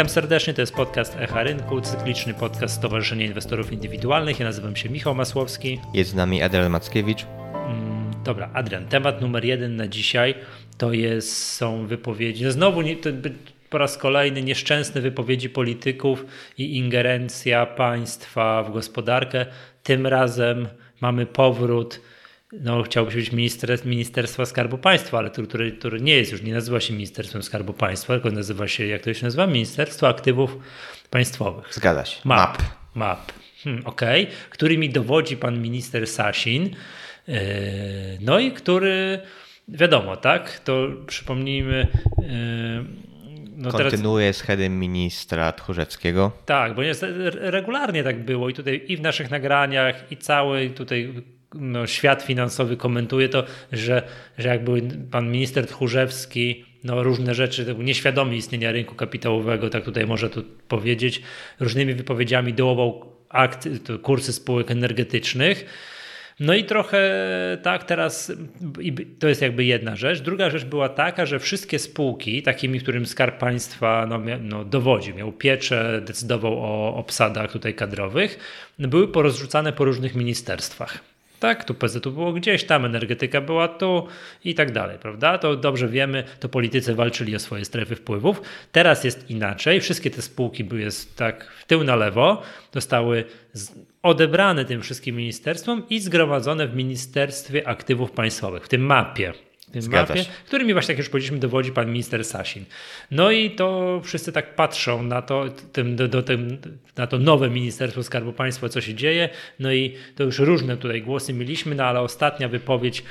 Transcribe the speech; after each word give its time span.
Witam 0.00 0.08
serdecznie, 0.08 0.54
to 0.54 0.60
jest 0.60 0.74
podcast 0.74 1.16
Echa 1.16 1.42
Rynku, 1.42 1.80
cykliczny 1.80 2.34
podcast 2.34 2.74
Stowarzyszenia 2.74 3.26
Inwestorów 3.26 3.72
Indywidualnych. 3.72 4.40
Ja 4.40 4.46
nazywam 4.46 4.76
się 4.76 4.88
Michał 4.88 5.14
Masłowski. 5.14 5.80
Jest 5.94 6.10
z 6.10 6.14
nami 6.14 6.42
Adrian 6.42 6.70
Mackiewicz. 6.70 7.26
Mm, 7.54 8.10
dobra, 8.24 8.50
Adrian, 8.54 8.86
temat 8.86 9.20
numer 9.20 9.44
jeden 9.44 9.76
na 9.76 9.88
dzisiaj 9.88 10.34
to 10.78 10.92
jest, 10.92 11.46
są 11.46 11.86
wypowiedzi. 11.86 12.44
No 12.44 12.50
znowu 12.50 12.82
nie, 12.82 12.96
to 12.96 13.10
po 13.70 13.78
raz 13.78 13.98
kolejny 13.98 14.42
nieszczęsne 14.42 15.00
wypowiedzi 15.00 15.50
polityków 15.50 16.24
i 16.58 16.76
ingerencja 16.76 17.66
państwa 17.66 18.62
w 18.62 18.72
gospodarkę. 18.72 19.46
Tym 19.82 20.06
razem 20.06 20.68
mamy 21.00 21.26
powrót 21.26 22.00
no, 22.52 22.82
chciałby 22.82 23.12
być 23.12 23.32
minister, 23.32 23.86
Ministerstwa 23.86 24.46
Skarbu 24.46 24.78
Państwa, 24.78 25.18
ale 25.18 25.30
który, 25.30 25.72
który 25.72 26.00
nie 26.00 26.16
jest 26.16 26.32
już, 26.32 26.42
nie 26.42 26.54
nazywa 26.54 26.80
się 26.80 26.94
Ministerstwem 26.94 27.42
Skarbu 27.42 27.72
Państwa, 27.72 28.14
tylko 28.14 28.30
nazywa 28.30 28.68
się, 28.68 28.86
jak 28.86 29.02
to 29.02 29.14
się 29.14 29.24
nazywa? 29.24 29.46
Ministerstwo 29.46 30.08
Aktywów 30.08 30.58
Państwowych. 31.10 31.74
Zgadza 31.74 32.04
się. 32.04 32.20
MAP. 32.24 32.58
MAP. 32.58 32.62
MAP. 32.94 33.32
Hmm, 33.64 33.86
Okej. 33.86 34.22
Okay. 34.22 34.36
Którymi 34.50 34.90
dowodzi 34.90 35.36
pan 35.36 35.62
minister 35.62 36.06
Sasin. 36.06 36.62
Yy, 37.28 37.36
no 38.20 38.38
i 38.38 38.52
który, 38.52 39.20
wiadomo, 39.68 40.16
tak, 40.16 40.60
to 40.60 40.88
przypomnijmy, 41.06 41.86
yy, 42.18 42.24
no 43.56 43.70
Kontynuuje 43.70 44.26
teraz... 44.26 44.36
z 44.36 44.42
headem 44.42 44.78
ministra 44.78 45.52
Tchórzewskiego. 45.52 46.32
Tak, 46.46 46.74
bo 46.74 46.82
jest, 46.82 47.04
regularnie 47.34 48.04
tak 48.04 48.24
było 48.24 48.48
i 48.48 48.54
tutaj 48.54 48.84
i 48.88 48.96
w 48.96 49.00
naszych 49.00 49.30
nagraniach 49.30 50.12
i 50.12 50.16
cały 50.16 50.70
tutaj 50.70 51.14
no, 51.54 51.86
świat 51.86 52.22
finansowy 52.22 52.76
komentuje 52.76 53.28
to, 53.28 53.44
że, 53.72 54.02
że 54.38 54.48
jakby 54.48 54.82
pan 55.10 55.30
minister 55.30 55.66
Tchórzewski 55.66 56.64
no, 56.84 57.02
różne 57.02 57.34
rzeczy, 57.34 57.74
nieświadomy 57.78 58.36
istnienia 58.36 58.72
rynku 58.72 58.94
kapitałowego, 58.94 59.70
tak 59.70 59.84
tutaj 59.84 60.06
można 60.06 60.28
tu 60.28 60.44
powiedzieć, 60.68 61.22
różnymi 61.60 61.94
wypowiedziami 61.94 62.54
dołował 62.54 63.04
akt, 63.28 63.68
kursy 64.02 64.32
spółek 64.32 64.70
energetycznych. 64.70 65.64
No 66.40 66.54
i 66.54 66.64
trochę 66.64 67.10
tak 67.62 67.84
teraz, 67.84 68.32
to 69.18 69.28
jest 69.28 69.42
jakby 69.42 69.64
jedna 69.64 69.96
rzecz. 69.96 70.20
Druga 70.20 70.50
rzecz 70.50 70.64
była 70.64 70.88
taka, 70.88 71.26
że 71.26 71.38
wszystkie 71.38 71.78
spółki, 71.78 72.42
takimi, 72.42 72.80
którym 72.80 73.06
Skarb 73.06 73.38
Państwa 73.38 74.06
no, 74.08 74.20
no, 74.40 74.64
dowodził, 74.64 75.16
miał 75.16 75.32
pieczę, 75.32 76.02
decydował 76.04 76.58
o 76.58 76.94
obsadach 76.96 77.52
tutaj 77.52 77.74
kadrowych, 77.74 78.38
były 78.78 79.08
porozrzucane 79.08 79.72
po 79.72 79.84
różnych 79.84 80.14
ministerstwach. 80.14 81.09
Tak, 81.40 81.64
tu 81.64 81.74
PZU 81.74 82.12
było 82.12 82.32
gdzieś 82.32 82.64
tam, 82.64 82.84
energetyka 82.84 83.40
była 83.40 83.68
tu 83.68 84.06
i 84.44 84.54
tak 84.54 84.72
dalej, 84.72 84.98
prawda? 84.98 85.38
To 85.38 85.56
dobrze 85.56 85.88
wiemy, 85.88 86.24
to 86.40 86.48
politycy 86.48 86.94
walczyli 86.94 87.36
o 87.36 87.38
swoje 87.38 87.64
strefy 87.64 87.96
wpływów. 87.96 88.42
Teraz 88.72 89.04
jest 89.04 89.30
inaczej. 89.30 89.80
Wszystkie 89.80 90.10
te 90.10 90.22
spółki 90.22 90.64
były 90.64 90.88
tak 91.16 91.52
w 91.60 91.64
tył 91.64 91.84
na 91.84 91.96
lewo, 91.96 92.42
zostały 92.72 93.24
odebrane 94.02 94.64
tym 94.64 94.82
wszystkim 94.82 95.16
ministerstwom 95.16 95.82
i 95.90 96.00
zgromadzone 96.00 96.68
w 96.68 96.76
Ministerstwie 96.76 97.68
Aktywów 97.68 98.10
Państwowych, 98.10 98.64
w 98.64 98.68
tym 98.68 98.80
mapie 98.80 99.32
tym 99.72 99.82
Zgadza 99.82 100.14
mapie, 100.14 100.24
się. 100.24 100.30
którymi 100.46 100.72
właśnie, 100.72 100.92
jak 100.92 100.98
już 100.98 101.08
powiedzieliśmy, 101.08 101.38
dowodzi 101.38 101.72
pan 101.72 101.88
minister 101.88 102.24
Sasin. 102.24 102.64
No 103.10 103.30
i 103.30 103.50
to 103.50 104.00
wszyscy 104.04 104.32
tak 104.32 104.54
patrzą 104.54 105.02
na 105.02 105.22
to, 105.22 105.44
tym, 105.72 105.96
do, 105.96 106.08
do, 106.08 106.22
tym, 106.22 106.58
na 106.96 107.06
to 107.06 107.18
nowe 107.18 107.50
Ministerstwo 107.50 108.02
Skarbu 108.02 108.32
Państwa, 108.32 108.68
co 108.68 108.80
się 108.80 108.94
dzieje. 108.94 109.28
No 109.58 109.72
i 109.72 109.94
to 110.16 110.24
już 110.24 110.38
różne 110.38 110.76
tutaj 110.76 111.02
głosy 111.02 111.32
mieliśmy, 111.32 111.74
no 111.74 111.84
ale 111.84 112.00
ostatnia 112.00 112.48
wypowiedź 112.48 113.02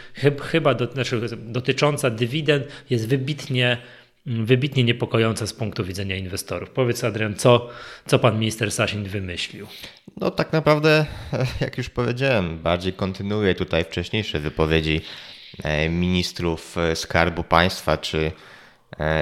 chyba 0.42 0.74
do, 0.74 0.92
znaczy, 0.92 1.22
dotycząca 1.38 2.10
dywidend 2.10 2.68
jest 2.90 3.08
wybitnie 3.08 3.78
wybitnie 4.26 4.84
niepokojąca 4.84 5.48
z 5.48 5.54
punktu 5.54 5.86
widzenia 5.86 6.16
inwestorów. 6.16 6.70
Powiedz 6.70 7.04
Adrian, 7.04 7.36
co, 7.36 7.70
co 8.06 8.20
pan 8.20 8.40
minister 8.40 8.72
Sasin 8.72 9.04
wymyślił? 9.04 9.68
No 10.18 10.32
tak 10.32 10.54
naprawdę, 10.54 11.06
jak 11.62 11.78
już 11.78 11.90
powiedziałem, 11.90 12.60
bardziej 12.60 12.94
kontynuuje 12.94 13.56
tutaj 13.56 13.84
wcześniejsze 13.84 14.40
wypowiedzi 14.40 15.02
ministrów 15.90 16.78
e, 16.78 16.96
Skarbu 16.96 17.44
Państwa, 17.44 17.98
czy 17.98 18.32
e, 19.00 19.22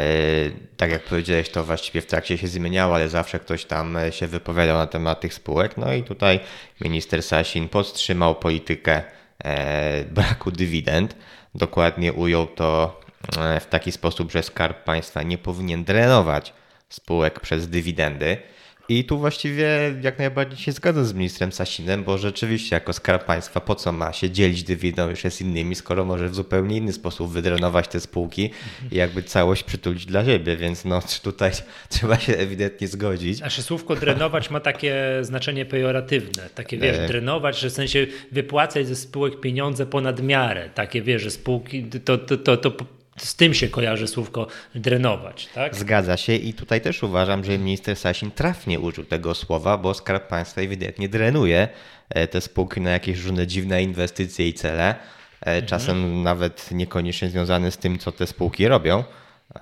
tak 0.78 0.92
jak 0.92 1.04
powiedziałeś, 1.04 1.50
to 1.50 1.64
właściwie 1.64 2.02
w 2.02 2.06
trakcie 2.06 2.38
się 2.38 2.48
zmieniało, 2.48 2.96
ale 2.96 3.10
zawsze 3.10 3.40
ktoś 3.40 3.66
tam 3.66 3.98
się 4.10 4.28
wypowiadał 4.28 4.78
na 4.78 4.88
temat 4.88 5.22
tych 5.22 5.34
spółek. 5.34 5.78
No 5.78 5.94
i 5.94 6.04
tutaj 6.04 6.40
minister 6.82 7.24
Sasin 7.24 7.70
podtrzymał 7.70 8.36
politykę 8.36 9.04
braku 10.12 10.52
dywidend. 10.52 11.16
Dokładnie 11.56 12.14
ujął 12.14 12.48
to 12.48 13.02
w 13.60 13.66
taki 13.70 13.92
sposób, 13.92 14.32
że 14.32 14.44
Skarb 14.44 14.84
Państwa 14.84 15.24
nie 15.24 15.38
powinien 15.38 15.84
drenować 15.84 16.54
spółek 16.90 17.40
przez 17.40 17.70
dywidendy. 17.70 18.38
I 18.90 19.04
tu 19.04 19.18
właściwie 19.18 19.96
jak 20.02 20.20
najbardziej 20.20 20.58
się 20.58 20.72
zgadzam 20.72 21.06
z 21.06 21.14
ministrem 21.14 21.52
Sasinem, 21.52 22.04
bo 22.04 22.18
rzeczywiście 22.18 22.76
jako 22.76 22.94
skarb 22.94 23.26
państwa 23.26 23.62
po 23.62 23.76
co 23.76 23.92
ma 23.92 24.14
się 24.14 24.30
dzielić 24.30 24.64
dywidendą 24.64 25.10
już 25.10 25.20
z 25.34 25.42
innymi, 25.42 25.76
skoro 25.76 26.06
może 26.06 26.30
w 26.30 26.36
zupełnie 26.36 26.78
inny 26.78 26.94
sposób 26.94 27.32
wydrenować 27.32 27.88
te 27.88 28.00
spółki 28.00 28.50
i 28.92 28.96
jakby 28.96 29.24
całość 29.24 29.64
przytulić 29.64 30.06
dla 30.06 30.26
siebie, 30.26 30.58
więc 30.58 30.86
no 30.86 31.02
tutaj 31.24 31.52
trzeba 31.90 32.20
się 32.20 32.38
ewidentnie 32.38 32.88
zgodzić. 32.88 33.40
Nasze 33.40 33.64
słówko 33.64 33.96
drenować 33.96 34.50
ma 34.50 34.60
takie 34.60 34.96
znaczenie 35.22 35.66
pejoratywne, 35.66 36.50
takie 36.56 36.78
wiesz, 36.78 36.98
e... 36.98 37.08
drenować, 37.08 37.60
że 37.60 37.70
w 37.70 37.74
sensie 37.74 38.08
wypłacać 38.32 38.88
ze 38.88 38.96
spółek 38.96 39.40
pieniądze 39.40 39.86
ponad 39.86 40.24
miarę, 40.24 40.70
takie 40.74 41.02
wiesz, 41.02 41.22
że 41.22 41.32
spółki, 41.32 41.84
to, 41.84 42.18
to, 42.18 42.38
to, 42.38 42.58
to 42.58 42.97
z 43.18 43.36
tym 43.36 43.54
się 43.54 43.68
kojarzy 43.68 44.08
słówko 44.08 44.48
drenować, 44.76 45.50
tak? 45.56 45.76
Zgadza 45.76 46.18
się 46.18 46.36
i 46.36 46.54
tutaj 46.54 46.82
też 46.82 47.04
uważam, 47.04 47.44
że 47.44 47.58
minister 47.58 47.96
Sasin 47.96 48.32
trafnie 48.32 48.80
użył 48.80 49.04
tego 49.04 49.36
słowa, 49.36 49.78
bo 49.78 49.94
Skarb 49.94 50.28
Państwa 50.28 50.62
ewidentnie 50.62 51.10
drenuje 51.10 51.68
e, 52.10 52.28
te 52.28 52.42
spółki 52.42 52.82
na 52.82 52.92
jakieś 52.92 53.20
różne 53.20 53.48
dziwne 53.48 53.84
inwestycje 53.84 54.48
i 54.48 54.54
cele, 54.54 54.90
e, 54.90 54.96
mhm. 55.40 55.66
czasem 55.66 55.98
mhm. 55.98 56.24
nawet 56.24 56.72
niekoniecznie 56.72 57.30
związane 57.30 57.72
z 57.72 57.78
tym, 57.78 58.00
co 58.00 58.12
te 58.12 58.28
spółki 58.28 58.68
robią 58.68 59.04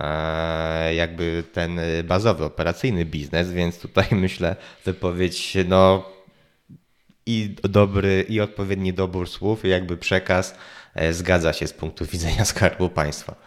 e, 0.00 0.94
jakby 0.94 1.44
ten 1.52 1.80
bazowy, 2.04 2.44
operacyjny 2.44 3.04
biznes, 3.04 3.52
więc 3.52 3.78
tutaj 3.78 4.06
myślę 4.26 4.56
wypowiedź 4.84 5.56
no 5.68 6.08
i 7.26 7.54
dobry 7.62 8.26
i 8.28 8.40
odpowiedni 8.40 8.92
dobór 8.92 9.28
słów 9.28 9.64
i 9.64 9.68
jakby 9.68 9.96
przekaz 9.96 10.54
zgadza 11.10 11.52
się 11.52 11.66
z 11.66 11.72
punktu 11.72 12.04
widzenia 12.04 12.44
Skarbu 12.44 12.88
Państwa. 12.88 13.45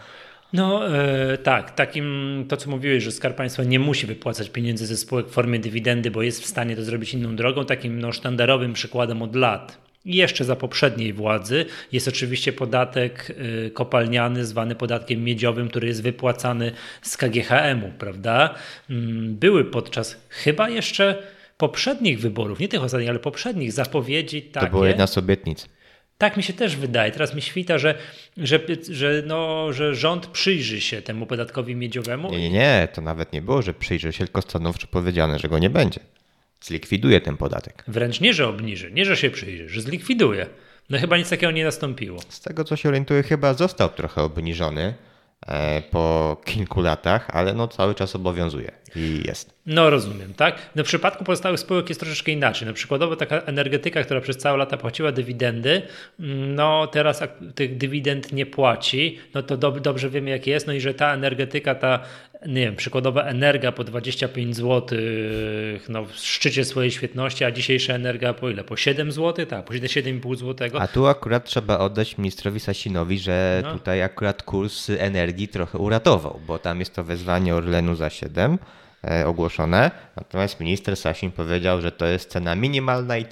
No 0.53 0.97
e, 0.97 1.37
tak, 1.37 1.75
takim 1.75 2.45
to 2.49 2.57
co 2.57 2.69
mówiłeś, 2.69 3.03
że 3.03 3.11
Skarb 3.11 3.37
Państwa 3.37 3.63
nie 3.63 3.79
musi 3.79 4.07
wypłacać 4.07 4.49
pieniędzy 4.49 4.85
ze 4.85 4.97
spółek 4.97 5.27
w 5.27 5.31
formie 5.31 5.59
dywidendy, 5.59 6.11
bo 6.11 6.21
jest 6.21 6.41
w 6.41 6.45
stanie 6.45 6.75
to 6.75 6.83
zrobić 6.83 7.13
inną 7.13 7.35
drogą. 7.35 7.65
Takim 7.65 7.99
no, 7.99 8.11
sztandarowym 8.11 8.73
przykładem 8.73 9.21
od 9.21 9.35
lat 9.35 9.89
i 10.05 10.15
jeszcze 10.15 10.45
za 10.45 10.55
poprzedniej 10.55 11.13
władzy 11.13 11.65
jest 11.91 12.07
oczywiście 12.07 12.53
podatek 12.53 13.35
e, 13.65 13.69
kopalniany, 13.69 14.45
zwany 14.45 14.75
podatkiem 14.75 15.23
miedziowym, 15.23 15.69
który 15.69 15.87
jest 15.87 16.03
wypłacany 16.03 16.71
z 17.01 17.17
KGHM-u, 17.17 17.91
prawda? 17.99 18.55
Mm, 18.89 19.35
były 19.35 19.65
podczas 19.65 20.17
chyba 20.29 20.69
jeszcze 20.69 21.23
poprzednich 21.57 22.19
wyborów, 22.19 22.59
nie 22.59 22.67
tych 22.67 22.83
ostatnich, 22.83 23.09
ale 23.09 23.19
poprzednich 23.19 23.71
zapowiedzi 23.71 24.41
takie. 24.41 24.65
To 24.65 24.71
była 24.71 24.87
jedna 24.87 25.07
z 25.07 25.17
obietnic. 25.17 25.69
Tak 26.19 26.37
mi 26.37 26.43
się 26.43 26.53
też 26.53 26.75
wydaje. 26.75 27.11
Teraz 27.11 27.35
mi 27.35 27.41
świta, 27.41 27.77
że, 27.77 27.95
że, 28.37 28.59
że, 28.89 29.23
no, 29.25 29.73
że 29.73 29.95
rząd 29.95 30.27
przyjrzy 30.27 30.81
się 30.81 31.01
temu 31.01 31.25
podatkowi 31.25 31.75
miedziowemu. 31.75 32.31
Nie, 32.31 32.39
nie, 32.39 32.49
nie, 32.49 32.87
to 32.93 33.01
nawet 33.01 33.33
nie 33.33 33.41
było, 33.41 33.61
że 33.61 33.73
przyjrzy 33.73 34.13
się, 34.13 34.25
tylko 34.25 34.41
stanowczo 34.41 34.87
powiedziane, 34.87 35.39
że 35.39 35.49
go 35.49 35.59
nie 35.59 35.69
będzie. 35.69 35.99
Zlikwiduje 36.61 37.21
ten 37.21 37.37
podatek. 37.37 37.83
Wręcz 37.87 38.21
nie, 38.21 38.33
że 38.33 38.47
obniży, 38.47 38.91
nie, 38.91 39.05
że 39.05 39.17
się 39.17 39.29
przyjrzy, 39.29 39.69
że 39.69 39.81
zlikwiduje. 39.81 40.45
No 40.89 40.97
chyba 40.99 41.17
nic 41.17 41.29
takiego 41.29 41.51
nie 41.51 41.63
nastąpiło. 41.63 42.19
Z 42.29 42.41
tego 42.41 42.63
co 42.63 42.75
się 42.75 42.89
orientuję, 42.89 43.23
chyba 43.23 43.53
został 43.53 43.89
trochę 43.89 44.21
obniżony 44.21 44.93
e, 45.47 45.81
po 45.81 46.37
kilku 46.45 46.81
latach, 46.81 47.29
ale 47.29 47.53
no 47.53 47.67
cały 47.67 47.95
czas 47.95 48.15
obowiązuje 48.15 48.71
i 48.95 49.21
jest. 49.27 49.59
No 49.65 49.89
rozumiem, 49.89 50.33
tak? 50.33 50.55
No 50.75 50.83
w 50.83 50.87
przypadku 50.87 51.23
pozostałych 51.23 51.59
spółek 51.59 51.89
jest 51.89 52.01
troszeczkę 52.01 52.31
inaczej. 52.31 52.67
No 52.67 52.73
przykładowo 52.73 53.15
taka 53.15 53.41
energetyka, 53.41 54.03
która 54.03 54.21
przez 54.21 54.37
całe 54.37 54.57
lata 54.57 54.77
płaciła 54.77 55.11
dywidendy, 55.11 55.81
no 56.55 56.87
teraz 56.87 57.23
tych 57.55 57.77
dywidend 57.77 58.31
nie 58.31 58.45
płaci, 58.45 59.17
no 59.33 59.43
to 59.43 59.57
dob 59.57 59.79
dobrze 59.79 60.09
wiemy 60.09 60.29
jak 60.29 60.47
jest, 60.47 60.67
no 60.67 60.73
i 60.73 60.81
że 60.81 60.93
ta 60.93 61.13
energetyka, 61.13 61.75
ta 61.75 61.99
nie 62.47 62.61
wiem, 62.61 62.75
przykładowa 62.75 63.23
energia 63.23 63.71
po 63.71 63.83
25 63.83 64.55
zł 64.55 64.99
no, 65.89 66.05
w 66.05 66.15
szczycie 66.15 66.65
swojej 66.65 66.91
świetności, 66.91 67.43
a 67.43 67.51
dzisiejsza 67.51 67.93
energia 67.93 68.33
po 68.33 68.49
ile? 68.49 68.63
Po 68.63 68.77
7 68.77 69.11
zł? 69.11 69.45
Tak, 69.45 69.65
po 69.65 69.73
7,5 69.73 70.35
zł. 70.35 70.69
A 70.79 70.87
tu 70.87 71.07
akurat 71.07 71.45
trzeba 71.45 71.79
oddać 71.79 72.17
ministrowi 72.17 72.59
Sasinowi, 72.59 73.19
że 73.19 73.61
no. 73.63 73.73
tutaj 73.73 74.01
akurat 74.01 74.43
kurs 74.43 74.89
energii 74.89 75.47
trochę 75.47 75.77
uratował, 75.77 76.39
bo 76.47 76.59
tam 76.59 76.79
jest 76.79 76.95
to 76.95 77.03
wezwanie 77.03 77.55
Orlenu 77.55 77.95
za 77.95 78.09
7 78.09 78.57
E, 78.57 78.78
ogłoszone. 79.25 79.91
Natomiast 80.15 80.59
minister 80.59 80.97
Sasin 80.97 81.31
powiedział, 81.31 81.81
że 81.81 81.91
to 81.91 82.05
jest 82.05 82.29
cena 82.29 82.55
minimalna 82.55 83.17
i 83.17 83.25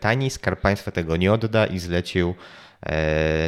tani, 0.00 0.30
Skarb 0.30 0.60
Państwa 0.60 0.90
tego 0.90 1.16
nie 1.16 1.32
odda 1.32 1.66
i 1.66 1.78
zlecił 1.78 2.28
e, 2.28 2.34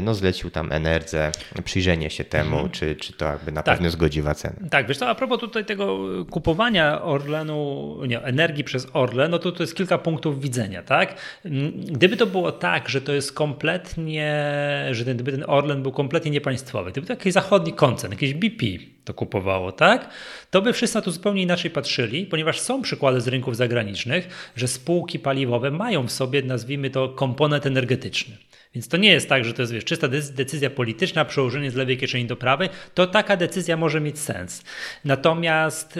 no 0.02 0.14
zlecił 0.14 0.50
tam 0.50 0.72
Enerdze 0.72 1.32
przyjrzenie 1.64 2.10
się 2.10 2.24
temu, 2.24 2.54
mhm. 2.56 2.70
czy, 2.70 2.96
czy 2.96 3.12
to 3.12 3.24
jakby 3.24 3.52
na 3.52 3.62
tak. 3.62 3.74
pewno 3.74 3.90
zgodziwa 3.90 4.34
cenę. 4.34 4.56
Tak, 4.70 4.88
wiesz 4.88 4.98
co, 4.98 5.08
a 5.08 5.14
propos 5.14 5.40
tutaj 5.40 5.64
tego 5.64 5.98
kupowania 6.30 7.02
Orlenu, 7.02 7.98
nie, 8.06 8.22
energii 8.22 8.64
przez 8.64 8.86
Orlen, 8.92 9.30
no 9.30 9.38
to 9.38 9.52
to 9.52 9.62
jest 9.62 9.76
kilka 9.76 9.98
punktów 9.98 10.40
widzenia, 10.40 10.82
tak? 10.82 11.14
Gdyby 11.74 12.16
to 12.16 12.26
było 12.26 12.52
tak, 12.52 12.88
że 12.88 13.00
to 13.00 13.12
jest 13.12 13.32
kompletnie, 13.32 14.52
że 14.90 15.04
ten, 15.04 15.16
gdyby 15.16 15.32
ten 15.32 15.44
Orlen 15.46 15.82
był 15.82 15.92
kompletnie 15.92 16.30
niepaństwowy, 16.30 16.92
gdyby 16.92 17.06
to 17.06 17.12
jakiś 17.12 17.32
zachodni 17.32 17.72
koncern, 17.72 18.12
jakiś 18.12 18.34
BP 18.34 18.66
to 19.04 19.14
kupowało, 19.14 19.72
tak? 19.72 20.10
To 20.50 20.62
by 20.62 20.72
wszyscy 20.72 20.96
na 20.98 21.02
to 21.02 21.10
zupełnie 21.10 21.42
inaczej 21.42 21.70
patrzyli, 21.70 22.26
ponieważ 22.26 22.60
są 22.60 22.82
przykłady 22.82 23.20
z 23.20 23.28
rynków 23.28 23.56
zagranicznych, 23.56 24.52
że 24.56 24.68
spółki 24.68 25.18
paliwowe 25.18 25.70
mają 25.70 26.06
w 26.06 26.12
sobie, 26.12 26.42
nazwijmy 26.42 26.90
to, 26.90 27.08
komponent 27.08 27.66
energetyczny. 27.66 28.36
Więc 28.76 28.88
to 28.88 28.96
nie 28.96 29.10
jest 29.10 29.28
tak, 29.28 29.44
że 29.44 29.52
to 29.52 29.62
jest 29.62 29.72
wiesz, 29.72 29.84
czysta 29.84 30.08
decyzja 30.08 30.70
polityczna, 30.70 31.24
przełożenie 31.24 31.70
z 31.70 31.74
lewej 31.74 31.98
kieszeni 31.98 32.26
do 32.26 32.36
prawej, 32.36 32.68
to 32.94 33.06
taka 33.06 33.36
decyzja 33.36 33.76
może 33.76 34.00
mieć 34.00 34.18
sens. 34.18 34.62
Natomiast 35.04 35.96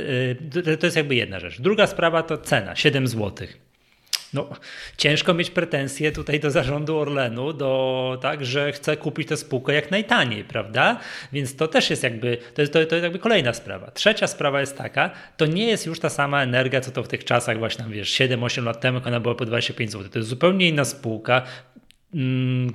yy, 0.54 0.76
to 0.76 0.86
jest 0.86 0.96
jakby 0.96 1.14
jedna 1.14 1.40
rzecz. 1.40 1.60
Druga 1.60 1.86
sprawa 1.86 2.22
to 2.22 2.38
cena, 2.38 2.76
7 2.76 3.08
złotych 3.08 3.66
no, 4.32 4.48
ciężko 4.96 5.34
mieć 5.34 5.50
pretensje 5.50 6.12
tutaj 6.12 6.40
do 6.40 6.50
zarządu 6.50 6.98
Orlenu, 6.98 7.52
do, 7.52 8.18
tak, 8.22 8.46
że 8.46 8.72
chce 8.72 8.96
kupić 8.96 9.28
tę 9.28 9.36
spółkę 9.36 9.74
jak 9.74 9.90
najtaniej, 9.90 10.44
prawda? 10.44 11.00
Więc 11.32 11.56
to 11.56 11.68
też 11.68 11.90
jest 11.90 12.02
jakby, 12.02 12.38
to 12.54 12.62
jest, 12.62 12.72
to, 12.72 12.86
to 12.86 12.94
jest 12.94 13.02
jakby 13.02 13.18
kolejna 13.18 13.52
sprawa. 13.52 13.90
Trzecia 13.90 14.26
sprawa 14.26 14.60
jest 14.60 14.78
taka, 14.78 15.10
to 15.36 15.46
nie 15.46 15.66
jest 15.66 15.86
już 15.86 16.00
ta 16.00 16.08
sama 16.08 16.42
energia, 16.42 16.80
co 16.80 16.90
to 16.90 17.02
w 17.02 17.08
tych 17.08 17.24
czasach 17.24 17.58
właśnie, 17.58 17.84
wiesz, 17.88 18.10
7-8 18.10 18.64
lat 18.64 18.80
temu, 18.80 18.98
kiedy 18.98 19.08
ona 19.08 19.20
była 19.20 19.34
po 19.34 19.44
25 19.44 19.92
zł. 19.92 20.08
To 20.08 20.18
jest 20.18 20.28
zupełnie 20.28 20.68
inna 20.68 20.84
spółka, 20.84 21.42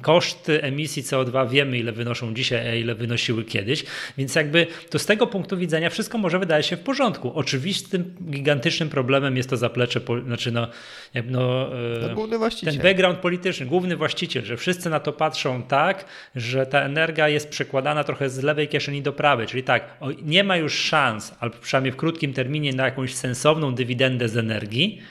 koszty 0.01 0.61
emisji 0.61 1.03
CO2 1.03 1.49
wiemy, 1.49 1.77
ile 1.77 1.91
wynoszą 1.91 2.33
dzisiaj, 2.33 2.67
a 2.67 2.75
ile 2.75 2.95
wynosiły 2.95 3.43
kiedyś, 3.43 3.83
więc 4.17 4.35
jakby 4.35 4.67
to 4.89 4.99
z 4.99 5.05
tego 5.05 5.27
punktu 5.27 5.57
widzenia 5.57 5.89
wszystko 5.89 6.17
może 6.17 6.39
wydaje 6.39 6.63
się 6.63 6.77
w 6.77 6.79
porządku. 6.79 7.31
Oczywistym, 7.35 8.15
gigantycznym 8.29 8.89
problemem 8.89 9.37
jest 9.37 9.49
to 9.49 9.57
zaplecze, 9.57 10.01
znaczy 10.25 10.51
no, 10.51 10.67
no, 11.25 11.69
no 12.11 12.27
ten 12.63 12.77
background 12.77 13.19
polityczny, 13.19 13.65
główny 13.65 13.97
właściciel, 13.97 14.45
że 14.45 14.57
wszyscy 14.57 14.89
na 14.89 14.99
to 14.99 15.13
patrzą 15.13 15.63
tak, 15.63 16.05
że 16.35 16.65
ta 16.65 16.81
energia 16.81 17.29
jest 17.29 17.49
przekładana 17.49 18.03
trochę 18.03 18.29
z 18.29 18.43
lewej 18.43 18.67
kieszeni 18.67 19.01
do 19.01 19.13
prawej, 19.13 19.47
czyli 19.47 19.63
tak, 19.63 19.97
nie 20.21 20.43
ma 20.43 20.57
już 20.57 20.73
szans, 20.75 21.35
albo 21.39 21.57
przynajmniej 21.57 21.91
w 21.91 21.97
krótkim 21.97 22.33
terminie 22.33 22.73
na 22.73 22.85
jakąś 22.85 23.13
sensowną 23.13 23.75
dywidendę 23.75 24.29
z 24.29 24.37
energii, 24.37 25.01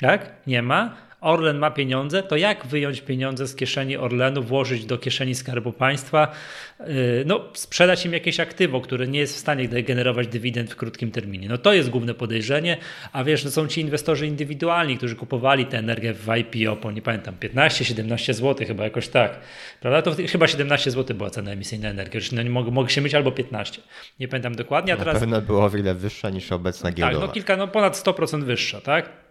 tak? 0.00 0.32
Nie 0.46 0.62
ma, 0.62 0.96
Orlen 1.24 1.58
ma 1.58 1.70
pieniądze, 1.70 2.22
to 2.22 2.36
jak 2.36 2.66
wyjąć 2.66 3.00
pieniądze 3.00 3.46
z 3.46 3.56
kieszeni 3.56 3.96
Orlenu, 3.96 4.42
włożyć 4.42 4.86
do 4.86 4.98
kieszeni 4.98 5.34
Skarbu 5.34 5.72
Państwa, 5.72 6.32
yy, 6.80 6.86
no 7.26 7.40
sprzedać 7.54 8.06
im 8.06 8.12
jakieś 8.12 8.40
aktywo, 8.40 8.80
które 8.80 9.06
nie 9.06 9.18
jest 9.18 9.34
w 9.36 9.38
stanie 9.38 9.68
generować 9.68 10.28
dywidend 10.28 10.72
w 10.72 10.76
krótkim 10.76 11.10
terminie. 11.10 11.48
No 11.48 11.58
to 11.58 11.72
jest 11.72 11.90
główne 11.90 12.14
podejrzenie, 12.14 12.76
a 13.12 13.24
wiesz, 13.24 13.44
no 13.44 13.50
są 13.50 13.66
ci 13.66 13.80
inwestorzy 13.80 14.26
indywidualni, 14.26 14.96
którzy 14.96 15.16
kupowali 15.16 15.66
tę 15.66 15.78
energię 15.78 16.14
w 16.14 16.28
IPO 16.36 16.76
po, 16.76 16.92
nie 16.92 17.02
pamiętam, 17.02 17.34
15-17 17.40 18.32
zł 18.32 18.66
chyba 18.66 18.84
jakoś 18.84 19.08
tak, 19.08 19.40
prawda? 19.80 20.02
To 20.02 20.22
chyba 20.28 20.46
17 20.46 20.90
zł 20.90 21.16
była 21.16 21.30
cena 21.30 21.50
emisyjna 21.50 21.88
energii, 21.88 22.20
no 22.32 22.42
nie 22.42 22.50
mogło, 22.50 22.72
mogło 22.72 22.88
się 22.88 23.00
mieć 23.00 23.14
albo 23.14 23.32
15, 23.32 23.82
nie 24.20 24.28
pamiętam 24.28 24.54
dokładnie, 24.54 24.92
a 24.92 24.96
teraz... 24.96 25.14
Na 25.14 25.20
pewno 25.20 25.40
było 25.40 25.64
o 25.64 25.70
wiele 25.70 25.94
wyższa 25.94 26.30
niż 26.30 26.52
obecna 26.52 26.92
giełdowa. 26.92 27.20
Tak, 27.20 27.28
no 27.28 27.34
kilka, 27.34 27.56
no 27.56 27.68
ponad 27.68 27.96
100% 27.96 28.42
wyższa, 28.42 28.80
tak? 28.80 29.23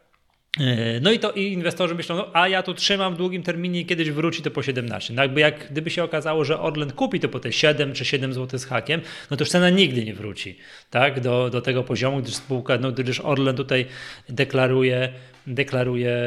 E, 0.60 1.00
no 1.00 1.12
i 1.12 1.20
to 1.20 1.32
i 1.32 1.54
inwestorzy 1.54 1.96
myślą, 1.96 2.16
no, 2.16 2.30
a 2.34 2.48
ja 2.48 2.64
tu 2.64 2.74
trzymam 2.74 3.14
w 3.14 3.18
długim 3.18 3.44
terminie 3.44 3.80
i 3.80 3.86
kiedyś 3.86 4.12
wróci 4.12 4.42
to 4.42 4.52
po 4.52 4.64
17. 4.64 5.14
No 5.14 5.22
jakby 5.22 5.42
jak 5.42 5.72
gdyby 5.72 5.90
się 5.90 6.04
okazało, 6.04 6.46
że 6.46 6.60
Orlen 6.60 6.92
kupi 6.92 7.20
to 7.20 7.30
po 7.30 7.40
te 7.40 7.52
7 7.52 7.94
czy 7.94 8.06
7 8.06 8.34
zł 8.34 8.60
z 8.60 8.66
hakiem, 8.66 9.02
no 9.32 9.38
to 9.38 9.42
już 9.42 9.50
cena 9.50 9.70
nigdy 9.70 10.06
nie 10.06 10.14
wróci 10.14 10.58
tak, 10.90 11.20
do, 11.20 11.50
do 11.50 11.62
tego 11.62 11.84
poziomu, 11.84 12.22
gdyż 12.22 12.36
spółka, 12.36 12.78
no 12.78 12.92
gdyż 12.92 13.20
Orlen 13.20 13.56
tutaj 13.56 13.86
deklaruje 14.30 15.10
deklaruje 15.48 16.18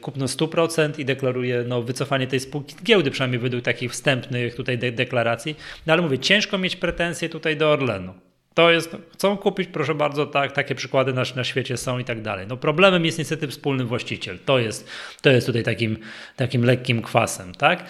kupno 0.00 0.26
100% 0.26 1.00
i 1.00 1.04
deklaruje 1.04 1.64
no, 1.68 1.82
wycofanie 1.82 2.26
tej 2.26 2.40
spółki 2.40 2.74
z 2.74 2.82
giełdy, 2.82 3.10
przynajmniej 3.10 3.40
według 3.40 3.64
takich 3.64 3.92
wstępnych 3.92 4.54
tutaj 4.54 4.78
de 4.78 4.92
deklaracji. 4.92 5.56
No 5.86 5.92
ale 5.92 6.02
mówię, 6.02 6.18
ciężko 6.18 6.58
mieć 6.58 6.76
pretensje 6.76 7.28
tutaj 7.28 7.56
do 7.56 7.70
Orlenu. 7.70 8.29
To 8.54 8.70
jest, 8.70 8.96
chcą 9.12 9.36
kupić, 9.36 9.68
proszę 9.68 9.94
bardzo, 9.94 10.26
tak, 10.26 10.52
takie 10.52 10.74
przykłady 10.74 11.12
na, 11.12 11.22
na 11.36 11.44
świecie 11.44 11.76
są 11.76 11.98
i 11.98 12.04
tak 12.04 12.22
dalej. 12.22 12.46
No 12.46 12.56
problemem 12.56 13.04
jest 13.04 13.18
niestety 13.18 13.48
wspólny 13.48 13.84
właściciel. 13.84 14.38
To 14.44 14.58
jest, 14.58 14.88
to 15.22 15.30
jest 15.30 15.46
tutaj 15.46 15.62
takim, 15.62 15.98
takim 16.36 16.64
lekkim 16.64 17.02
kwasem, 17.02 17.54
tak? 17.54 17.84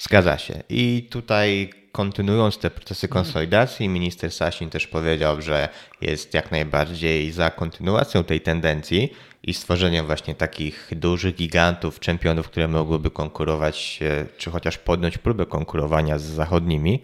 Zgadza 0.00 0.38
się. 0.38 0.62
I 0.68 1.08
tutaj 1.10 1.70
kontynuując 1.92 2.58
te 2.58 2.70
procesy 2.70 3.08
konsolidacji, 3.08 3.88
minister 3.88 4.32
Sasin 4.32 4.70
też 4.70 4.86
powiedział, 4.86 5.42
że 5.42 5.68
jest 6.00 6.34
jak 6.34 6.50
najbardziej 6.50 7.32
za 7.32 7.50
kontynuacją 7.50 8.24
tej 8.24 8.40
tendencji 8.40 9.12
i 9.42 9.54
stworzeniem 9.54 10.06
właśnie 10.06 10.34
takich 10.34 10.90
dużych 10.96 11.34
gigantów, 11.34 12.00
czempionów, 12.00 12.48
które 12.48 12.68
mogłyby 12.68 13.10
konkurować, 13.10 14.00
czy 14.38 14.50
chociaż 14.50 14.78
podjąć 14.78 15.18
próbę 15.18 15.46
konkurowania 15.46 16.18
z 16.18 16.22
zachodnimi. 16.22 17.02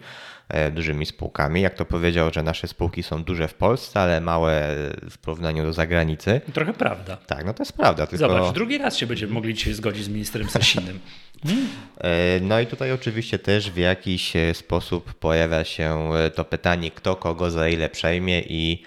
E, 0.49 0.71
dużymi 0.71 1.05
spółkami. 1.05 1.61
Jak 1.61 1.73
to 1.73 1.85
powiedział, 1.85 2.33
że 2.33 2.43
nasze 2.43 2.67
spółki 2.67 3.03
są 3.03 3.23
duże 3.23 3.47
w 3.47 3.53
Polsce, 3.53 3.99
ale 3.99 4.21
małe 4.21 4.75
w 5.09 5.17
porównaniu 5.17 5.63
do 5.63 5.73
zagranicy. 5.73 6.41
Trochę 6.53 6.73
prawda. 6.73 7.17
Tak, 7.17 7.45
no 7.45 7.53
to 7.53 7.63
jest 7.63 7.73
prawda. 7.73 8.07
Tylko... 8.07 8.29
Zobacz, 8.29 8.53
drugi 8.53 8.77
raz 8.77 8.97
się 8.97 9.07
będziemy 9.07 9.33
mogli 9.33 9.53
dzisiaj 9.53 9.73
zgodzić 9.73 10.03
z 10.03 10.09
ministrem 10.09 10.49
Sasinem. 10.49 10.99
E, 12.01 12.39
no 12.41 12.59
i 12.59 12.65
tutaj 12.65 12.91
oczywiście 12.91 13.39
też 13.39 13.71
w 13.71 13.77
jakiś 13.77 14.35
e, 14.35 14.53
sposób 14.53 15.13
pojawia 15.13 15.63
się 15.63 16.09
to 16.35 16.45
pytanie, 16.45 16.91
kto 16.91 17.15
kogo 17.15 17.51
za 17.51 17.69
ile 17.69 17.89
przejmie 17.89 18.41
i 18.41 18.83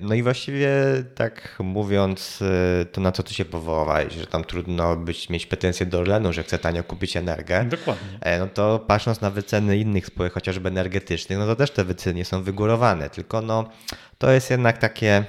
no 0.00 0.14
i 0.14 0.22
właściwie 0.22 0.70
tak 1.14 1.56
mówiąc, 1.58 2.42
e, 2.42 2.84
to 2.84 3.00
na 3.00 3.12
co 3.12 3.22
ty 3.22 3.34
się 3.34 3.44
powołałeś, 3.44 4.14
że 4.14 4.26
tam 4.26 4.44
trudno 4.44 4.96
być, 4.96 5.28
mieć 5.28 5.46
pretensje 5.46 5.86
do 5.86 5.98
Orlenu, 5.98 6.32
że 6.32 6.42
chce 6.42 6.58
tanio 6.58 6.84
kupić 6.84 7.16
energię. 7.16 7.64
Dokładnie. 7.64 8.18
E, 8.20 8.38
no 8.38 8.46
to 8.46 8.78
patrząc 8.78 9.20
na 9.20 9.30
wyceny 9.30 9.78
innych 9.78 10.06
spółek, 10.06 10.32
chociażby 10.32 10.68
energetycznych, 10.68 11.38
no 11.38 11.46
to 11.46 11.56
też 11.56 11.70
te 11.70 11.84
wyceny 11.84 12.24
są 12.24 12.42
wygórowane, 12.42 13.10
tylko 13.10 13.42
no 13.42 13.70
to 14.18 14.30
jest 14.30 14.50
jednak 14.50 14.78
takie 14.78 15.24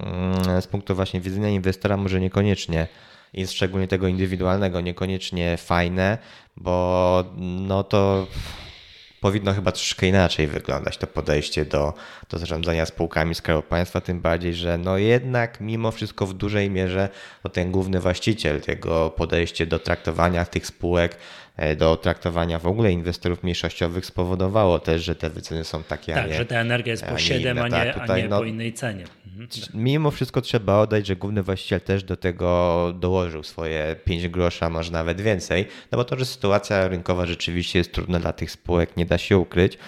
mm, 0.00 0.62
z 0.62 0.66
punktu 0.66 0.94
właśnie 0.94 1.20
widzenia 1.20 1.48
inwestora 1.48 1.96
może 1.96 2.20
niekoniecznie 2.20 2.88
i 3.32 3.46
szczególnie 3.46 3.88
tego 3.88 4.08
indywidualnego 4.08 4.80
niekoniecznie 4.80 5.56
fajne, 5.56 6.18
bo 6.56 7.24
no 7.38 7.84
to 7.84 8.26
powinno 9.20 9.54
chyba 9.54 9.72
troszkę 9.72 10.06
inaczej 10.06 10.46
wyglądać 10.46 10.96
to 10.96 11.06
podejście 11.06 11.64
do, 11.64 11.94
do 12.28 12.38
zarządzania 12.38 12.86
spółkami 12.86 13.34
Skarbu 13.34 13.62
Państwa, 13.62 14.00
tym 14.00 14.20
bardziej, 14.20 14.54
że 14.54 14.78
no 14.78 14.98
jednak 14.98 15.60
mimo 15.60 15.90
wszystko 15.90 16.26
w 16.26 16.34
dużej 16.34 16.70
mierze 16.70 17.08
to 17.42 17.48
ten 17.48 17.72
główny 17.72 18.00
właściciel, 18.00 18.60
tego 18.60 19.10
podejście 19.10 19.66
do 19.66 19.78
traktowania 19.78 20.44
tych 20.44 20.66
spółek 20.66 21.16
do 21.76 21.96
traktowania 21.96 22.58
w 22.58 22.66
ogóle 22.66 22.92
inwestorów 22.92 23.42
mniejszościowych 23.42 24.06
spowodowało 24.06 24.78
też, 24.78 25.04
że 25.04 25.14
te 25.14 25.30
wyceny 25.30 25.64
są 25.64 25.82
takie, 25.82 26.14
tak, 26.14 26.24
a 26.24 26.28
nie 26.28 26.34
że 26.34 26.46
ta 26.46 26.56
energia 26.56 26.90
jest 26.90 27.04
po 27.04 27.18
7, 27.18 27.58
a 27.58 27.64
nie, 27.64 27.70
tak, 27.70 28.00
tutaj, 28.00 28.20
a 28.20 28.22
nie 28.22 28.28
no, 28.28 28.38
po 28.38 28.44
innej 28.44 28.72
cenie. 28.72 29.04
Mhm. 29.26 29.48
Mimo 29.74 30.10
wszystko 30.10 30.40
trzeba 30.40 30.78
oddać, 30.78 31.06
że 31.06 31.16
główny 31.16 31.42
właściciel 31.42 31.80
też 31.80 32.04
do 32.04 32.16
tego 32.16 32.92
dołożył 33.00 33.42
swoje 33.42 33.96
5 34.04 34.28
grosza, 34.28 34.70
może 34.70 34.92
nawet 34.92 35.20
więcej, 35.20 35.66
no 35.92 35.98
bo 35.98 36.04
to, 36.04 36.18
że 36.18 36.24
sytuacja 36.26 36.88
rynkowa 36.88 37.26
rzeczywiście 37.26 37.78
jest 37.78 37.92
trudna 37.92 38.20
dla 38.20 38.32
tych 38.32 38.50
spółek, 38.50 38.96
nie 38.96 39.06
da 39.06 39.18
się 39.18 39.38
ukryć, 39.38 39.78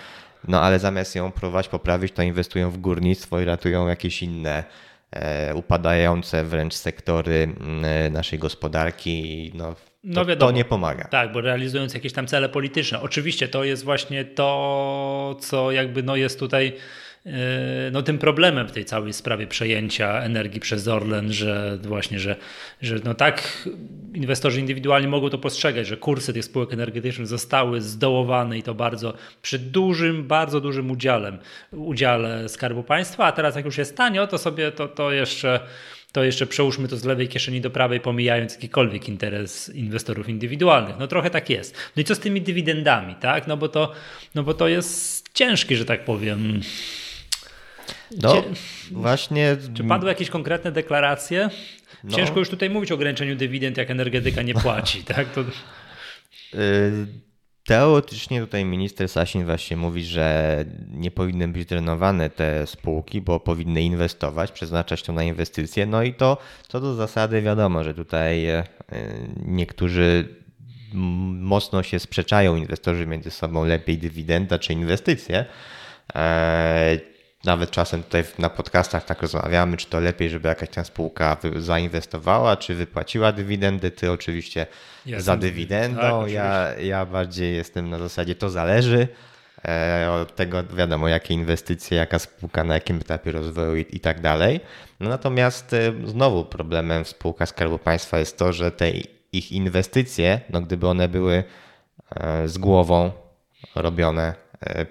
no 0.48 0.60
ale 0.60 0.78
zamiast 0.78 1.14
ją 1.14 1.32
próbować 1.32 1.68
poprawić, 1.68 2.12
to 2.12 2.22
inwestują 2.22 2.70
w 2.70 2.78
górnictwo 2.78 3.40
i 3.40 3.44
ratują 3.44 3.88
jakieś 3.88 4.22
inne 4.22 4.58
e, 4.58 4.64
upadające 5.54 6.44
wręcz 6.44 6.74
sektory 6.74 7.54
naszej 8.10 8.38
gospodarki. 8.38 9.50
No, 9.54 9.74
no 10.04 10.14
to, 10.14 10.26
wiadomo, 10.26 10.52
to 10.52 10.56
nie 10.56 10.64
pomaga. 10.64 11.04
Tak, 11.04 11.32
bo 11.32 11.40
realizując 11.40 11.94
jakieś 11.94 12.12
tam 12.12 12.26
cele 12.26 12.48
polityczne. 12.48 13.00
Oczywiście 13.00 13.48
to 13.48 13.64
jest 13.64 13.84
właśnie 13.84 14.24
to, 14.24 15.36
co 15.40 15.72
jakby 15.72 16.02
no 16.02 16.16
jest 16.16 16.38
tutaj 16.38 16.66
e, 16.66 16.72
no, 17.92 18.02
tym 18.02 18.18
problemem 18.18 18.68
w 18.68 18.72
tej 18.72 18.84
całej 18.84 19.12
sprawie 19.12 19.46
przejęcia 19.46 20.22
energii 20.22 20.60
przez 20.60 20.88
Orlen, 20.88 21.32
że 21.32 21.78
właśnie, 21.82 22.18
że, 22.18 22.36
że 22.82 22.96
no 23.04 23.14
tak 23.14 23.68
inwestorzy 24.14 24.60
indywidualni 24.60 25.08
mogą 25.08 25.30
to 25.30 25.38
postrzegać, 25.38 25.86
że 25.86 25.96
kursy 25.96 26.32
tych 26.32 26.44
spółek 26.44 26.72
energetycznych 26.72 27.26
zostały 27.26 27.80
zdołowane 27.80 28.58
i 28.58 28.62
to 28.62 28.74
bardzo 28.74 29.14
przy 29.42 29.58
dużym, 29.58 30.26
bardzo 30.26 30.60
dużym 30.60 30.90
udziale, 30.90 31.38
udziale 31.72 32.48
Skarbu 32.48 32.82
Państwa, 32.82 33.26
a 33.26 33.32
teraz 33.32 33.56
jak 33.56 33.64
już 33.64 33.78
jest 33.78 33.96
tanio, 33.96 34.26
to 34.26 34.38
sobie 34.38 34.72
to, 34.72 34.88
to 34.88 35.12
jeszcze 35.12 35.60
to 36.12 36.24
jeszcze 36.24 36.46
przełóżmy 36.46 36.88
to 36.88 36.96
z 36.96 37.04
lewej 37.04 37.28
kieszeni 37.28 37.60
do 37.60 37.70
prawej, 37.70 38.00
pomijając 38.00 38.54
jakikolwiek 38.54 39.08
interes 39.08 39.68
inwestorów 39.68 40.28
indywidualnych. 40.28 40.96
No 40.98 41.06
trochę 41.06 41.30
tak 41.30 41.50
jest. 41.50 41.76
No 41.96 42.00
i 42.02 42.04
co 42.04 42.14
z 42.14 42.18
tymi 42.18 42.40
dywidendami, 42.40 43.14
tak? 43.14 43.46
No 43.46 43.56
bo 43.56 43.68
to, 43.68 43.92
no 44.34 44.42
bo 44.42 44.54
to 44.54 44.68
jest 44.68 45.28
ciężki, 45.34 45.76
że 45.76 45.84
tak 45.84 46.04
powiem. 46.04 46.60
No, 48.22 48.32
Cie... 48.32 48.42
właśnie. 48.90 49.56
Czy 49.74 49.84
padły 49.84 50.08
jakieś 50.08 50.30
konkretne 50.30 50.72
deklaracje? 50.72 51.50
No. 52.04 52.16
Ciężko 52.16 52.38
już 52.38 52.48
tutaj 52.48 52.70
mówić 52.70 52.92
o 52.92 52.94
ograniczeniu 52.94 53.36
dywidend, 53.36 53.76
jak 53.76 53.90
energetyka 53.90 54.42
nie 54.42 54.54
płaci, 54.64 55.04
tak? 55.04 55.32
To... 55.32 55.44
Teoretycznie 57.66 58.40
tutaj 58.40 58.64
minister 58.64 59.08
Sasin 59.08 59.44
właśnie 59.44 59.76
mówi, 59.76 60.04
że 60.04 60.64
nie 60.90 61.10
powinny 61.10 61.48
być 61.48 61.68
drenowane 61.68 62.30
te 62.30 62.66
spółki, 62.66 63.20
bo 63.20 63.40
powinny 63.40 63.82
inwestować, 63.82 64.52
przeznaczać 64.52 65.02
to 65.02 65.12
na 65.12 65.22
inwestycje. 65.22 65.86
No 65.86 66.02
i 66.02 66.14
to 66.14 66.38
co 66.68 66.80
do 66.80 66.94
zasady 66.94 67.42
wiadomo, 67.42 67.84
że 67.84 67.94
tutaj 67.94 68.46
e, 68.46 68.64
niektórzy 69.46 70.28
mocno 71.40 71.82
się 71.82 71.98
sprzeczają 71.98 72.56
inwestorzy 72.56 73.06
między 73.06 73.30
sobą, 73.30 73.64
lepiej 73.64 73.98
dywidenda 73.98 74.58
czy 74.58 74.72
inwestycje. 74.72 75.44
Nawet 77.44 77.70
czasem 77.70 78.02
tutaj 78.02 78.24
na 78.38 78.50
podcastach 78.50 79.04
tak 79.04 79.22
rozmawiamy, 79.22 79.76
czy 79.76 79.86
to 79.86 80.00
lepiej, 80.00 80.30
żeby 80.30 80.48
jakaś 80.48 80.68
tam 80.68 80.84
spółka 80.84 81.36
zainwestowała, 81.56 82.56
czy 82.56 82.74
wypłaciła 82.74 83.32
dywidendy. 83.32 83.90
Ty 83.90 84.12
oczywiście 84.12 84.66
za 85.16 85.36
dywidendą, 85.36 86.22
tak, 86.22 86.30
ja, 86.30 86.74
ja 86.80 87.06
bardziej 87.06 87.56
jestem 87.56 87.90
na 87.90 87.98
zasadzie 87.98 88.34
to 88.34 88.50
zależy. 88.50 89.08
E, 89.68 90.10
od 90.22 90.34
tego 90.34 90.64
wiadomo, 90.64 91.08
jakie 91.08 91.34
inwestycje, 91.34 91.98
jaka 91.98 92.18
spółka, 92.18 92.64
na 92.64 92.74
jakim 92.74 92.96
etapie 92.96 93.32
rozwoju 93.32 93.76
i, 93.76 93.86
i 93.90 94.00
tak 94.00 94.20
dalej. 94.20 94.60
No 95.00 95.08
natomiast 95.08 95.72
e, 95.72 95.92
znowu 96.04 96.44
problemem 96.44 97.04
w 97.04 97.08
spółkach 97.08 97.48
Skarbu 97.48 97.78
Państwa 97.78 98.18
jest 98.18 98.38
to, 98.38 98.52
że 98.52 98.70
te 98.70 98.90
ich 99.32 99.52
inwestycje, 99.52 100.40
no 100.50 100.60
gdyby 100.60 100.88
one 100.88 101.08
były 101.08 101.44
e, 102.16 102.48
z 102.48 102.58
głową 102.58 103.12
robione 103.74 104.34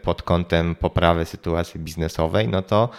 pod 0.02 0.24
kątem 0.24 0.76
poprawy 0.76 1.26
sytuacji 1.26 1.80
biznesowej, 1.80 2.48
no 2.48 2.62
to, 2.62 2.90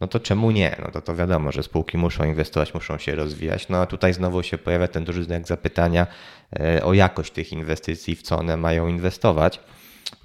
no 0.00 0.06
to 0.06 0.20
czemu 0.20 0.50
nie? 0.50 0.76
No 0.84 0.90
to, 0.90 1.00
to 1.00 1.16
wiadomo, 1.16 1.52
że 1.52 1.62
spółki 1.62 1.98
muszą 1.98 2.24
inwestować, 2.24 2.74
muszą 2.74 2.98
się 2.98 3.14
rozwijać. 3.14 3.68
No 3.68 3.78
a 3.78 3.86
tutaj 3.86 4.14
znowu 4.14 4.42
się 4.42 4.58
pojawia 4.58 4.88
ten 4.88 5.04
duży 5.04 5.24
znak 5.24 5.46
zapytania 5.46 6.06
o 6.82 6.94
jakość 6.94 7.32
tych 7.32 7.52
inwestycji, 7.52 8.16
w 8.16 8.22
co 8.22 8.38
one 8.38 8.56
mają 8.56 8.88
inwestować. 8.88 9.60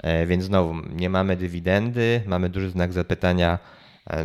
E, 0.03 0.25
więc 0.25 0.43
znowu 0.43 0.75
nie 0.89 1.09
mamy 1.09 1.35
dywidendy, 1.35 2.21
mamy 2.25 2.49
duży 2.49 2.69
znak 2.69 2.93
zapytania, 2.93 3.59
e, 4.09 4.23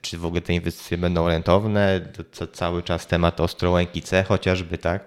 czy 0.00 0.18
w 0.18 0.26
ogóle 0.26 0.40
te 0.40 0.52
inwestycje 0.52 0.98
będą 0.98 1.28
rentowne. 1.28 2.00
To 2.34 2.46
cały 2.46 2.82
czas 2.82 3.06
temat 3.06 3.40
Ostrołęki 3.40 4.02
C 4.02 4.22
chociażby, 4.22 4.78
tak? 4.78 5.04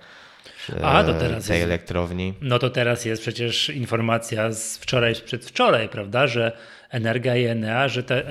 A, 0.84 1.03
to 1.03 1.13
teraz 1.13 1.46
tej 1.46 1.58
jest, 1.58 1.65
elektrowni. 1.65 2.34
No 2.41 2.60
to 2.60 2.70
teraz 2.70 3.05
jest 3.05 3.22
przecież 3.22 3.70
informacja 3.70 4.51
z 4.51 4.77
wczoraj, 4.77 5.15
przedwczoraj, 5.25 5.89
prawda, 5.89 6.27
że 6.27 6.51
Energia 6.89 7.36
i 7.36 7.46
Enea, 7.46 7.88
że 7.88 8.03
te, 8.03 8.24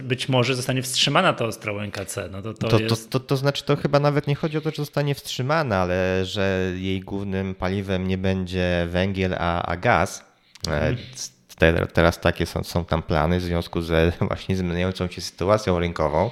być 0.00 0.28
może 0.28 0.54
zostanie 0.54 0.82
wstrzymana 0.82 1.32
ta 1.32 1.44
Ostrołęka 1.44 2.04
C. 2.04 2.28
No 2.32 2.42
to, 2.42 2.54
to, 2.54 2.68
to, 2.68 2.78
jest... 2.78 3.10
to, 3.10 3.20
to, 3.20 3.26
to, 3.26 3.36
znaczy, 3.36 3.64
to 3.64 3.76
chyba 3.76 4.00
nawet 4.00 4.26
nie 4.26 4.34
chodzi 4.34 4.58
o 4.58 4.60
to, 4.60 4.70
że 4.70 4.76
zostanie 4.76 5.14
wstrzymana, 5.14 5.76
ale 5.76 6.24
że 6.24 6.72
jej 6.76 7.00
głównym 7.00 7.54
paliwem 7.54 8.08
nie 8.08 8.18
będzie 8.18 8.86
węgiel, 8.90 9.34
a, 9.38 9.62
a 9.62 9.76
gaz 9.76 10.32
E, 10.68 11.86
teraz 11.86 12.20
takie 12.20 12.46
są, 12.46 12.64
są 12.64 12.84
tam 12.84 13.02
plany 13.02 13.38
w 13.38 13.42
związku 13.42 13.82
ze 13.82 14.12
właśnie 14.28 14.56
zmieniającą 14.56 15.08
się 15.08 15.20
sytuacją 15.20 15.78
rynkową. 15.78 16.30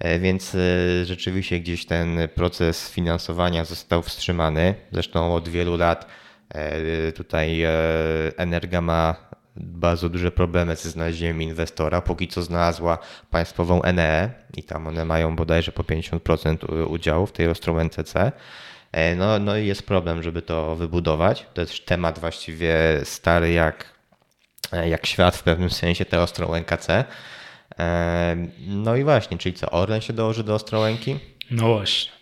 E, 0.00 0.18
więc 0.18 0.54
e, 0.54 0.58
rzeczywiście 1.04 1.60
gdzieś 1.60 1.86
ten 1.86 2.18
proces 2.34 2.90
finansowania 2.90 3.64
został 3.64 4.02
wstrzymany. 4.02 4.74
Zresztą 4.92 5.34
od 5.34 5.48
wielu 5.48 5.76
lat 5.76 6.06
tutaj 7.14 7.62
Energa 8.36 8.80
ma 8.80 9.16
bardzo 9.56 10.08
duże 10.08 10.32
problemy 10.32 10.76
ze 10.76 10.90
znalezieniem 10.90 11.42
inwestora. 11.42 12.00
Póki 12.00 12.28
co 12.28 12.42
znalazła 12.42 12.98
państwową 13.30 13.80
NE 13.94 14.30
i 14.56 14.62
tam 14.62 14.86
one 14.86 15.04
mają 15.04 15.36
bodajże 15.36 15.72
po 15.72 15.82
50% 15.82 16.86
udziału 16.86 17.26
w 17.26 17.32
tej 17.32 17.48
Ostrołęce. 17.48 18.32
E, 18.92 19.16
no, 19.16 19.38
no 19.38 19.56
i 19.56 19.66
jest 19.66 19.86
problem, 19.86 20.22
żeby 20.22 20.42
to 20.42 20.76
wybudować. 20.76 21.46
To 21.54 21.60
jest 21.60 21.86
temat 21.86 22.18
właściwie 22.18 22.74
stary 23.04 23.52
jak, 23.52 23.84
e, 24.72 24.88
jak 24.88 25.06
świat 25.06 25.36
w 25.36 25.42
pewnym 25.42 25.70
sensie, 25.70 26.04
te 26.04 26.20
Ostrołęka 26.20 26.76
C. 26.76 27.04
No 28.66 28.96
i 28.96 29.04
właśnie, 29.04 29.38
czyli 29.38 29.54
co, 29.54 29.70
Orlen 29.70 30.00
się 30.00 30.12
dołoży 30.12 30.44
do 30.44 30.54
Ostrołęki? 30.54 31.16
No 31.50 31.68
właśnie. 31.68 32.12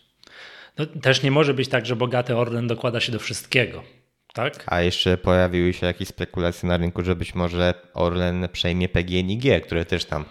No, 0.79 0.87
też 0.87 1.23
nie 1.23 1.31
może 1.31 1.55
być 1.55 1.69
tak, 1.69 1.87
że 1.87 1.97
bogaty 1.97 2.37
Orlen 2.37 2.67
dokłada 2.67 3.01
się 3.01 3.13
do 3.13 3.19
wszystkiego. 3.19 3.83
Tak? 4.33 4.65
A 4.67 4.81
jeszcze 4.81 5.17
pojawiły 5.17 5.73
się 5.73 5.87
jakieś 5.87 6.09
spekulacje 6.09 6.69
na 6.69 6.77
rynku, 6.77 7.05
że 7.05 7.17
być 7.17 7.35
może 7.35 7.75
Orlen 7.95 8.49
przejmie 8.53 8.89
PGNiG, 8.89 9.65
które 9.65 9.85
też 9.85 10.05
tam 10.05 10.25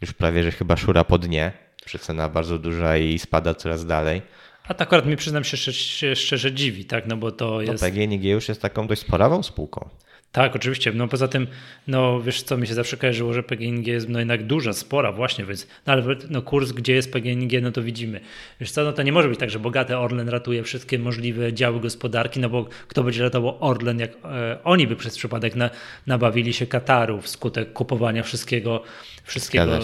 już 0.00 0.12
prawie, 0.12 0.42
że 0.42 0.50
chyba 0.50 0.76
szura 0.76 1.04
po 1.04 1.18
dnie. 1.18 1.52
Przecena 1.84 2.28
bardzo 2.28 2.58
duża 2.58 2.96
i 2.96 3.18
spada 3.18 3.54
coraz 3.54 3.86
dalej. 3.86 4.22
A 4.68 4.74
to 4.74 4.82
akurat 4.82 5.06
mi 5.06 5.16
przyznam 5.16 5.44
się 5.44 5.56
szczerze, 5.56 6.16
szczerze 6.16 6.52
dziwi, 6.52 6.84
tak? 6.84 7.06
No 7.06 7.16
bo 7.16 7.32
to 7.32 7.50
no, 7.50 7.60
jest. 7.60 7.82
No 7.82 7.88
PGNiG 7.88 8.24
już 8.24 8.48
jest 8.48 8.62
taką 8.62 8.86
dość 8.86 9.00
sporawą 9.00 9.42
spółką. 9.42 9.88
Tak, 10.34 10.56
oczywiście. 10.56 10.92
No 10.92 11.08
poza 11.08 11.28
tym, 11.28 11.46
no 11.86 12.20
wiesz 12.20 12.42
co, 12.42 12.56
mi 12.56 12.66
się 12.66 12.74
zawsze 12.74 12.96
kojarzyło, 12.96 13.32
że 13.32 13.42
PGNiG 13.42 13.86
jest 13.86 14.08
no 14.08 14.18
jednak 14.18 14.46
duża, 14.46 14.72
spora 14.72 15.12
właśnie, 15.12 15.44
więc 15.44 15.66
no, 15.86 15.92
ale 15.92 16.02
no, 16.30 16.42
kurs, 16.42 16.72
gdzie 16.72 16.94
jest 16.94 17.12
PGNiG, 17.12 17.62
no 17.62 17.72
to 17.72 17.82
widzimy. 17.82 18.20
Wiesz 18.60 18.70
co, 18.70 18.84
no 18.84 18.92
to 18.92 19.02
nie 19.02 19.12
może 19.12 19.28
być 19.28 19.38
tak, 19.38 19.50
że 19.50 19.58
bogaty 19.58 19.96
Orlen 19.96 20.28
ratuje 20.28 20.62
wszystkie 20.62 20.98
możliwe 20.98 21.52
działy 21.52 21.80
gospodarki, 21.80 22.40
no 22.40 22.48
bo 22.48 22.68
kto 22.88 23.02
będzie 23.02 23.22
ratował 23.22 23.56
Orlen, 23.60 23.98
jak 23.98 24.10
e, 24.24 24.58
oni 24.64 24.86
by 24.86 24.96
przez 24.96 25.16
przypadek 25.18 25.56
na, 25.56 25.70
nabawili 26.06 26.52
się 26.52 26.66
Kataru 26.66 27.20
wskutek 27.20 27.72
kupowania 27.72 28.22
wszystkiego, 28.22 28.82
wszystkiego 29.24 29.78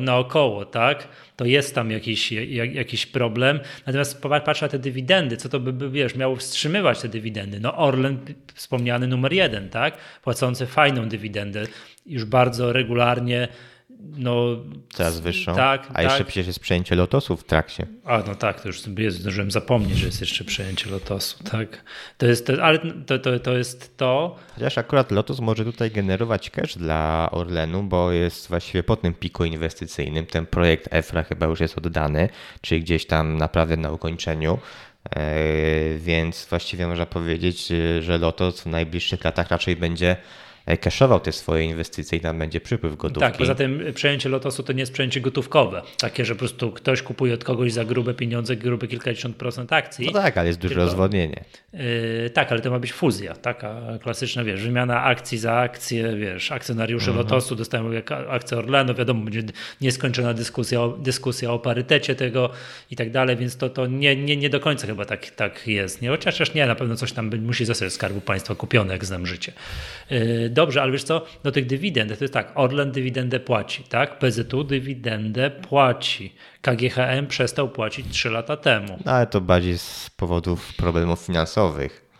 naokoło, 0.00 0.64
tak? 0.64 1.08
To 1.36 1.44
jest 1.44 1.74
tam 1.74 1.90
jakiś, 1.90 2.32
jak, 2.32 2.74
jakiś 2.74 3.06
problem. 3.06 3.60
Natomiast 3.86 4.22
patrz 4.22 4.60
na 4.62 4.68
te 4.68 4.78
dywidendy, 4.78 5.36
co 5.36 5.48
to 5.48 5.60
by, 5.60 5.90
wiesz, 5.90 6.14
miało 6.14 6.36
wstrzymywać 6.36 7.00
te 7.00 7.08
dywidendy? 7.08 7.60
No 7.60 7.76
Orlen, 7.76 8.18
wspomniany 8.54 9.06
numer 9.06 9.32
jeden, 9.32 9.68
tak? 9.68 9.96
Płacący 10.22 10.66
fajną 10.66 11.08
dywidendę, 11.08 11.62
już 12.06 12.24
bardzo 12.24 12.72
regularnie 12.72 13.48
no, 14.02 14.56
Coraz 14.92 15.20
wyższą. 15.20 15.54
Tak, 15.54 15.86
A 15.90 15.92
tak. 15.92 16.04
jeszcze 16.04 16.24
przecież 16.24 16.46
jest 16.46 16.60
przejęcie 16.60 16.94
lotosu 16.94 17.36
w 17.36 17.44
trakcie. 17.44 17.86
A 18.04 18.18
no 18.26 18.34
tak, 18.34 18.60
to 18.60 18.68
już 18.68 18.80
sobie 18.80 19.10
zdążyłem 19.10 19.50
zapomnieć, 19.50 19.98
że 19.98 20.06
jest 20.06 20.20
jeszcze 20.20 20.44
przejęcie 20.44 20.90
lotosu. 20.90 21.44
Tak. 21.44 21.84
To 22.18 22.26
jest 22.26 22.46
to, 22.46 22.64
ale 22.64 22.78
to, 23.06 23.18
to, 23.18 23.38
to 23.38 23.56
jest 23.56 23.96
to. 23.96 24.36
Chociaż 24.54 24.78
akurat 24.78 25.10
lotos 25.10 25.40
może 25.40 25.64
tutaj 25.64 25.90
generować 25.90 26.50
cash 26.50 26.78
dla 26.78 27.28
Orlenu, 27.32 27.82
bo 27.82 28.12
jest 28.12 28.48
właściwie 28.48 28.82
po 28.82 28.96
tym 28.96 29.14
piku 29.14 29.44
inwestycyjnym. 29.44 30.26
Ten 30.26 30.46
projekt 30.46 30.88
EFRA 30.90 31.22
chyba 31.22 31.46
już 31.46 31.60
jest 31.60 31.78
oddany, 31.78 32.28
czyli 32.60 32.80
gdzieś 32.80 33.06
tam 33.06 33.36
naprawdę 33.36 33.76
na 33.76 33.90
ukończeniu. 33.90 34.58
E, 35.16 35.98
więc 35.98 36.46
właściwie 36.50 36.86
można 36.86 37.06
powiedzieć, 37.06 37.72
że 38.00 38.18
Lotos 38.18 38.60
w 38.60 38.66
najbliższych 38.66 39.24
latach 39.24 39.50
raczej 39.50 39.76
będzie 39.76 40.16
E, 40.66 40.76
cashował 40.76 41.20
te 41.20 41.32
swoje 41.32 41.64
inwestycje 41.64 42.18
i 42.18 42.20
tam 42.20 42.38
będzie 42.38 42.60
przypływ 42.60 42.96
gotówki. 42.96 43.20
Tak, 43.20 43.36
poza 43.36 43.54
tym 43.54 43.82
przejęcie 43.94 44.28
Lotosu 44.28 44.62
to 44.62 44.72
nie 44.72 44.80
jest 44.80 44.92
przejęcie 44.92 45.20
gotówkowe. 45.20 45.82
Takie, 45.98 46.24
że 46.24 46.34
po 46.34 46.38
prostu 46.38 46.72
ktoś 46.72 47.02
kupuje 47.02 47.34
od 47.34 47.44
kogoś 47.44 47.72
za 47.72 47.84
grube 47.84 48.14
pieniądze, 48.14 48.56
grube 48.56 48.86
kilkadziesiąt 48.86 49.36
procent 49.36 49.72
akcji. 49.72 50.06
No 50.06 50.12
tak, 50.12 50.38
ale 50.38 50.48
jest 50.48 50.60
duże 50.60 50.74
rozwodnienie. 50.74 51.44
Yy, 51.72 52.30
tak, 52.30 52.52
ale 52.52 52.60
to 52.60 52.70
ma 52.70 52.78
być 52.78 52.92
fuzja, 52.92 53.34
taka 53.34 53.80
klasyczna, 54.02 54.44
wiesz, 54.44 54.62
wymiana 54.62 55.04
akcji 55.04 55.38
za 55.38 55.52
akcję, 55.52 56.16
wiesz, 56.16 56.52
akcjonariusze 56.52 57.10
mhm. 57.10 57.26
Lotosu 57.26 57.56
dostają 57.56 57.90
akcję 58.28 58.58
Orlenu, 58.58 58.94
wiadomo, 58.94 59.24
będzie 59.24 59.42
nieskończona 59.80 60.34
dyskusja, 60.34 60.80
dyskusja 60.98 61.52
o 61.52 61.58
parytecie 61.58 62.14
tego 62.14 62.50
i 62.90 62.96
tak 62.96 63.10
dalej, 63.10 63.36
więc 63.36 63.56
to, 63.56 63.70
to 63.70 63.86
nie, 63.86 64.16
nie, 64.16 64.36
nie 64.36 64.50
do 64.50 64.60
końca 64.60 64.86
chyba 64.86 65.04
tak, 65.04 65.30
tak 65.30 65.66
jest. 65.66 66.02
Nie? 66.02 66.08
Chociaż 66.08 66.54
nie, 66.54 66.66
na 66.66 66.74
pewno 66.74 66.96
coś 66.96 67.12
tam 67.12 67.30
musi 67.40 67.64
zostać 67.64 67.92
Skarbu 67.92 68.20
Państwa 68.20 68.54
kupione, 68.54 68.92
jak 68.92 69.04
znam 69.04 69.26
życie. 69.26 69.52
Yy, 70.10 70.49
dobrze, 70.50 70.82
ale 70.82 70.92
wiesz 70.92 71.04
co, 71.04 71.26
do 71.42 71.52
tych 71.52 71.66
dywidend, 71.66 72.18
to 72.18 72.24
jest 72.24 72.34
tak, 72.34 72.52
Orlen 72.54 72.92
dywidendę 72.92 73.40
płaci, 73.40 73.82
tak? 73.82 74.18
PZU 74.18 74.64
dywidendę 74.64 75.50
płaci. 75.50 76.34
KGHM 76.62 77.26
przestał 77.26 77.68
płacić 77.68 78.06
3 78.10 78.30
lata 78.30 78.56
temu. 78.56 78.98
No, 79.04 79.12
ale 79.12 79.26
to 79.26 79.40
bardziej 79.40 79.78
z 79.78 80.10
powodów 80.16 80.74
problemów 80.76 81.20
finansowych. 81.20 82.10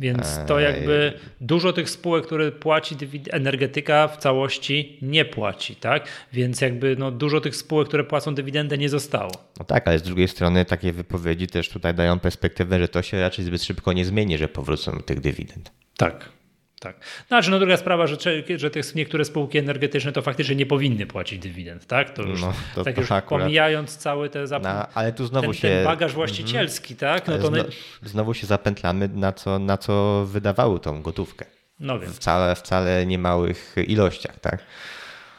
Więc 0.00 0.38
to 0.46 0.60
jakby 0.60 1.12
dużo 1.40 1.72
tych 1.72 1.90
spółek, 1.90 2.26
które 2.26 2.52
płaci 2.52 2.96
energetyka 3.30 4.08
w 4.08 4.16
całości 4.16 4.98
nie 5.02 5.24
płaci, 5.24 5.76
tak? 5.76 6.08
Więc 6.32 6.60
jakby 6.60 6.96
no 6.98 7.10
dużo 7.10 7.40
tych 7.40 7.56
spółek, 7.56 7.88
które 7.88 8.04
płacą 8.04 8.34
dywidendę 8.34 8.78
nie 8.78 8.88
zostało. 8.88 9.30
No 9.58 9.64
tak, 9.64 9.88
ale 9.88 9.98
z 9.98 10.02
drugiej 10.02 10.28
strony 10.28 10.64
takie 10.64 10.92
wypowiedzi 10.92 11.46
też 11.46 11.68
tutaj 11.68 11.94
dają 11.94 12.18
perspektywę, 12.18 12.78
że 12.78 12.88
to 12.88 13.02
się 13.02 13.20
raczej 13.20 13.44
zbyt 13.44 13.62
szybko 13.62 13.92
nie 13.92 14.04
zmieni, 14.04 14.38
że 14.38 14.48
powrócą 14.48 15.00
tych 15.00 15.20
dywidend. 15.20 15.72
Tak. 15.96 16.37
Tak. 16.80 16.96
Znaczy, 17.28 17.50
no 17.50 17.58
druga 17.58 17.76
sprawa, 17.76 18.06
że, 18.06 18.16
że 18.56 18.70
te 18.70 18.80
niektóre 18.94 19.24
spółki 19.24 19.58
energetyczne 19.58 20.12
to 20.12 20.22
faktycznie 20.22 20.56
nie 20.56 20.66
powinny 20.66 21.06
płacić 21.06 21.38
dywidend, 21.38 21.86
tak? 21.86 22.10
To 22.10 22.22
już, 22.22 22.40
no, 22.40 22.52
to, 22.74 22.84
tak 22.84 22.94
to 22.94 23.00
już 23.00 23.12
akurat... 23.12 23.42
pomijając 23.42 23.96
cały 23.96 24.30
te 24.30 24.46
zap... 24.46 24.62
no, 24.62 24.86
ale 24.94 25.12
tu 25.12 25.26
znowu 25.26 25.46
ten, 25.46 25.54
się... 25.54 25.68
ten 25.68 25.84
bagaż 25.84 26.12
właścicielski, 26.12 26.94
mm, 26.94 26.98
tak? 26.98 27.28
No 27.28 27.38
to 27.38 27.46
Zno, 27.46 27.64
Znowu 28.02 28.34
się 28.34 28.46
zapętlamy, 28.46 29.08
na 29.08 29.32
co, 29.32 29.58
na 29.58 29.76
co 29.76 30.24
wydawały 30.26 30.80
tą 30.80 31.02
gotówkę. 31.02 31.44
No 31.80 31.98
wiem. 31.98 32.12
Wcale, 32.12 32.54
wcale 32.54 33.06
niemałych 33.06 33.74
ilościach, 33.86 34.40
tak? 34.40 34.58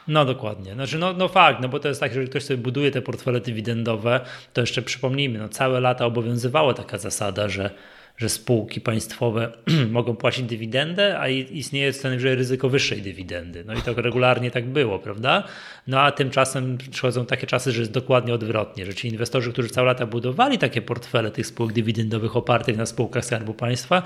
No 0.07 0.25
dokładnie. 0.25 0.73
Znaczy, 0.73 0.97
no, 0.97 1.13
no 1.13 1.27
fakt, 1.27 1.61
no 1.61 1.69
bo 1.69 1.79
to 1.79 1.87
jest 1.87 1.99
tak, 1.99 2.13
że 2.13 2.23
ktoś 2.23 2.43
sobie 2.43 2.57
buduje 2.57 2.91
te 2.91 3.01
portfele 3.01 3.41
dywidendowe, 3.41 4.19
to 4.53 4.61
jeszcze 4.61 4.81
przypomnijmy, 4.81 5.39
no 5.39 5.49
całe 5.49 5.79
lata 5.79 6.05
obowiązywała 6.05 6.73
taka 6.73 6.97
zasada, 6.97 7.49
że 7.49 7.69
że 8.19 8.29
spółki 8.29 8.81
państwowe 8.81 9.51
mogą 9.91 10.15
płacić 10.15 10.45
dywidendę, 10.45 11.19
a 11.19 11.27
istnieje 11.29 11.93
scenariusz 11.93 12.23
ryzyko 12.23 12.69
wyższej 12.69 13.01
dywidendy. 13.01 13.63
No 13.65 13.73
i 13.73 13.81
to 13.81 13.93
regularnie 13.93 14.51
tak 14.51 14.65
było, 14.65 14.99
prawda? 14.99 15.43
No 15.87 16.01
a 16.01 16.11
tymczasem 16.11 16.77
przychodzą 16.91 17.25
takie 17.25 17.47
czasy, 17.47 17.71
że 17.71 17.79
jest 17.81 17.91
dokładnie 17.91 18.33
odwrotnie, 18.33 18.85
że 18.85 18.93
ci 18.93 19.07
inwestorzy, 19.07 19.53
którzy 19.53 19.69
całe 19.69 19.87
lata 19.87 20.05
budowali 20.05 20.57
takie 20.57 20.81
portfele 20.81 21.31
tych 21.31 21.47
spółek 21.47 21.73
dywidendowych 21.73 22.37
opartych 22.37 22.77
na 22.77 22.85
spółkach 22.85 23.25
Skarbu 23.25 23.53
Państwa, 23.53 24.03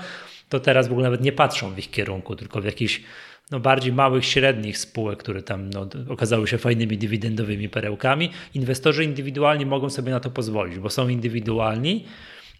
to 0.48 0.60
teraz 0.60 0.88
w 0.88 0.90
ogóle 0.90 1.04
nawet 1.04 1.20
nie 1.20 1.32
patrzą 1.32 1.74
w 1.74 1.78
ich 1.78 1.90
kierunku, 1.90 2.36
tylko 2.36 2.60
w 2.60 2.64
jakiś 2.64 3.02
no, 3.50 3.60
bardziej 3.60 3.92
małych, 3.92 4.24
średnich 4.24 4.78
spółek, 4.78 5.18
które 5.18 5.42
tam 5.42 5.70
no, 5.70 5.88
okazały 6.08 6.48
się 6.48 6.58
fajnymi 6.58 6.98
dywidendowymi 6.98 7.68
perełkami. 7.68 8.30
Inwestorzy 8.54 9.04
indywidualni 9.04 9.66
mogą 9.66 9.90
sobie 9.90 10.10
na 10.10 10.20
to 10.20 10.30
pozwolić, 10.30 10.78
bo 10.78 10.90
są 10.90 11.08
indywidualni. 11.08 12.04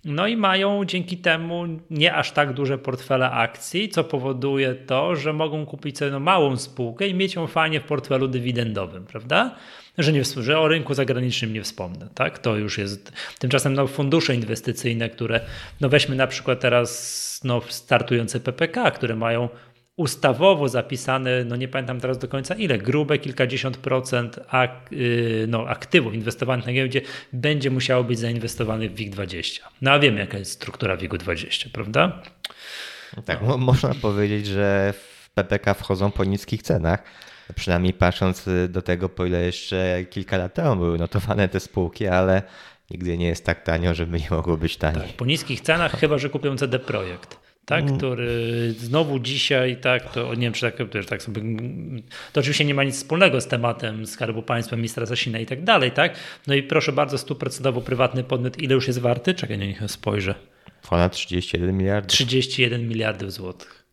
No 0.05 0.27
i 0.27 0.37
mają 0.37 0.85
dzięki 0.85 1.17
temu 1.17 1.65
nie 1.91 2.15
aż 2.15 2.33
tak 2.33 2.53
duże 2.53 2.79
portfele 2.79 3.31
akcji, 3.31 3.89
co 3.89 4.05
powoduje 4.05 4.75
to, 4.75 5.17
że 5.17 5.33
mogą 5.33 5.67
kupić 5.67 5.99
sobie 5.99 6.11
no 6.11 6.21
małą 6.21 6.57
spółkę 6.57 7.09
i 7.09 7.15
mieć 7.15 7.35
ją 7.35 7.47
fajnie 7.47 7.81
w 7.81 7.85
portfelu 7.85 8.29
dywidendowym, 8.29 9.07
prawda? 9.07 9.57
Że, 9.99 10.13
nie, 10.13 10.25
że 10.25 10.59
o 10.59 10.69
rynku 10.69 10.95
zagranicznym 10.95 11.53
nie 11.53 11.63
wspomnę, 11.63 12.09
tak? 12.15 12.39
To 12.39 12.57
już 12.57 12.79
jest. 12.79 13.13
Tymczasem 13.39 13.75
no, 13.75 13.87
fundusze 13.87 14.35
inwestycyjne, 14.35 15.09
które, 15.09 15.41
no 15.81 15.89
weźmy 15.89 16.17
na 16.17 16.27
przykład 16.27 16.61
teraz 16.61 17.41
no, 17.45 17.63
startujące 17.69 18.41
PPK, 18.41 18.91
które 18.91 19.17
mają 19.17 19.49
ustawowo 19.97 20.69
zapisane, 20.69 21.45
no 21.45 21.57
nie 21.57 21.69
pamiętam 21.69 22.01
teraz 22.01 22.19
do 22.19 22.29
końca 22.29 22.55
ile, 22.55 22.79
grube 22.79 23.19
kilkadziesiąt 23.19 23.77
procent 23.77 24.41
ak, 24.49 24.71
yy, 24.91 25.47
no, 25.49 25.69
aktywów 25.69 26.15
inwestowanych 26.15 26.67
na 26.67 26.73
giełdzie 26.73 27.01
będzie 27.33 27.71
musiało 27.71 28.05
być 28.05 28.19
zainwestowanych 28.19 28.93
w 28.93 28.95
WIG20. 28.95 29.61
No 29.83 29.91
a 29.91 29.99
wiemy 29.99 30.21
jaka 30.21 30.39
jest 30.39 30.51
struktura 30.51 30.97
WIG-20, 30.97 31.69
prawda? 31.73 32.23
Tak, 33.25 33.39
no. 33.43 33.59
można 33.59 33.95
powiedzieć, 34.03 34.47
że 34.47 34.95
w 34.97 35.31
PPK 35.35 35.75
wchodzą 35.75 36.11
po 36.11 36.25
niskich 36.25 36.63
cenach. 36.63 37.03
Przynajmniej 37.55 37.93
patrząc 37.93 38.49
do 38.69 38.83
tego, 38.83 39.09
po 39.09 39.27
ile 39.27 39.45
jeszcze 39.45 40.05
kilka 40.11 40.37
lat 40.37 40.55
temu 40.55 40.77
były 40.77 40.99
notowane 40.99 41.49
te 41.49 41.61
spółki, 41.61 42.07
ale 42.07 42.43
nigdy 42.91 43.19
nie 43.19 43.27
jest 43.27 43.45
tak 43.45 43.63
tanio, 43.63 43.95
żeby 43.95 44.19
nie 44.19 44.29
mogło 44.31 44.57
być 44.57 44.77
taniej. 44.77 45.03
Tak, 45.03 45.17
po 45.17 45.25
niskich 45.25 45.61
cenach, 45.61 46.01
chyba 46.01 46.19
że 46.19 46.31
kupią 46.31 46.57
CD 46.57 46.79
Projekt 46.79 47.44
tak, 47.64 47.85
mm. 47.85 47.97
który 47.97 48.73
znowu 48.78 49.18
dzisiaj, 49.18 49.76
tak, 49.76 50.12
to 50.12 50.35
nie 50.35 50.40
wiem, 50.40 50.52
czy 50.52 50.61
tak, 50.61 50.76
to, 50.76 50.85
tak 51.09 51.23
sobie, 51.23 51.42
to 52.33 52.40
oczywiście 52.40 52.64
nie 52.64 52.75
ma 52.75 52.85
nic 52.85 52.97
wspólnego 52.97 53.40
z 53.40 53.47
tematem 53.47 54.06
Skarbu 54.06 54.42
Państwa, 54.42 54.76
ministra 54.76 55.06
Sasina 55.06 55.38
i 55.38 55.47
tak 55.47 55.64
dalej, 55.64 55.90
tak, 55.90 56.16
no 56.47 56.54
i 56.54 56.62
proszę 56.62 56.92
bardzo, 56.92 57.18
stuprocentowo 57.18 57.80
prywatny 57.80 58.25
podmiot, 58.25 58.59
ile 58.59 58.75
już 58.75 58.87
jest 58.87 58.99
warty? 58.99 59.35
Czekaj, 59.35 59.59
niech 59.59 59.90
spojrzę. 59.90 60.35
Ponad 60.88 61.12
31 61.12 61.76
miliardów. 61.76 62.12
31 62.12 62.88
miliardów 62.88 63.33
złotych. 63.33 63.85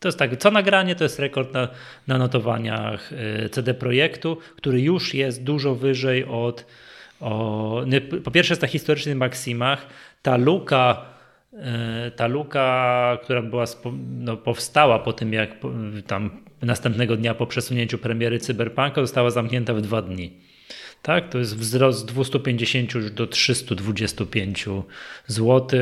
To 0.00 0.08
jest 0.08 0.18
tak, 0.18 0.36
co 0.36 0.50
nagranie 0.50 0.94
to 0.94 1.04
jest 1.04 1.18
rekord 1.18 1.54
na, 1.54 1.68
na 2.06 2.18
notowaniach 2.18 3.12
y, 3.12 3.48
CD 3.48 3.74
Projektu, 3.74 4.38
który 4.56 4.80
już 4.80 5.14
jest 5.14 5.42
dużo 5.42 5.74
wyżej 5.74 6.24
od, 6.24 6.66
o, 7.20 7.84
po 8.24 8.30
pierwsze 8.30 8.52
jest 8.52 8.62
na 8.62 8.68
historycznych 8.68 9.16
maksimach, 9.16 9.86
ta 10.22 10.36
luka 10.36 11.09
ta 12.16 12.26
luka, 12.26 13.18
która 13.22 13.42
była, 13.42 13.64
no, 14.10 14.36
powstała 14.36 14.98
po 14.98 15.12
tym, 15.12 15.32
jak 15.32 15.50
tam 16.06 16.30
następnego 16.62 17.16
dnia 17.16 17.34
po 17.34 17.46
przesunięciu 17.46 17.98
premiery 17.98 18.38
Cyberpunka 18.38 19.00
została 19.00 19.30
zamknięta 19.30 19.74
w 19.74 19.80
dwa 19.80 20.02
dni. 20.02 20.32
Tak, 21.02 21.28
to 21.28 21.38
jest 21.38 21.56
wzrost 21.56 21.98
z 21.98 22.04
250 22.04 22.94
już 22.94 23.10
do 23.10 23.26
325 23.26 24.66
zł. 25.26 25.80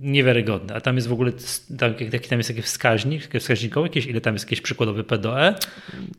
Niewiarygodne. 0.00 0.74
A 0.74 0.80
tam 0.80 0.96
jest 0.96 1.08
w 1.08 1.12
ogóle, 1.12 1.32
tam, 1.78 1.94
jaki 2.12 2.28
tam 2.28 2.38
jest 2.38 2.50
jakiś 2.50 2.64
wskaźnik, 2.64 3.38
wskaźnikowy, 3.38 3.86
jakieś, 3.86 4.06
ile 4.06 4.20
tam 4.20 4.34
jest 4.34 4.44
jakieś 4.44 4.60
przykładowy 4.60 5.04
PDE? 5.04 5.54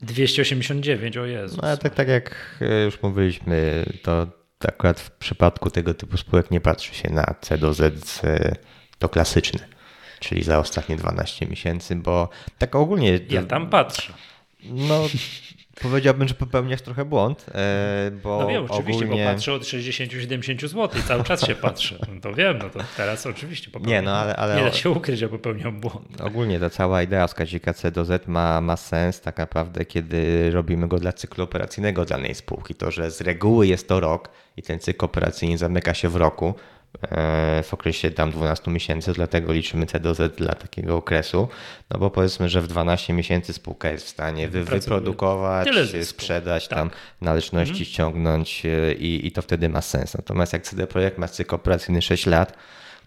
289, 0.02 1.18
o 1.18 1.26
Jezu. 1.26 1.60
No, 1.62 1.78
tak, 1.78 1.96
tak 1.96 2.08
jak 2.08 2.58
e, 2.62 2.84
już 2.84 3.02
mówiliśmy, 3.02 3.86
to 4.02 4.28
akurat 4.66 5.00
w 5.00 5.12
przypadku 5.12 5.70
tego 5.70 5.94
typu 5.94 6.18
spółek 6.18 6.52
nie 6.52 6.62
patrzy 6.62 6.96
się 6.96 7.10
na 7.10 7.36
C 7.42 7.58
do 7.58 7.74
Z 7.74 8.22
to 9.00 9.10
klasyczny, 9.10 9.60
czyli 10.20 10.44
za 10.44 10.60
ostatnie 10.60 10.96
12 10.96 11.46
miesięcy, 11.46 11.96
bo 11.96 12.30
tak 12.58 12.76
ogólnie. 12.76 13.20
Ja 13.30 13.44
tam 13.44 13.70
patrzę. 13.70 14.14
No, 14.64 15.08
powiedziałbym, 15.82 16.28
że 16.28 16.34
popełniasz 16.34 16.82
trochę 16.82 17.06
błąd, 17.06 17.46
e, 17.56 18.12
bo 18.24 18.40
No 18.42 18.48
wiem, 18.48 18.66
oczywiście, 18.70 19.06
ogólnie... 19.06 19.26
bo 19.26 19.32
patrzę 19.32 19.54
od 19.54 19.62
60-70 19.62 20.68
zł 20.68 21.00
i 21.00 21.04
cały 21.04 21.24
czas 21.24 21.46
się 21.46 21.56
patrzę. 21.56 21.96
No 22.14 22.22
to 22.22 22.34
wiem, 22.34 22.58
no 22.58 22.70
to 22.70 22.80
teraz 22.98 23.26
oczywiście 23.26 23.72
popełniam. 23.72 23.90
Nie, 23.92 24.02
no, 24.02 24.18
ale, 24.18 24.36
ale... 24.36 24.56
nie 24.56 24.64
da 24.64 24.72
się 24.72 24.90
ukryć, 24.90 25.20
że 25.20 25.30
popełniam 25.30 25.80
błąd. 25.80 26.22
Ogólnie 26.22 26.60
ta 26.60 26.70
cała 26.70 27.04
idea 27.04 27.28
wskaźnika 27.28 27.74
C 27.74 27.92
do 27.92 28.06
Z 28.06 28.28
ma, 28.28 28.62
ma 28.62 28.78
sens 28.78 29.22
tak 29.22 29.38
naprawdę, 29.38 29.86
kiedy 29.86 30.52
robimy 30.52 30.88
go 30.88 31.00
dla 31.00 31.14
cyklu 31.14 31.44
operacyjnego 31.44 32.06
danej 32.06 32.36
spółki. 32.36 32.76
To, 32.76 32.92
że 32.92 33.12
z 33.12 33.22
reguły 33.22 33.68
jest 33.68 33.88
to 33.88 34.00
rok 34.00 34.30
i 34.58 34.62
ten 34.62 34.80
cykl 34.80 35.06
operacyjny 35.06 35.58
zamyka 35.58 35.94
się 35.94 36.10
w 36.10 36.16
roku, 36.16 36.54
w 37.64 37.74
okresie 37.74 38.12
tam 38.12 38.32
12 38.32 38.72
miesięcy, 38.72 39.14
dlatego 39.14 39.54
liczymy 39.54 39.86
C 39.86 40.00
do 40.00 40.14
Z 40.14 40.36
dla 40.36 40.56
takiego 40.56 40.98
okresu, 40.98 41.48
no 41.90 42.00
bo 42.00 42.10
powiedzmy, 42.10 42.50
że 42.50 42.62
w 42.62 42.68
12 42.68 43.14
miesięcy 43.14 43.54
spółka 43.54 43.90
jest 43.90 44.06
w 44.06 44.10
stanie 44.10 44.50
wy, 44.50 44.64
wyprodukować, 44.64 45.68
sprzedać, 46.04 46.68
tak. 46.68 46.80
tam 46.80 46.90
należności 47.22 47.72
mhm. 47.72 47.86
ściągnąć 47.86 48.66
e, 48.66 48.94
i, 48.94 49.28
i 49.28 49.32
to 49.32 49.42
wtedy 49.42 49.70
ma 49.70 49.82
sens. 49.82 50.14
Natomiast 50.14 50.54
jak 50.54 50.64
CD 50.64 50.88
Projekt 50.88 51.18
ma 51.18 51.28
cykl 51.28 51.56
operacyjny 51.56 52.02
6 52.02 52.26
lat, 52.26 52.58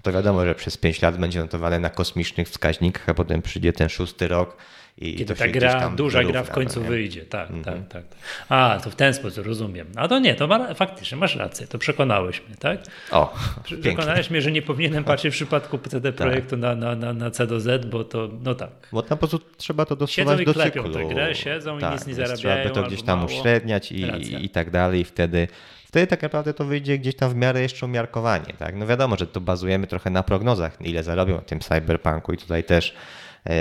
to 0.02 0.12
wiadomo, 0.12 0.44
że 0.44 0.54
przez 0.54 0.76
5 0.76 1.02
lat 1.02 1.18
będzie 1.18 1.40
notowane 1.40 1.78
na 1.78 1.90
kosmicznych 1.90 2.48
wskaźnikach, 2.48 3.08
a 3.08 3.14
potem 3.14 3.42
przyjdzie 3.42 3.72
ten 3.72 3.88
szósty 3.88 4.28
rok 4.28 4.56
i 4.98 5.14
Kiedy 5.14 5.34
ta 5.34 5.48
gra, 5.48 5.90
duża 5.90 6.24
gra 6.24 6.42
w 6.42 6.50
końcu 6.50 6.80
no 6.80 6.88
wyjdzie. 6.88 7.22
Tak, 7.22 7.50
mm 7.50 7.62
-hmm. 7.62 7.64
tak, 7.64 7.88
tak. 7.88 8.04
A, 8.48 8.80
to 8.84 8.90
w 8.90 8.94
ten 8.94 9.14
sposób 9.14 9.46
rozumiem. 9.46 9.86
A 9.96 10.08
to 10.08 10.18
nie, 10.18 10.34
to 10.34 10.46
ma, 10.46 10.74
faktycznie 10.74 11.18
masz 11.18 11.36
rację, 11.36 11.66
to 11.66 11.78
przekonałeś 11.78 12.42
mnie, 12.46 12.56
tak? 12.56 12.78
O, 13.10 13.34
Przekonałeś 13.64 14.06
pięknie. 14.06 14.30
mnie, 14.30 14.42
że 14.42 14.52
nie 14.52 14.62
powinienem 14.62 15.04
patrzeć 15.14 15.34
w 15.34 15.36
przypadku 15.36 15.78
CD 15.78 16.12
tak. 16.12 16.26
Projektu 16.26 16.56
na, 16.56 16.74
na, 16.74 16.94
na, 16.94 17.12
na 17.12 17.30
C 17.30 17.46
do 17.46 17.60
Z, 17.60 17.86
bo 17.86 18.04
to, 18.04 18.28
no 18.42 18.54
tak. 18.54 18.70
Bo 18.92 19.04
na 19.10 19.16
prostu 19.16 19.40
trzeba 19.56 19.84
to 19.84 19.96
dostosować 19.96 20.44
do 20.44 20.54
cyklu. 20.54 20.62
Siedzą 20.62 20.80
i 20.80 20.82
klepią 20.82 21.08
tę 21.08 21.14
grę, 21.14 21.34
siedzą 21.34 21.78
tak, 21.78 21.90
i 21.90 21.94
nic 21.94 22.06
nie 22.06 22.14
zarabiają. 22.14 22.38
Trzeba 22.38 22.64
by 22.64 22.70
to 22.70 22.82
gdzieś 22.82 23.02
tam 23.02 23.18
mało. 23.18 23.30
uśredniać 23.30 23.92
i, 23.92 24.44
i 24.44 24.48
tak 24.48 24.70
dalej. 24.70 25.04
Wtedy 25.04 25.48
wtedy 25.84 26.06
tak 26.06 26.22
naprawdę 26.22 26.54
to 26.54 26.64
wyjdzie 26.64 26.98
gdzieś 26.98 27.16
tam 27.16 27.30
w 27.30 27.34
miarę 27.34 27.62
jeszcze 27.62 27.86
umiarkowanie. 27.86 28.54
Tak? 28.58 28.76
No 28.76 28.86
wiadomo, 28.86 29.16
że 29.16 29.26
to 29.26 29.40
bazujemy 29.40 29.86
trochę 29.86 30.10
na 30.10 30.22
prognozach, 30.22 30.76
ile 30.80 31.02
zarobią 31.02 31.38
w 31.38 31.44
tym 31.44 31.60
cyberpunku 31.60 32.32
i 32.32 32.36
tutaj 32.36 32.64
też 32.64 32.94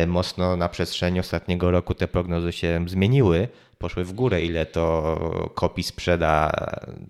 mocno 0.08 0.58
na 0.58 0.69
przestrzeni 0.69 1.19
ostatniego 1.19 1.71
roku 1.71 1.93
te 1.93 2.08
prognozy 2.08 2.52
się 2.52 2.86
zmieniły, 2.88 3.48
poszły 3.78 4.04
w 4.04 4.13
górę, 4.13 4.41
ile 4.41 4.65
to 4.65 5.52
kopii 5.56 5.84
sprzeda 5.84 6.52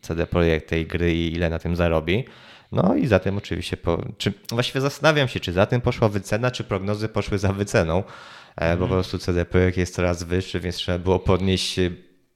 CD 0.02 0.28
Projekt 0.28 0.70
tej 0.70 0.86
gry 0.86 1.14
i 1.14 1.34
ile 1.34 1.50
na 1.50 1.60
tym 1.60 1.76
zarobi. 1.76 2.26
No 2.72 2.96
i 2.96 3.08
za 3.08 3.20
tym 3.20 3.38
oczywiście, 3.38 3.78
po, 3.78 4.02
czy, 4.18 4.34
właściwie 4.50 4.82
zastanawiam 4.82 5.28
się, 5.28 5.40
czy 5.40 5.52
za 5.52 5.66
tym 5.66 5.82
poszła 5.82 6.10
wycena, 6.10 6.52
czy 6.52 6.64
prognozy 6.64 7.10
poszły 7.10 7.38
za 7.38 7.54
wyceną, 7.54 8.04
mm. 8.56 8.80
bo 8.80 8.80
po 8.80 8.86
mhm. 8.86 8.90
prostu 8.90 9.20
CD 9.20 9.46
Projekt 9.46 9.78
jest 9.78 9.96
coraz 9.96 10.24
wyższy, 10.24 10.60
więc 10.60 10.76
trzeba 10.76 11.00
było 11.00 11.20
podnieść 11.20 11.80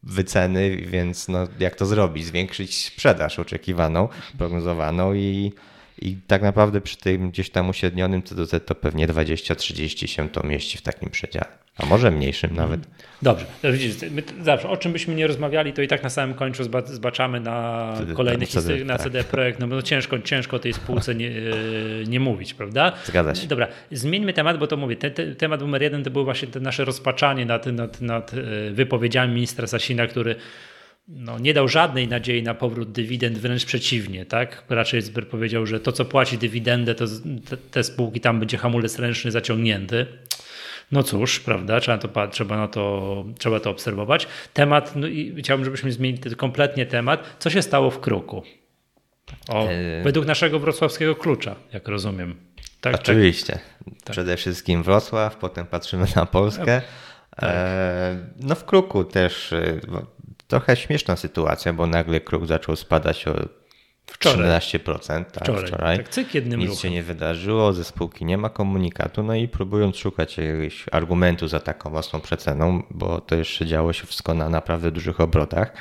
wyceny, 0.03 0.77
więc 0.77 1.27
no, 1.27 1.47
jak 1.59 1.75
to 1.75 1.85
zrobić? 1.85 2.25
Zwiększyć 2.25 2.85
sprzedaż 2.85 3.39
oczekiwaną, 3.39 4.07
prognozowaną 4.37 5.13
i 5.13 5.53
i 6.01 6.17
tak 6.27 6.41
naprawdę 6.41 6.81
przy 6.81 6.97
tym 6.97 7.31
gdzieś 7.31 7.49
tam 7.49 7.69
uśrednionym 7.69 8.23
CDZ 8.23 8.55
to 8.65 8.75
pewnie 8.75 9.07
20-30 9.07 10.07
się 10.07 10.29
to 10.29 10.43
mieści 10.43 10.77
w 10.77 10.81
takim 10.81 11.09
przedziale. 11.09 11.59
A 11.77 11.85
może 11.85 12.11
mniejszym 12.11 12.55
nawet. 12.55 12.81
Dobrze. 13.21 13.45
Widzicie, 13.63 14.09
zawsze 14.41 14.69
o 14.69 14.77
czym 14.77 14.91
byśmy 14.91 15.15
nie 15.15 15.27
rozmawiali, 15.27 15.73
to 15.73 15.81
i 15.81 15.87
tak 15.87 16.03
na 16.03 16.09
samym 16.09 16.35
końcu 16.35 16.63
zbaczamy 16.85 17.39
na 17.39 17.93
kolejny 18.15 18.47
CD, 18.47 18.85
na 18.85 18.97
CD 18.97 19.23
tak. 19.23 19.27
Projekt, 19.27 19.59
no 19.59 19.67
bo 19.67 19.81
ciężko, 19.81 20.19
ciężko 20.19 20.55
o 20.55 20.59
tej 20.59 20.73
spółce 20.73 21.15
nie, 21.15 21.29
e, 21.29 21.33
nie 22.07 22.19
mówić, 22.19 22.53
prawda? 22.53 22.91
Zgadza 23.05 23.35
się. 23.35 23.47
Dobra, 23.47 23.67
zmieńmy 23.91 24.33
temat, 24.33 24.57
bo 24.57 24.67
to 24.67 24.77
mówię, 24.77 24.95
te, 24.95 25.11
te, 25.11 25.35
temat 25.35 25.61
numer 25.61 25.81
jeden 25.81 26.03
to 26.03 26.11
było 26.11 26.25
właśnie 26.25 26.47
nasze 26.61 26.85
rozpaczanie 26.85 27.45
nad, 27.45 27.65
nad, 27.65 28.01
nad 28.01 28.33
e, 28.33 28.71
wypowiedziami 28.71 29.33
ministra 29.33 29.67
Sasina, 29.67 30.07
który 30.07 30.35
no, 31.09 31.39
nie 31.39 31.53
dał 31.53 31.67
żadnej 31.67 32.07
nadziei 32.07 32.43
na 32.43 32.53
powrót 32.53 32.91
dywidend, 32.91 33.37
wręcz 33.37 33.65
przeciwnie, 33.65 34.25
tak? 34.25 34.63
Raczej 34.69 35.01
Zber 35.01 35.27
powiedział, 35.27 35.65
że 35.65 35.79
to, 35.79 35.91
co 35.91 36.05
płaci 36.05 36.37
dywidendę, 36.37 36.95
to 36.95 37.05
te, 37.49 37.57
te 37.57 37.83
spółki 37.83 38.19
tam 38.19 38.39
będzie 38.39 38.57
hamulec 38.57 38.99
ręczny 38.99 39.31
zaciągnięty. 39.31 40.05
No 40.91 41.03
cóż, 41.03 41.39
prawda, 41.39 41.79
trzeba, 41.79 41.97
to, 41.97 42.27
trzeba, 42.27 42.57
na 42.57 42.67
to, 42.67 43.25
trzeba 43.39 43.59
to 43.59 43.69
obserwować. 43.69 44.27
Temat, 44.53 44.95
no 44.95 45.07
i 45.07 45.35
chciałbym, 45.39 45.65
żebyśmy 45.65 45.91
zmienili 45.91 46.35
kompletnie 46.35 46.85
temat. 46.85 47.35
Co 47.39 47.49
się 47.49 47.61
stało 47.61 47.91
w 47.91 47.99
Kruku? 47.99 48.43
O, 49.49 49.63
yy... 49.63 50.03
Według 50.03 50.25
naszego 50.25 50.59
wrocławskiego 50.59 51.15
klucza, 51.15 51.55
jak 51.73 51.87
rozumiem. 51.87 52.35
Tak. 52.81 52.95
Oczywiście. 52.95 53.59
Tak. 53.85 54.11
Przede 54.11 54.37
wszystkim 54.37 54.83
Wrocław, 54.83 55.35
potem 55.35 55.65
patrzymy 55.65 56.05
na 56.15 56.25
Polskę. 56.25 56.81
Tak. 57.35 57.49
E, 57.49 58.17
no 58.39 58.55
w 58.55 58.65
Kruku 58.65 59.03
też 59.03 59.53
e, 59.53 59.79
trochę 60.49 60.75
śmieszna 60.75 61.15
sytuacja, 61.15 61.73
bo 61.73 61.87
nagle 61.87 62.21
kruk 62.21 62.45
zaczął 62.45 62.75
spadać 62.75 63.27
o 63.27 63.33
Wczoraj. 64.11 64.61
13%, 64.61 65.25
tak, 65.25 65.43
wczoraj. 65.43 65.67
wczoraj. 65.67 65.97
Tak, 65.97 66.09
cyk 66.09 66.35
jednym 66.35 66.59
Nic 66.59 66.69
ruchem. 66.69 66.81
się 66.81 66.89
nie 66.89 67.03
wydarzyło, 67.03 67.73
ze 67.73 67.83
spółki 67.83 68.25
nie 68.25 68.37
ma 68.37 68.49
komunikatu, 68.49 69.23
no 69.23 69.35
i 69.35 69.47
próbując 69.47 69.97
szukać 69.97 70.37
jakiegoś 70.37 70.85
argumentu 70.91 71.47
za 71.47 71.59
taką 71.59 71.89
mocną 71.89 72.21
przeceną, 72.21 72.83
bo 72.91 73.21
to 73.21 73.35
jeszcze 73.35 73.65
działo 73.65 73.93
się 73.93 74.07
wszystko 74.07 74.33
na 74.33 74.49
naprawdę 74.49 74.91
dużych 74.91 75.19
obrotach, 75.19 75.73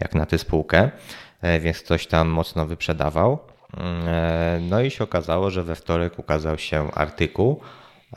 jak 0.00 0.14
na 0.14 0.26
tę 0.26 0.38
spółkę, 0.38 0.90
e, 1.42 1.60
więc 1.60 1.80
ktoś 1.80 2.06
tam 2.06 2.28
mocno 2.28 2.66
wyprzedawał. 2.66 3.38
E, 4.06 4.60
no 4.62 4.80
i 4.80 4.90
się 4.90 5.04
okazało, 5.04 5.50
że 5.50 5.62
we 5.62 5.74
wtorek 5.74 6.18
ukazał 6.18 6.58
się 6.58 6.92
artykuł 6.94 7.60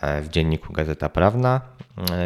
e, 0.01 0.21
w 0.21 0.29
dzienniku 0.29 0.73
Gazeta 0.73 1.09
Prawna, 1.09 1.61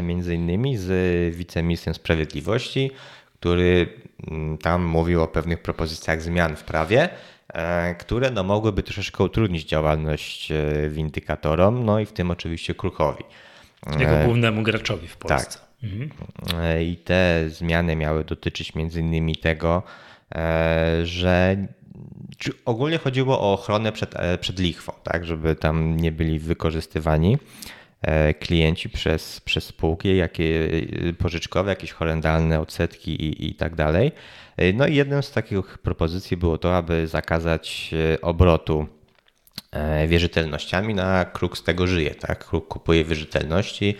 między 0.04 0.36
innymi 0.36 0.78
z 0.78 1.36
wiceministrem 1.36 1.96
sprawiedliwości, 1.96 2.92
który 3.40 3.88
mm, 4.28 4.58
tam 4.58 4.84
mówił 4.84 5.24
o 5.24 5.28
pewnych 5.28 5.62
propozycjach 5.62 6.22
zmian 6.22 6.56
w 6.56 6.64
prawie, 6.64 7.10
e, 7.54 7.96
które 7.96 8.32
no, 8.32 8.44
mogłyby 8.44 8.84
troszeczkę 8.84 9.24
utrudnić 9.24 9.66
działalność 9.66 10.52
e, 10.52 10.90
windykatorom, 10.90 11.86
no 11.86 12.00
i 12.00 12.06
w 12.06 12.12
tym 12.12 12.32
oczywiście 12.32 12.76
Krukowi. 12.76 13.24
Jako 14.00 14.14
e, 14.14 14.26
głównemu 14.26 14.64
graczowi 14.64 15.08
w 15.08 15.18
Polsce. 15.18 15.60
Tak. 15.60 15.70
Mhm. 15.84 16.10
I 16.82 16.98
te 16.98 17.50
zmiany 17.50 17.96
miały 17.96 18.24
dotyczyć 18.24 18.76
między 18.76 19.00
innymi 19.00 19.36
tego, 19.36 19.84
że 21.04 21.58
ogólnie 22.66 22.98
chodziło 22.98 23.40
o 23.40 23.54
ochronę 23.54 23.92
przed, 23.92 24.16
przed 24.40 24.60
lichwą, 24.60 24.94
tak, 25.04 25.26
żeby 25.26 25.56
tam 25.56 25.98
nie 25.98 26.12
byli 26.12 26.40
wykorzystywani. 26.40 27.38
E, 28.02 28.34
klienci 28.34 28.90
przez, 28.90 29.42
przez 29.42 29.64
spółki, 29.64 30.18
jakie 30.18 30.70
e, 31.10 31.14
pożyczkowe, 31.14 31.70
jakieś 31.70 31.92
horrendalne 31.92 32.60
odsetki 32.60 33.12
i, 33.12 33.50
i 33.50 33.56
tak 33.56 33.76
dalej. 33.76 34.12
E, 34.58 34.74
no 34.74 34.88
i 34.88 34.96
jedną 34.96 35.22
z 35.22 35.32
takich 35.32 35.78
propozycji 35.78 36.38
było 36.38 36.58
to, 36.58 36.78
aby 36.78 37.08
zakazać 37.08 37.92
obrotu 38.22 38.88
wierzytelnościami, 40.08 40.94
na 40.94 41.26
kruk 41.26 41.58
z 41.58 41.64
tego 41.64 41.88
żyje. 41.88 42.16
Tak? 42.16 42.46
Kruk 42.46 42.68
kupuje 42.68 43.06
wierzytelności 43.06 43.96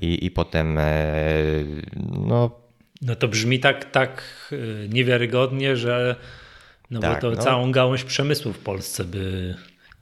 i, 0.00 0.26
i 0.26 0.30
potem 0.30 0.78
no... 2.10 2.50
No 3.02 3.16
to 3.16 3.28
brzmi 3.28 3.60
tak, 3.60 3.90
tak 3.90 4.22
niewiarygodnie, 4.88 5.76
że 5.76 6.16
no 6.90 7.00
tak, 7.00 7.14
bo 7.14 7.20
to 7.20 7.36
no. 7.36 7.42
całą 7.42 7.72
gałąź 7.72 8.04
przemysłu 8.04 8.52
w 8.52 8.58
Polsce 8.58 9.04
by 9.04 9.54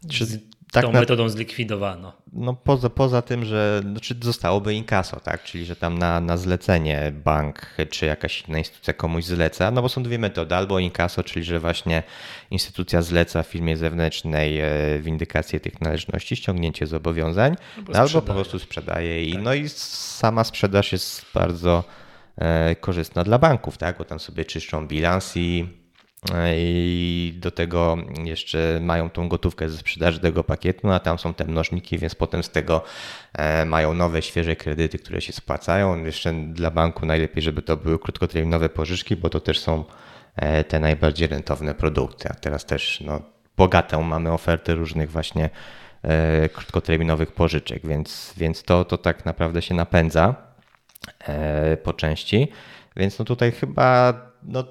Czy 0.09 0.25
tak 0.73 0.85
tą 0.85 0.93
na, 0.93 1.01
metodą 1.01 1.29
zlikwidowano. 1.29 2.13
No 2.33 2.55
poza, 2.55 2.91
poza 2.91 3.23
tym, 3.23 3.45
że 3.45 3.81
znaczy 3.85 4.15
zostałoby 4.21 4.75
inkaso, 4.75 5.21
tak? 5.21 5.43
czyli 5.43 5.65
że 5.65 5.77
tam 5.77 5.99
na, 5.99 6.21
na 6.21 6.37
zlecenie 6.37 7.13
bank 7.25 7.77
czy 7.91 8.07
jakaś 8.07 8.49
inna 8.49 8.59
instytucja 8.59 8.93
komuś 8.93 9.25
zleca, 9.25 9.71
no 9.71 9.83
bo 9.83 9.89
są 9.89 10.03
dwie 10.03 10.19
metody, 10.19 10.55
albo 10.55 10.79
inkaso, 10.79 11.23
czyli 11.23 11.45
że 11.45 11.61
właśnie 11.61 12.03
instytucja 12.51 13.03
zleca 13.03 13.43
firmie 13.43 13.77
zewnętrznej 13.77 14.61
e, 14.61 14.69
windykację 15.01 15.61
tych 15.61 15.81
należności, 15.81 16.37
ściągnięcie 16.37 16.87
zobowiązań, 16.87 17.57
albo, 17.79 17.99
albo 17.99 18.23
po 18.23 18.35
prostu 18.35 18.59
sprzedaje 18.59 19.25
i 19.25 19.33
tak. 19.33 19.43
no 19.43 19.55
i 19.55 19.69
sama 19.69 20.45
sprzedaż 20.45 20.93
jest 20.93 21.27
bardzo 21.35 21.85
e, 22.37 22.77
korzystna 22.77 23.25
dla 23.25 23.39
banków, 23.39 23.79
tak? 23.79 23.99
bo 23.99 24.05
tam 24.05 24.21
sobie 24.21 24.45
czyszczą 24.45 24.87
bilans 24.87 25.37
i 25.37 25.82
i 26.57 27.35
do 27.37 27.51
tego 27.51 27.97
jeszcze 28.25 28.79
mają 28.83 29.11
tą 29.11 29.29
gotówkę 29.29 29.69
ze 29.69 29.79
sprzedaży 29.79 30.21
tego 30.21 30.45
pakietu, 30.45 30.91
a 30.91 31.01
tam 31.01 31.19
są 31.19 31.35
te 31.35 31.45
mnożniki, 31.45 31.99
więc 31.99 32.15
potem 32.15 32.43
z 32.43 32.51
tego 32.51 32.85
e, 33.33 33.65
mają 33.65 33.95
nowe, 33.95 34.23
świeże 34.23 34.57
kredyty, 34.57 34.99
które 34.99 35.21
się 35.21 35.33
spłacają. 35.33 36.05
Jeszcze 36.05 36.33
dla 36.33 36.71
banku 36.71 37.07
najlepiej, 37.07 37.43
żeby 37.43 37.63
to 37.63 37.77
były 37.77 37.99
krótkoterminowe 37.99 38.69
pożyczki, 38.69 39.17
bo 39.17 39.31
to 39.31 39.41
też 39.41 39.59
są 39.59 39.85
e, 40.37 40.65
te 40.65 40.81
najbardziej 40.81 41.29
rentowne 41.29 41.75
produkty. 41.75 42.29
A 42.29 42.35
teraz 42.35 42.65
też 42.65 43.01
no, 43.01 43.21
bogatą 43.57 44.03
mamy 44.03 44.33
ofertę 44.33 44.75
różnych 44.75 45.11
właśnie 45.11 45.51
e, 46.03 46.49
krótkoterminowych 46.49 47.33
pożyczek, 47.33 47.87
więc, 47.87 48.35
więc 48.37 48.63
to, 48.63 48.85
to 48.85 48.99
tak 48.99 49.25
naprawdę 49.25 49.63
się 49.63 49.75
napędza 49.75 50.35
po 51.83 51.93
części. 51.93 52.49
Więc 52.97 53.19
no 53.19 53.25
tutaj 53.25 53.53
chyba 53.53 54.15
no, 54.45 54.65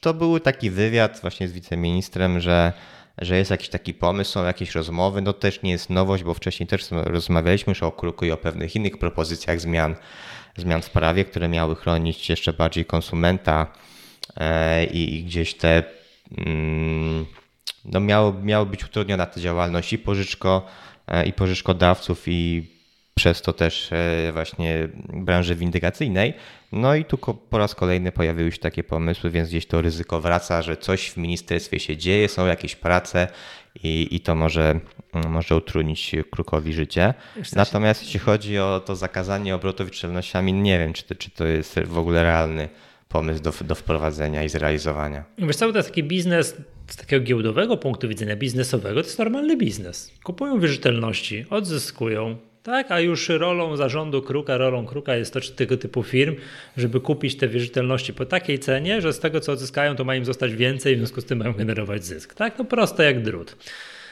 to 0.00 0.14
był 0.14 0.40
taki 0.40 0.70
wywiad 0.70 1.18
właśnie 1.20 1.48
z 1.48 1.52
wiceministrem, 1.52 2.40
że, 2.40 2.72
że 3.18 3.36
jest 3.36 3.50
jakiś 3.50 3.68
taki 3.68 3.94
pomysł, 3.94 4.32
są 4.32 4.44
jakieś 4.44 4.74
rozmowy. 4.74 5.22
No 5.22 5.32
też 5.32 5.62
nie 5.62 5.70
jest 5.70 5.90
nowość, 5.90 6.24
bo 6.24 6.34
wcześniej 6.34 6.66
też 6.66 6.86
rozmawialiśmy 6.90 7.70
już 7.70 7.82
o 7.82 7.92
kruku 7.92 8.24
i 8.24 8.30
o 8.30 8.36
pewnych 8.36 8.76
innych 8.76 8.98
propozycjach 8.98 9.60
zmian, 9.60 9.96
zmian 10.56 10.82
w 10.82 10.90
prawie, 10.90 11.24
które 11.24 11.48
miały 11.48 11.76
chronić 11.76 12.28
jeszcze 12.28 12.52
bardziej 12.52 12.84
konsumenta 12.84 13.66
e, 14.36 14.84
i, 14.84 15.14
i 15.14 15.24
gdzieś 15.24 15.54
te 15.54 15.82
mm, 16.38 17.26
no 17.84 18.00
miało, 18.00 18.32
miało 18.32 18.66
być 18.66 18.84
utrudniona 18.84 19.26
ta 19.26 19.40
działalność 19.40 19.92
i 19.92 19.98
pożyczko 19.98 20.66
e, 21.08 21.26
i 21.26 21.32
pożyczkodawców 21.32 22.22
i 22.26 22.70
przez 23.14 23.42
to 23.42 23.52
też 23.52 23.92
e, 23.92 24.32
właśnie 24.32 24.88
branży 25.12 25.54
windykacyjnej. 25.54 26.34
No 26.74 26.94
i 26.94 27.04
tu 27.04 27.18
po 27.50 27.58
raz 27.58 27.74
kolejny 27.74 28.12
pojawiły 28.12 28.52
się 28.52 28.58
takie 28.58 28.84
pomysły, 28.84 29.30
więc 29.30 29.48
gdzieś 29.48 29.66
to 29.66 29.82
ryzyko 29.82 30.20
wraca, 30.20 30.62
że 30.62 30.76
coś 30.76 31.10
w 31.10 31.16
ministerstwie 31.16 31.80
się 31.80 31.96
dzieje, 31.96 32.28
są 32.28 32.46
jakieś 32.46 32.76
prace 32.76 33.28
i, 33.82 34.08
i 34.10 34.20
to 34.20 34.34
może, 34.34 34.80
mm, 35.14 35.32
może 35.32 35.56
utrudnić 35.56 36.12
Krukowi 36.30 36.72
życie. 36.72 37.14
Natomiast 37.56 38.02
jeśli 38.02 38.20
chodzi 38.20 38.58
o 38.58 38.82
to 38.86 38.96
zakazanie 38.96 39.54
obrotu 39.54 39.84
wierzytelnościami, 39.84 40.52
nie 40.52 40.78
wiem, 40.78 40.92
czy 40.92 41.04
to, 41.04 41.14
czy 41.14 41.30
to 41.30 41.46
jest 41.46 41.80
w 41.80 41.98
ogóle 41.98 42.22
realny 42.22 42.68
pomysł 43.08 43.42
do, 43.42 43.52
do 43.64 43.74
wprowadzenia 43.74 44.44
i 44.44 44.48
zrealizowania. 44.48 45.24
Wiesz 45.38 45.56
jest 45.74 45.88
taki 45.88 46.02
biznes 46.02 46.56
z 46.86 46.96
takiego 46.96 47.24
giełdowego 47.24 47.76
punktu 47.76 48.08
widzenia 48.08 48.36
biznesowego, 48.36 49.00
to 49.00 49.06
jest 49.06 49.18
normalny 49.18 49.56
biznes. 49.56 50.12
Kupują 50.24 50.60
wierzytelności, 50.60 51.46
odzyskują, 51.50 52.36
tak, 52.64 52.90
a 52.90 53.00
już 53.00 53.28
rolą 53.28 53.76
zarządu 53.76 54.22
Kruka, 54.22 54.56
rolą 54.56 54.86
Kruka 54.86 55.16
jest 55.16 55.34
to 55.34 55.40
tego 55.56 55.76
typu 55.76 56.02
firm, 56.02 56.36
żeby 56.76 57.00
kupić 57.00 57.36
te 57.36 57.48
wierzytelności 57.48 58.12
po 58.12 58.26
takiej 58.26 58.58
cenie, 58.58 59.00
że 59.00 59.12
z 59.12 59.20
tego 59.20 59.40
co 59.40 59.52
odzyskają, 59.52 59.96
to 59.96 60.04
ma 60.04 60.16
im 60.16 60.24
zostać 60.24 60.54
więcej, 60.54 60.94
w 60.94 60.98
związku 60.98 61.20
z 61.20 61.24
tym 61.24 61.38
mają 61.38 61.52
generować 61.52 62.04
zysk. 62.04 62.34
Tak, 62.34 62.58
no 62.58 62.64
proste 62.64 63.04
jak 63.04 63.22
drut. 63.22 63.56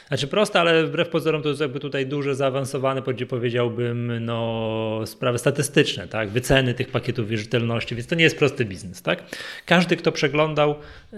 Znaczy 0.07 0.27
proste, 0.27 0.59
ale 0.59 0.85
wbrew 0.85 1.09
pozorom 1.09 1.41
to 1.41 1.49
jest 1.49 1.61
jakby 1.61 1.79
tutaj 1.79 2.05
duże, 2.05 2.35
zaawansowane, 2.35 3.01
powiedziałbym, 3.29 4.25
no, 4.25 5.01
sprawy 5.05 5.37
statystyczne, 5.37 6.07
tak? 6.07 6.29
wyceny 6.29 6.73
tych 6.73 6.87
pakietów 6.87 7.27
wierzytelności, 7.27 7.95
więc 7.95 8.07
to 8.07 8.15
nie 8.15 8.23
jest 8.23 8.37
prosty 8.37 8.65
biznes. 8.65 9.01
Tak? 9.01 9.23
Każdy, 9.65 9.97
kto 9.97 10.11
przeglądał 10.11 10.75
y, 11.13 11.17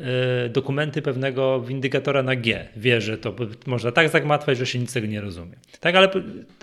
dokumenty 0.50 1.02
pewnego 1.02 1.62
windykatora 1.62 2.24
na 2.24 2.36
G, 2.36 2.68
wie, 2.76 3.02
że 3.02 3.18
to 3.18 3.36
można 3.66 3.92
tak 3.92 4.10
zagmatwać, 4.10 4.58
że 4.58 4.66
się 4.66 4.80
nic 4.80 4.94
tego 4.94 5.08
nie 5.08 5.22
rozumie. 5.22 5.56
Tak, 5.80 5.96
ale, 5.96 6.10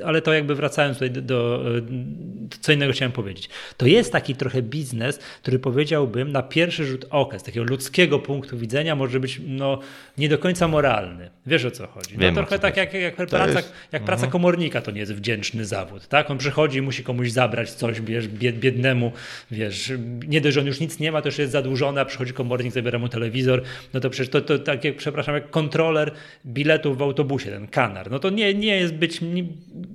ale 0.05 0.23
to 0.23 0.33
jakby 0.33 0.55
wracając 0.55 0.97
tutaj 0.97 1.11
do, 1.11 1.23
do, 1.23 1.65
do 1.81 2.57
co 2.61 2.73
innego 2.73 2.93
chciałem 2.93 3.13
powiedzieć. 3.13 3.49
To 3.77 3.87
jest 3.87 4.13
taki 4.13 4.35
trochę 4.35 4.63
biznes, 4.63 5.19
który 5.19 5.59
powiedziałbym 5.59 6.33
na 6.33 6.43
pierwszy 6.43 6.85
rzut 6.85 7.07
oka, 7.11 7.39
z 7.39 7.43
takiego 7.43 7.67
ludzkiego 7.67 8.19
punktu 8.19 8.59
widzenia 8.59 8.97
może 8.97 9.21
być 9.21 9.41
no, 9.47 9.79
nie 10.19 10.29
do 10.29 10.39
końca 10.39 10.69
moralny. 10.69 11.31
Wiesz 11.47 11.65
o 11.65 11.71
co 11.71 11.87
chodzi? 11.87 12.12
No, 12.19 12.33
trochę 12.33 12.59
tak 12.59 12.77
jak, 12.77 12.95
jak, 12.95 13.17
praca, 13.17 13.47
jest... 13.47 13.73
jak 13.93 14.03
praca 14.03 14.25
mhm. 14.25 14.33
komornika 14.33 14.81
to 14.81 14.91
nie 14.91 15.01
jest 15.01 15.15
wdzięczny 15.15 15.65
zawód. 15.65 16.09
Tak? 16.09 16.31
On 16.31 16.39
przychodzi 16.39 16.79
i 16.79 16.83
musi 16.83 17.05
komuś 17.05 17.31
zabrać 17.31 17.71
coś, 17.71 18.01
wiesz, 18.01 18.29
biednemu, 18.29 19.13
wiesz, 19.51 19.93
nie 20.29 20.41
dość, 20.41 20.55
że 20.55 20.61
on 20.61 20.67
już 20.67 20.81
nic 20.81 20.99
nie 20.99 21.13
ma, 21.13 21.23
to 21.23 21.29
już 21.29 21.39
jest 21.39 21.53
zadłużony, 21.53 22.01
a 22.01 22.05
przychodzi 22.05 22.33
komornik, 22.33 22.73
zabiera 22.73 22.99
mu 22.99 23.09
telewizor, 23.09 23.63
no 23.95 24.01
to 24.01 24.11
przecież 24.11 24.29
to, 24.29 24.41
to 24.41 24.59
tak 24.59 24.85
jak, 24.85 24.97
przepraszam, 24.97 25.35
jak 25.35 25.51
kontroler 25.51 26.13
biletów 26.47 26.99
w 26.99 27.03
autobusie, 27.03 27.51
ten 27.51 27.67
kanar, 27.67 28.11
no 28.11 28.19
to 28.19 28.31
nie, 28.31 28.55
nie 28.55 28.77
jest 28.77 28.95
być, 28.95 29.21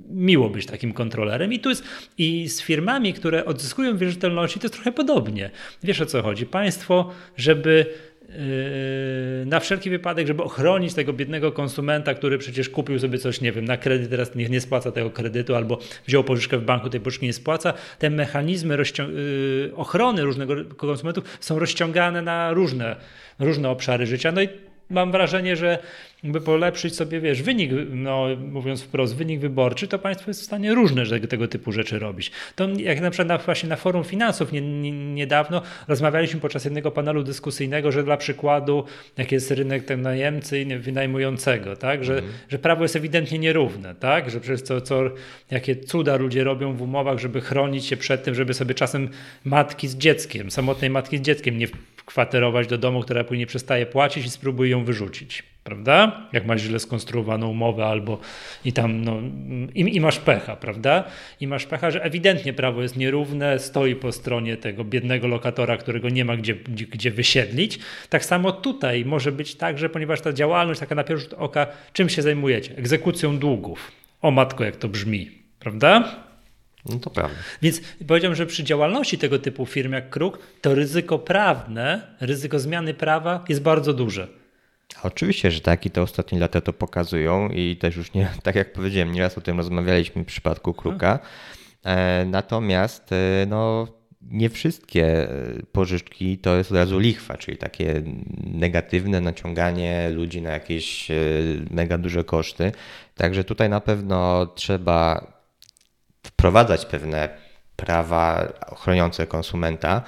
miło 0.10 0.50
być 0.50 0.66
takim 0.66 0.94
kontrolerem 0.94 1.54
i 1.54 1.60
tu 1.60 1.70
jest, 1.70 1.84
i 2.18 2.50
z 2.50 2.62
firmami, 2.62 3.14
które 3.14 3.46
odzyskują 3.46 3.98
wierzytelności, 3.98 4.60
to 4.60 4.66
jest 4.66 4.74
trochę 4.74 4.92
podobnie. 4.92 5.50
Wiesz 5.84 6.02
o 6.02 6.06
co 6.06 6.22
chodzi? 6.22 6.46
Państwo, 6.46 7.12
żeby 7.38 7.86
na 9.46 9.60
wszelki 9.60 9.90
wypadek, 9.90 10.28
żeby 10.28 10.44
ochronić 10.44 10.94
tego 10.94 11.14
biednego 11.14 11.52
konsumenta, 11.52 12.14
który 12.14 12.38
przecież 12.38 12.70
kupił 12.70 13.00
sobie 13.00 13.18
coś, 13.20 13.42
nie 13.42 13.52
wiem, 13.52 13.66
na 13.66 13.78
kredyt, 13.78 14.10
teraz 14.10 14.36
nie, 14.36 14.50
nie 14.50 14.62
spłaca 14.62 14.92
tego 14.92 15.10
kredytu, 15.10 15.56
albo 15.56 15.80
wziął 16.08 16.24
pożyczkę 16.24 16.58
w 16.58 16.64
banku, 16.64 16.90
tej 16.90 17.00
pożyczki 17.00 17.26
nie 17.26 17.34
spłaca. 17.34 17.74
Te 18.00 18.10
mechanizmy 18.10 18.78
yy, 18.78 19.72
ochrony 19.76 20.24
różnego 20.24 20.66
konsumentów 20.66 21.24
są 21.40 21.60
rozciągane 21.60 22.22
na 22.22 22.54
różne, 22.54 22.96
różne 23.40 23.70
obszary 23.70 24.06
życia. 24.06 24.32
No 24.32 24.42
i 24.42 24.50
mam 24.90 25.12
wrażenie, 25.12 25.56
że 25.56 25.80
by 26.24 26.42
polepszyć 26.42 26.96
sobie, 26.96 27.22
wiesz, 27.22 27.42
wynik, 27.42 27.72
no, 27.90 28.28
mówiąc 28.52 28.82
wprost, 28.84 29.16
wynik 29.16 29.40
wyborczy, 29.40 29.88
to 29.88 30.00
państwo 30.00 30.30
jest 30.30 30.42
w 30.42 30.46
stanie 30.46 30.76
różne 30.76 31.20
tego 31.20 31.48
typu 31.48 31.72
rzeczy 31.72 32.00
robić. 32.00 32.32
To 32.56 32.68
jak 32.78 33.02
na 33.02 33.10
przykład 33.10 33.28
na, 33.28 33.38
właśnie 33.38 33.70
na 33.70 33.76
forum 33.76 34.04
finansów 34.04 34.52
nie, 34.52 34.62
nie, 34.62 34.92
niedawno 34.92 35.62
rozmawialiśmy 35.88 36.40
podczas 36.40 36.66
jednego 36.66 36.92
panelu 36.92 37.24
dyskusyjnego, 37.24 37.92
że 37.92 38.04
dla 38.04 38.18
przykładu, 38.18 38.84
jak 39.18 39.32
jest 39.32 39.52
rynek 39.52 39.86
ten 39.86 40.02
najemcy 40.02 40.62
i 40.62 40.78
wynajmującego, 40.78 41.76
tak, 41.76 42.04
że, 42.04 42.14
mhm. 42.14 42.34
że 42.50 42.60
prawo 42.60 42.84
jest 42.84 42.96
ewidentnie 42.96 43.40
nierówne, 43.40 43.96
tak, 43.96 44.30
że 44.30 44.40
przez 44.40 44.64
to, 44.64 44.82
co, 44.82 45.02
jakie 45.52 45.76
cuda 45.76 46.16
ludzie 46.16 46.44
robią 46.44 46.74
w 46.74 46.82
umowach, 46.82 47.20
żeby 47.20 47.42
chronić 47.42 47.86
się 47.86 47.98
przed 47.98 48.24
tym, 48.24 48.36
żeby 48.36 48.54
sobie 48.54 48.74
czasem 48.74 49.10
matki 49.44 49.88
z 49.88 49.96
dzieckiem, 49.96 50.52
samotnej 50.52 50.90
matki 50.90 51.18
z 51.18 51.22
dzieckiem 51.22 51.58
nie 51.58 51.68
kwaterować 52.08 52.68
do 52.68 52.78
domu, 52.78 53.02
która 53.02 53.24
później 53.24 53.48
przestaje 53.48 53.86
płacić 53.86 54.26
i 54.26 54.30
spróbuje 54.30 54.72
ją 54.72 54.86
wyrzucić 54.86 55.44
prawda? 55.68 56.28
Jak 56.34 56.46
masz 56.46 56.62
źle 56.62 56.80
skonstruowaną 56.80 57.48
umowę 57.48 57.86
albo 57.86 58.20
i 58.66 58.74
tam, 58.74 59.02
no, 59.02 59.20
i, 59.76 59.96
i, 59.96 60.02
masz 60.02 60.20
pecha, 60.20 60.56
prawda? 60.56 61.04
I 61.40 61.48
masz 61.48 61.66
pecha, 61.66 61.92
że 61.92 62.04
ewidentnie 62.04 62.54
prawo 62.54 62.82
jest 62.82 62.98
nierówne, 62.98 63.60
stoi 63.60 63.96
po 63.96 64.12
stronie 64.12 64.58
tego 64.58 64.84
biednego 64.84 65.28
lokatora, 65.28 65.78
którego 65.78 66.10
nie 66.10 66.26
ma 66.26 66.38
gdzie, 66.38 66.56
gdzie, 66.56 66.86
gdzie 66.86 67.12
wysiedlić. 67.12 67.80
Tak 68.10 68.26
samo 68.26 68.52
tutaj 68.52 69.06
może 69.06 69.32
być 69.32 69.56
tak, 69.56 69.78
że 69.78 69.90
ponieważ 69.90 70.22
ta 70.22 70.34
działalność 70.34 70.80
taka 70.80 70.96
na 70.96 71.04
pierwszy 71.04 71.24
rzut 71.24 71.34
oka, 71.38 71.68
czym 71.94 72.10
się 72.10 72.22
zajmujecie? 72.22 72.78
Egzekucją 72.78 73.38
długów. 73.38 73.92
O 74.22 74.32
matko, 74.32 74.64
jak 74.64 74.76
to 74.76 74.88
brzmi, 74.88 75.32
prawda? 75.60 76.16
No 76.86 77.00
to 77.00 77.10
prawda. 77.10 77.38
Więc 77.62 77.82
powiedziałem, 78.08 78.36
że 78.36 78.46
przy 78.46 78.64
działalności 78.64 79.18
tego 79.18 79.40
typu 79.40 79.66
firm 79.66 79.94
jak 79.94 80.10
Kruk, 80.10 80.40
to 80.62 80.76
ryzyko 80.76 81.20
prawne, 81.20 82.16
ryzyko 82.22 82.60
zmiany 82.60 82.94
prawa 82.94 83.46
jest 83.50 83.62
bardzo 83.62 83.94
duże. 83.94 84.28
Oczywiście, 85.04 85.52
że 85.52 85.62
tak 85.62 85.86
i 85.86 85.90
te 85.90 86.02
ostatnie 86.02 86.40
lata 86.40 86.62
to 86.62 86.74
pokazują 86.74 87.50
i 87.50 87.78
też 87.78 87.96
już 87.96 88.14
nie, 88.14 88.28
tak 88.44 88.56
jak 88.56 88.74
powiedziałem, 88.74 89.12
nieraz 89.12 89.38
o 89.38 89.42
tym 89.42 89.58
rozmawialiśmy 89.58 90.24
w 90.24 90.28
przypadku 90.28 90.74
Kruka. 90.74 91.20
E, 91.84 92.26
natomiast 92.26 93.12
e, 93.12 93.46
no, 93.48 93.88
nie 94.22 94.50
wszystkie 94.50 95.28
pożyczki 95.72 96.38
to 96.38 96.58
jest 96.58 96.72
od 96.72 96.78
razu 96.78 97.00
lichwa, 97.00 97.38
czyli 97.38 97.58
takie 97.58 98.04
negatywne 98.44 99.22
naciąganie 99.22 100.10
ludzi 100.10 100.42
na 100.42 100.52
jakieś 100.52 101.12
e, 101.12 101.16
mega 101.72 101.98
duże 101.98 102.24
koszty. 102.24 102.72
Także 103.16 103.44
tutaj 103.44 103.70
na 103.70 103.82
pewno 103.82 104.46
trzeba 104.46 105.28
wprowadzać 106.28 106.86
pewne 106.86 107.30
prawa 107.76 108.48
chroniące 108.78 109.28
konsumenta, 109.28 110.02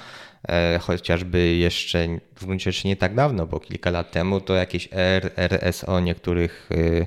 e, 0.48 0.78
chociażby 0.78 1.54
jeszcze 1.54 2.06
w 2.36 2.46
gruncie 2.46 2.72
rzeczy 2.72 2.88
nie 2.88 2.96
tak 2.96 3.14
dawno, 3.14 3.46
bo 3.46 3.60
kilka 3.60 3.90
lat 3.90 4.10
temu 4.10 4.40
to 4.40 4.54
jakieś 4.54 4.88
RSO 5.36 6.00
niektórych 6.00 6.70
e, 6.72 7.06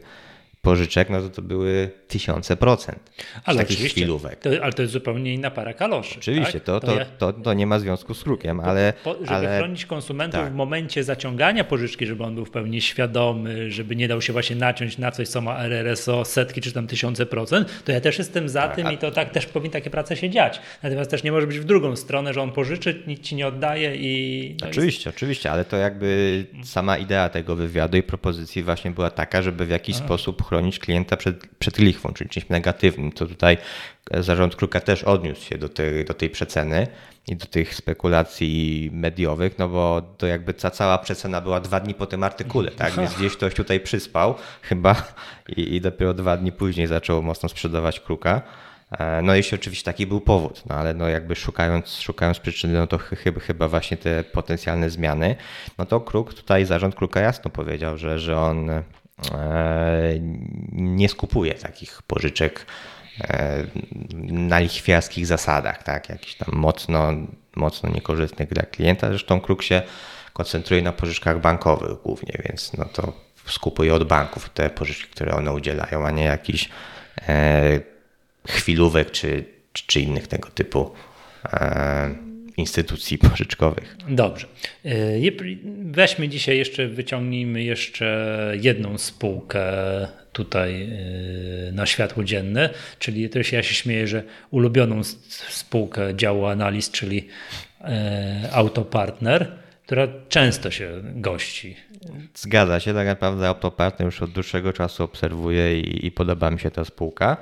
pożyczek, 0.64 1.10
no 1.10 1.22
to 1.22 1.30
to 1.30 1.42
były 1.42 1.90
tysiące 2.08 2.58
procent. 2.58 3.12
Ale 3.46 3.58
takich 3.58 3.92
chwilówek. 3.92 4.40
To, 4.40 4.50
ale 4.62 4.74
to 4.74 4.82
jest 4.82 4.94
zupełnie 4.94 5.34
inna 5.34 5.52
para 5.52 5.74
kaloszy. 5.74 6.16
Oczywiście, 6.20 6.60
tak? 6.60 6.64
to, 6.64 6.80
to, 6.80 6.98
to, 7.18 7.34
to, 7.34 7.54
nie 7.54 7.68
ma 7.68 7.80
związku 7.80 8.14
z 8.14 8.24
krukiem, 8.24 8.60
ale... 8.60 8.94
Po, 9.04 9.14
żeby 9.14 9.30
ale... 9.30 9.58
chronić 9.58 9.86
konsumentów 9.86 10.40
tak. 10.40 10.52
w 10.52 10.56
momencie 10.56 11.04
zaciągania 11.04 11.64
pożyczki, 11.64 12.06
żeby 12.06 12.24
on 12.24 12.36
był 12.36 12.46
w 12.46 12.52
pełni 12.52 12.82
świadomy, 12.82 13.72
żeby 13.72 13.96
nie 13.96 14.08
dał 14.08 14.22
się 14.22 14.34
właśnie 14.34 14.56
naciąć 14.56 14.98
na 14.98 15.12
coś, 15.12 15.28
co 15.28 15.42
ma 15.42 15.64
RRSO 15.64 16.26
setki 16.26 16.62
czy 16.62 16.72
tam 16.72 16.88
tysiące 16.88 17.26
procent, 17.26 17.84
to 17.86 17.92
ja 17.92 18.02
też 18.02 18.18
jestem 18.18 18.50
za 18.50 18.62
tak, 18.62 18.76
tym 18.76 18.88
a... 18.88 18.92
i 18.92 18.98
to 18.98 19.12
tak 19.12 19.30
też 19.30 19.46
powinny 19.46 19.74
takie 19.74 19.90
prace 19.90 20.18
się 20.18 20.30
dziać. 20.30 20.62
Natomiast 20.84 21.12
też 21.12 21.24
nie 21.24 21.32
może 21.32 21.48
być 21.48 21.60
w 21.60 21.64
drugą 21.64 21.96
stronę, 21.96 22.34
że 22.34 22.42
on 22.42 22.52
pożyczy, 22.52 23.04
nic 23.08 23.22
ci 23.22 23.36
nie 23.36 23.48
oddaje 23.48 23.96
i... 23.96 24.56
No 24.62 24.68
oczywiście, 24.68 25.10
jest... 25.10 25.18
oczywiście, 25.18 25.52
ale 25.52 25.66
to 25.66 25.78
jakby 25.78 26.46
sama 26.64 26.98
idea 26.98 27.30
tego 27.30 27.56
wywiadu 27.56 27.98
i 27.98 28.04
propozycji 28.04 28.64
właśnie 28.64 28.92
była 28.92 29.10
taka, 29.10 29.42
żeby 29.42 29.66
w 29.66 29.70
jakiś 29.70 29.96
a. 29.96 30.00
sposób 30.00 30.53
chronić 30.54 30.80
klienta 30.80 31.18
przed, 31.18 31.48
przed 31.60 31.80
lichwą, 31.80 32.14
czyli 32.14 32.30
czymś 32.30 32.50
negatywnym. 32.50 33.12
To 33.12 33.26
tutaj 33.26 33.58
zarząd 34.12 34.56
Kruka 34.56 34.80
też 34.80 35.04
odniósł 35.04 35.46
się 35.46 35.58
do 35.58 35.70
tej, 35.70 36.06
do 36.06 36.14
tej 36.14 36.30
przeceny 36.30 36.88
i 37.28 37.36
do 37.36 37.46
tych 37.46 37.76
spekulacji 37.76 38.90
mediowych, 38.94 39.60
no 39.60 39.68
bo 39.68 40.02
to 40.18 40.28
jakby 40.28 40.54
ta 40.54 40.70
cała 40.70 40.98
przecena 40.98 41.42
była 41.42 41.60
dwa 41.60 41.80
dni 41.80 41.94
po 41.94 42.06
tym 42.06 42.24
artykule, 42.24 42.72
tak? 42.72 42.94
Więc 42.98 43.14
gdzieś 43.14 43.34
ktoś 43.38 43.54
tutaj 43.54 43.80
przyspał 43.80 44.36
chyba 44.62 44.96
i, 45.58 45.76
i 45.76 45.82
dopiero 45.82 46.14
dwa 46.14 46.38
dni 46.38 46.52
później 46.52 46.88
zaczął 46.88 47.24
mocno 47.24 47.50
sprzedawać 47.50 48.00
Kruka. 48.00 48.42
E, 48.92 49.22
no 49.22 49.36
jeśli 49.36 49.56
oczywiście 49.56 49.86
taki 49.86 50.08
był 50.08 50.22
powód, 50.22 50.64
no 50.70 50.76
ale 50.76 50.94
no 50.94 51.08
jakby 51.08 51.36
szukając, 51.36 51.96
szukając 52.00 52.40
przyczyny, 52.40 52.74
no 52.74 52.88
to 52.88 52.98
chyba, 52.98 53.40
chyba 53.40 53.68
właśnie 53.68 53.98
te 53.98 54.24
potencjalne 54.24 54.90
zmiany, 54.90 55.36
no 55.78 55.86
to 55.86 56.00
Kruk, 56.00 56.34
tutaj 56.34 56.66
zarząd 56.66 56.96
Kruka 56.96 57.20
jasno 57.20 57.52
powiedział, 57.52 57.98
że, 57.98 58.20
że 58.20 58.40
on 58.40 58.70
E, 58.70 58.84
nie 60.72 61.10
skupuje 61.10 61.54
takich 61.54 62.02
pożyczek 62.02 62.66
e, 63.22 63.64
na 64.24 64.60
lichwiarskich 64.60 65.26
zasadach, 65.26 65.84
tak, 65.84 66.10
jakichś 66.10 66.36
tam 66.36 66.50
mocno, 66.54 67.14
mocno 67.56 67.90
niekorzystnych 67.90 68.50
dla 68.50 68.64
klienta. 68.64 69.08
Zresztą 69.10 69.42
Kruk 69.42 69.64
się 69.64 69.82
koncentruje 70.34 70.82
na 70.82 70.92
pożyczkach 70.92 71.42
bankowych 71.42 72.02
głównie, 72.02 72.42
więc 72.46 72.74
no 72.74 72.86
to 72.86 73.14
skupuje 73.46 73.94
od 73.94 74.04
banków 74.04 74.50
te 74.50 74.70
pożyczki, 74.70 75.12
które 75.12 75.36
one 75.36 75.54
udzielają, 75.54 76.06
a 76.06 76.12
nie 76.12 76.24
jakichś 76.24 76.70
e, 77.28 77.80
chwilówek 78.48 79.12
czy, 79.12 79.46
czy, 79.74 80.02
innych 80.02 80.28
tego 80.28 80.50
typu 80.50 80.92
instytucji 82.58 83.18
pożyczkowych. 83.18 83.98
Dobrze. 84.10 84.48
E, 84.86 85.20
weźmy 85.84 86.30
dzisiaj 86.30 86.58
jeszcze, 86.58 86.88
wyciągnijmy 86.88 87.64
jeszcze 87.64 88.54
jedną 88.62 88.98
spółkę 88.98 89.64
tutaj 90.34 90.84
e, 90.84 91.72
na 91.72 91.86
światło 91.86 92.24
dzienne, 92.24 92.70
czyli 93.00 93.30
się, 93.44 93.56
ja 93.56 93.64
się 93.64 93.76
śmieję, 93.76 94.08
że 94.08 94.24
ulubioną 94.52 95.04
spółkę 95.50 96.16
działu 96.16 96.46
analiz, 96.46 96.92
czyli 96.92 97.28
e, 97.82 98.50
Autopartner, 98.52 99.63
która 99.86 100.08
często 100.30 100.72
się 100.72 100.92
gości. 101.04 101.76
Zgadza 102.36 102.80
się, 102.80 102.94
tak 102.94 103.08
naprawdę 103.08 103.48
Autopartner 103.48 104.06
już 104.06 104.22
od 104.22 104.32
dłuższego 104.32 104.74
czasu 104.74 105.04
obserwuję 105.04 105.80
i, 105.80 106.06
i 106.06 106.12
podoba 106.12 106.52
mi 106.52 106.60
się 106.60 106.72
ta 106.72 106.86
spółka. 106.86 107.38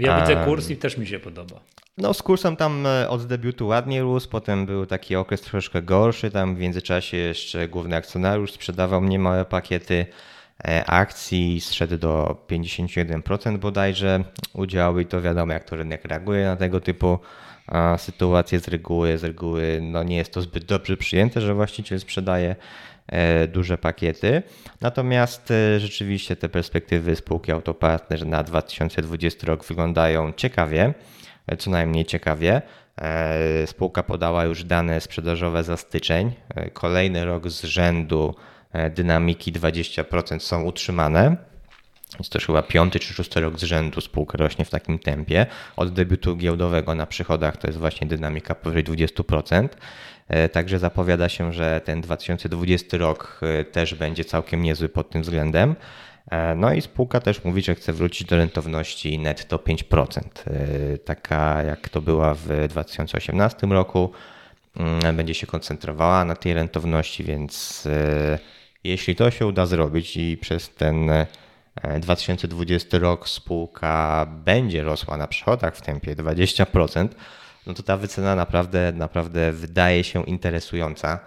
Ja 0.00 0.20
widzę 0.20 0.44
kurs 0.44 0.70
i 0.70 0.76
też 0.76 0.96
mi 0.96 1.06
się 1.06 1.18
podoba. 1.18 1.60
No 1.98 2.14
z 2.14 2.22
kursem 2.22 2.56
tam 2.56 2.86
e, 2.86 3.08
od 3.08 3.26
debiutu 3.26 3.66
ładnie 3.66 4.02
rósł, 4.02 4.28
potem 4.28 4.66
był 4.66 4.86
taki 4.86 5.16
okres 5.16 5.40
troszeczkę 5.40 5.82
gorszy, 5.82 6.30
tam 6.30 6.56
w 6.56 6.58
międzyczasie 6.58 7.16
jeszcze 7.16 7.68
główny 7.68 7.96
akcjonariusz 7.96 8.52
sprzedawał 8.52 9.00
mnie 9.00 9.18
małe 9.18 9.44
pakiety 9.44 10.06
e, 10.64 10.84
akcji, 10.86 11.60
zszedł 11.60 11.98
do 11.98 12.44
51% 12.50 13.58
bodajże 13.58 14.24
udziału 14.52 15.00
i 15.00 15.06
to 15.06 15.22
wiadomo 15.22 15.52
jak 15.52 15.64
to 15.64 15.76
rynek 15.76 16.04
reaguje 16.04 16.44
na 16.44 16.56
tego 16.56 16.80
typu 16.80 17.18
sytuacje 17.96 18.60
z 18.60 18.68
reguły. 18.68 19.18
Z 19.18 19.24
reguły 19.24 19.78
no 19.82 20.02
nie 20.02 20.16
jest 20.16 20.32
to 20.32 20.40
zbyt 20.40 20.64
dobrze 20.64 20.96
przyjęte, 20.96 21.40
że 21.40 21.54
właściciel 21.54 22.00
sprzedaje 22.00 22.56
e, 23.06 23.48
duże 23.48 23.78
pakiety. 23.78 24.42
Natomiast 24.80 25.52
rzeczywiście 25.78 26.36
te 26.36 26.48
perspektywy 26.48 27.16
spółki 27.16 27.52
Autopartner 27.52 28.26
na 28.26 28.42
2020 28.42 29.46
rok 29.46 29.64
wyglądają 29.64 30.32
ciekawie 30.32 30.94
co 31.58 31.70
najmniej 31.70 32.04
ciekawie. 32.04 32.62
E, 33.00 33.66
spółka 33.66 34.02
podała 34.02 34.44
już 34.44 34.64
dane 34.64 35.00
sprzedażowe 35.00 35.64
za 35.64 35.76
styczeń. 35.76 36.32
E, 36.54 36.70
kolejny 36.70 37.24
rok 37.24 37.50
z 37.50 37.64
rzędu 37.64 38.34
e, 38.72 38.90
dynamiki 38.90 39.52
20% 39.52 40.38
są 40.38 40.62
utrzymane. 40.62 41.36
Jest 42.18 42.32
to 42.32 42.38
chyba 42.38 42.62
piąty 42.62 43.00
czy 43.00 43.14
szósty 43.14 43.40
rok 43.40 43.58
z 43.58 43.62
rzędu 43.62 44.00
spółka 44.00 44.38
rośnie 44.38 44.64
w 44.64 44.70
takim 44.70 44.98
tempie. 44.98 45.46
Od 45.76 45.92
debiutu 45.92 46.36
giełdowego 46.36 46.94
na 46.94 47.06
przychodach 47.06 47.56
to 47.56 47.66
jest 47.66 47.78
właśnie 47.78 48.06
dynamika 48.06 48.54
powyżej 48.54 48.84
20%. 48.84 49.68
Także 50.52 50.78
zapowiada 50.78 51.28
się, 51.28 51.52
że 51.52 51.80
ten 51.84 52.00
2020 52.00 52.96
rok 52.96 53.40
też 53.72 53.94
będzie 53.94 54.24
całkiem 54.24 54.62
niezły 54.62 54.88
pod 54.88 55.10
tym 55.10 55.22
względem. 55.22 55.76
E, 56.30 56.54
no 56.54 56.72
i 56.72 56.82
spółka 56.82 57.20
też 57.20 57.44
mówi, 57.44 57.62
że 57.62 57.74
chce 57.74 57.92
wrócić 57.92 58.28
do 58.28 58.36
rentowności 58.36 59.18
netto 59.18 59.58
5%, 59.58 60.20
e, 60.46 60.98
taka 60.98 61.62
jak 61.62 61.88
to 61.88 62.00
była 62.00 62.34
w 62.34 62.68
2018 62.68 63.66
roku. 63.66 64.12
Mm, 64.76 65.16
będzie 65.16 65.34
się 65.34 65.46
koncentrowała 65.46 66.24
na 66.24 66.36
tej 66.36 66.54
rentowności, 66.54 67.24
więc 67.24 67.86
e, 67.86 68.38
jeśli 68.84 69.16
to 69.16 69.30
się 69.30 69.46
uda 69.46 69.66
zrobić 69.66 70.16
i 70.16 70.36
przez 70.36 70.70
ten 70.70 71.10
2020 72.00 72.98
rok 72.98 73.28
spółka 73.28 74.26
będzie 74.44 74.82
rosła 74.82 75.16
na 75.16 75.26
przychodach 75.26 75.76
w 75.76 75.80
tempie 75.80 76.16
20%, 76.16 77.08
no 77.66 77.74
to 77.74 77.82
ta 77.82 77.96
wycena 77.96 78.34
naprawdę, 78.34 78.92
naprawdę 78.92 79.52
wydaje 79.52 80.04
się 80.04 80.24
interesująca. 80.24 81.20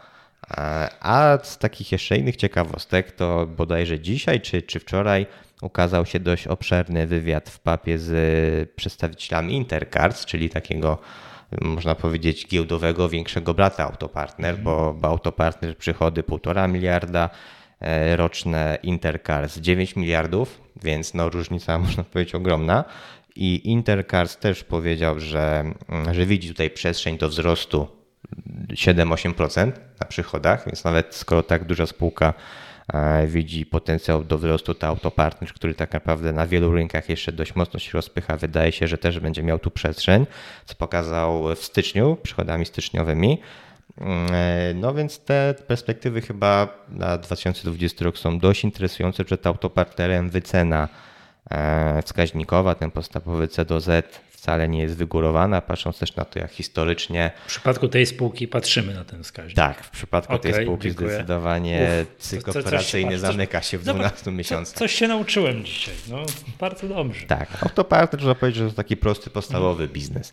A 1.00 1.38
z 1.44 1.58
takich 1.58 1.92
jeszcze 1.92 2.18
innych 2.18 2.36
ciekawostek, 2.36 3.12
to 3.12 3.48
bodajże 3.48 4.00
dzisiaj 4.00 4.42
czy, 4.42 4.62
czy 4.62 4.80
wczoraj 4.80 5.26
ukazał 5.62 6.06
się 6.06 6.20
dość 6.20 6.48
obszerny 6.48 7.08
wywiad 7.08 7.50
w 7.50 7.60
papie 7.60 8.00
z 8.00 8.70
przedstawicielami 8.76 9.56
Intercars, 9.56 10.26
czyli 10.26 10.50
takiego 10.50 10.98
można 11.62 11.96
powiedzieć 11.96 12.48
giełdowego 12.48 13.10
większego 13.10 13.54
brata 13.54 13.84
Autopartner, 13.84 14.58
bo, 14.58 14.94
bo 14.94 15.08
Autopartner 15.08 15.78
przychody 15.78 16.24
1,5 16.24 16.70
miliarda, 16.70 17.30
e, 17.30 17.57
roczne 18.16 18.78
Intercars 18.84 19.58
9 19.58 19.96
miliardów, 19.96 20.62
więc 20.84 21.14
no 21.14 21.30
różnica 21.30 21.78
można 21.88 22.04
powiedzieć 22.04 22.36
ogromna. 22.36 22.84
I 23.36 23.70
Intercars 23.70 24.38
też 24.38 24.64
powiedział, 24.64 25.20
że, 25.20 25.64
że 26.12 26.26
widzi 26.26 26.48
tutaj 26.48 26.70
przestrzeń 26.70 27.18
do 27.18 27.30
wzrostu 27.30 27.88
7-8% 28.70 29.72
na 30.00 30.08
przychodach, 30.08 30.66
więc 30.66 30.84
nawet 30.84 31.16
skoro 31.16 31.44
tak 31.44 31.64
duża 31.64 31.86
spółka 31.86 32.34
e, 32.94 33.28
widzi 33.28 33.66
potencjał 33.66 34.24
do 34.24 34.38
wzrostu, 34.38 34.74
to 34.74 34.88
autopartner, 34.88 35.54
który 35.54 35.74
tak 35.74 35.94
naprawdę 35.94 36.34
na 36.34 36.48
wielu 36.48 36.72
rynkach 36.72 37.10
jeszcze 37.10 37.32
dość 37.32 37.56
mocno 37.56 37.80
się 37.80 37.92
rozpycha, 37.94 38.38
wydaje 38.38 38.72
się, 38.72 38.88
że 38.88 38.98
też 38.98 39.20
będzie 39.20 39.44
miał 39.44 39.60
tu 39.60 39.72
przestrzeń, 39.72 40.26
co 40.66 40.76
pokazał 40.76 41.56
w 41.56 41.60
styczniu, 41.60 42.18
przychodami 42.24 42.66
styczniowymi. 42.66 43.42
No 44.76 44.94
więc 44.94 45.20
te 45.20 45.56
perspektywy 45.68 46.22
chyba 46.22 46.68
na 46.90 47.18
2020 47.18 48.06
rok 48.06 48.18
są 48.18 48.40
dość 48.40 48.64
interesujące. 48.64 49.26
Przed 49.26 49.48
autopartnerem 49.48 50.30
wycena 50.30 50.88
wskaźnikowa, 52.06 52.76
ten 52.76 52.92
podstawowy 52.92 53.48
C 53.48 53.66
do 53.66 53.82
Z 53.82 54.22
wcale 54.38 54.70
nie 54.70 54.80
jest 54.80 54.96
wygórowana, 54.96 55.62
patrząc 55.62 56.00
też 56.00 56.16
na 56.16 56.26
to, 56.26 56.40
jak 56.40 56.52
historycznie. 56.52 57.32
W 57.46 57.48
przypadku 57.48 57.88
tej 57.88 58.06
spółki 58.06 58.48
patrzymy 58.48 58.94
na 58.94 59.04
ten 59.04 59.24
wskaźnik. 59.24 59.56
Tak, 59.56 59.84
w 59.84 59.90
przypadku 59.90 60.34
okay, 60.34 60.52
tej 60.52 60.64
spółki 60.64 60.88
dziękuję. 60.88 61.10
zdecydowanie 61.10 61.88
Uf, 62.02 62.18
cykl 62.18 62.52
co, 62.52 62.60
operacyjny 62.60 63.12
coś, 63.12 63.20
zamyka 63.20 63.62
się 63.62 63.78
w 63.78 63.84
12 63.84 64.18
zobacz, 64.18 64.38
miesiącach. 64.38 64.78
coś 64.78 64.94
się 64.94 65.08
nauczyłem 65.08 65.66
dzisiaj. 65.66 65.94
No, 66.10 66.18
bardzo 66.60 66.88
dobrze. 66.88 67.28
Tak, 67.28 67.64
autopartner 67.64 68.20
trzeba 68.22 68.36
powiedzieć, 68.36 68.64
że 68.64 68.70
to 68.70 68.76
taki 68.76 68.98
prosty, 68.98 69.30
podstawowy 69.30 69.84
mhm. 69.84 69.94
biznes. 69.94 70.32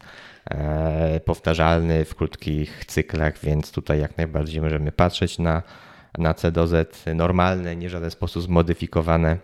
E, 0.51 1.21
powtarzalny 1.21 2.05
w 2.05 2.15
krótkich 2.15 2.85
cyklach, 2.87 3.39
więc 3.43 3.73
tutaj 3.73 4.01
jak 4.01 4.17
najbardziej 4.17 4.61
możemy 4.61 4.93
patrzeć 4.93 5.39
na, 5.39 5.63
na 6.19 6.35
C 6.35 6.53
do 6.53 6.67
Z 6.67 7.05
normalne, 7.15 7.77
nie 7.77 7.89
w 7.89 7.91
żaden 7.91 8.11
sposób 8.11 8.43
zmodyfikowane 8.43 9.39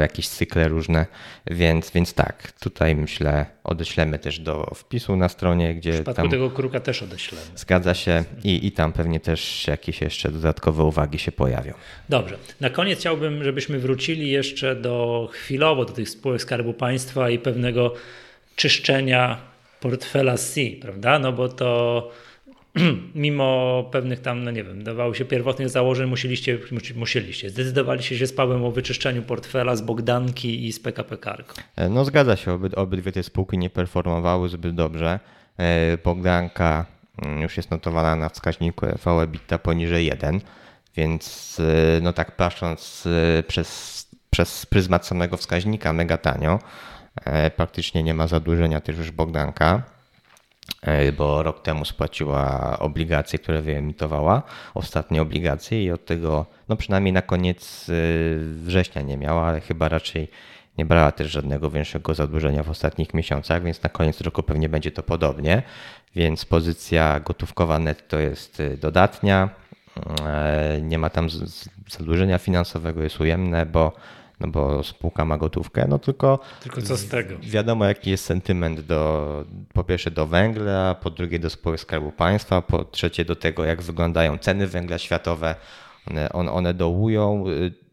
jakieś 0.00 0.28
cykle 0.28 0.68
różne, 0.68 1.06
więc, 1.46 1.90
więc 1.90 2.14
tak, 2.14 2.52
tutaj 2.52 2.96
myślę 2.96 3.46
odeślemy 3.64 4.18
też 4.18 4.38
do 4.38 4.72
wpisu 4.74 5.16
na 5.16 5.28
stronie, 5.28 5.74
gdzie. 5.74 5.92
W 5.92 5.94
przypadku 5.94 6.22
tam, 6.22 6.30
tego 6.30 6.50
kruka 6.50 6.80
też 6.80 7.02
odeślemy. 7.02 7.46
Zgadza 7.56 7.94
się 7.94 8.24
i, 8.44 8.66
i 8.66 8.72
tam 8.72 8.92
pewnie 8.92 9.20
też 9.20 9.66
jakieś 9.66 10.00
jeszcze 10.00 10.30
dodatkowe 10.30 10.82
uwagi 10.82 11.18
się 11.18 11.32
pojawią. 11.32 11.72
Dobrze. 12.08 12.38
Na 12.60 12.70
koniec 12.70 12.98
chciałbym, 12.98 13.44
żebyśmy 13.44 13.78
wrócili 13.78 14.30
jeszcze 14.30 14.76
do 14.76 15.28
chwilowo 15.32 15.84
do 15.84 15.92
tych 15.92 16.08
spółek 16.08 16.42
Skarbu 16.42 16.72
Państwa 16.72 17.30
i 17.30 17.38
pewnego 17.38 17.94
czyszczenia 18.56 19.38
portfela 19.80 20.38
C, 20.38 20.60
prawda? 20.80 21.18
No 21.18 21.32
bo 21.32 21.48
to 21.48 22.10
mimo 23.14 23.84
pewnych 23.92 24.20
tam, 24.20 24.44
no 24.44 24.50
nie 24.50 24.64
wiem, 24.64 24.84
dawało 24.84 25.14
się 25.14 25.24
pierwotnych 25.24 25.68
założeń, 25.68 26.08
musieliście, 26.08 26.58
musieliście, 26.96 27.50
zdecydowaliście 27.50 28.18
się 28.18 28.26
z 28.26 28.32
Pawłem 28.32 28.64
o 28.64 28.70
wyczyszczeniu 28.70 29.22
portfela 29.22 29.76
z 29.76 29.80
Bogdanki 29.80 30.66
i 30.66 30.72
z 30.72 30.80
PKP 30.80 31.18
Cargo. 31.18 31.54
E, 31.76 31.88
no 31.88 32.04
zgadza 32.04 32.36
się, 32.36 32.52
Oby, 32.52 32.76
obydwie 32.76 33.12
te 33.12 33.22
spółki 33.22 33.58
nie 33.58 33.70
performowały 33.70 34.48
zbyt 34.48 34.74
dobrze. 34.74 35.20
E, 35.58 35.98
Bogdanka 35.98 36.86
mm, 37.22 37.40
już 37.40 37.56
jest 37.56 37.70
notowana 37.70 38.16
na 38.16 38.28
wskaźniku 38.28 38.86
VEBITDA 39.04 39.58
poniżej 39.58 40.06
1, 40.06 40.40
więc 40.96 41.56
e, 41.60 42.00
no 42.00 42.12
tak 42.12 42.36
patrząc 42.36 43.08
przez, 43.48 44.08
przez 44.30 44.66
pryzmat 44.66 45.06
samego 45.06 45.36
wskaźnika 45.36 45.92
mega 45.92 46.16
tanio, 46.16 46.58
praktycznie 47.56 48.02
nie 48.02 48.14
ma 48.14 48.26
zadłużenia 48.26 48.80
też 48.80 48.98
już 48.98 49.10
Bogdanka. 49.10 49.95
E, 50.86 51.12
bo 51.12 51.42
rok 51.42 51.62
temu 51.62 51.84
spłaciła 51.84 52.78
obligacje, 52.78 53.38
które 53.38 53.62
wyemitowała, 53.62 54.42
ostatnie 54.74 55.22
obligacje 55.22 55.84
i 55.84 55.90
od 55.90 56.04
tego, 56.04 56.46
no 56.68 56.76
przynajmniej 56.76 57.12
na 57.12 57.22
koniec 57.22 57.88
e, 57.88 57.92
września 58.38 59.02
nie 59.02 59.16
miała, 59.16 59.46
ale 59.46 59.60
chyba 59.60 59.88
raczej 59.88 60.28
nie 60.78 60.84
brała 60.86 61.12
też 61.12 61.30
żadnego 61.30 61.70
większego 61.70 62.14
zadłużenia 62.14 62.62
w 62.62 62.70
ostatnich 62.70 63.14
miesiącach, 63.14 63.62
więc 63.62 63.82
na 63.82 63.88
koniec 63.88 64.20
roku 64.20 64.42
pewnie 64.42 64.68
będzie 64.68 64.90
to 64.90 65.02
podobnie. 65.02 65.62
Więc 66.14 66.44
pozycja 66.44 67.20
gotówkowa 67.20 67.78
netto 67.78 68.18
jest 68.18 68.60
e, 68.60 68.76
dodatnia. 68.76 69.48
Nie 70.82 70.98
ma 70.98 71.10
tam 71.10 71.28
zadłużenia 71.90 72.38
finansowego, 72.38 73.02
jest 73.02 73.20
ujemne, 73.20 73.66
bo 73.66 73.92
no 74.40 74.48
bo 74.48 74.82
spółka 74.82 75.24
ma 75.24 75.38
gotówkę, 75.38 75.86
no 75.88 75.98
tylko... 75.98 76.38
Tylko 76.62 76.82
co 76.82 76.96
z 76.96 77.08
tego? 77.08 77.34
Wiadomo 77.42 77.84
jaki 77.84 78.10
jest 78.10 78.24
sentyment 78.24 78.80
do, 78.80 79.44
po 79.72 79.84
pierwsze 79.84 80.10
do 80.10 80.26
węgla, 80.26 80.94
po 80.94 81.10
drugie 81.10 81.38
do 81.38 81.50
spółek 81.50 81.80
Skarbu 81.80 82.12
Państwa, 82.12 82.62
po 82.62 82.84
trzecie 82.84 83.24
do 83.24 83.36
tego 83.36 83.64
jak 83.64 83.82
wyglądają 83.82 84.38
ceny 84.38 84.66
węgla 84.66 84.98
światowe, 84.98 85.54
one, 86.10 86.32
one, 86.32 86.52
one 86.52 86.74
dołują. 86.74 87.44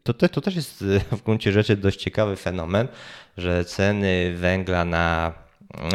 To, 0.04 0.14
to, 0.14 0.30
to 0.30 0.42
też 0.42 0.56
jest 0.56 0.84
w 1.12 1.24
gruncie 1.24 1.52
rzeczy 1.52 1.78
dość 1.78 2.00
ciekawy 2.00 2.36
fenomen, 2.36 2.88
że 3.38 3.66
ceny 3.66 4.34
węgla 4.38 4.86
na 4.86 5.34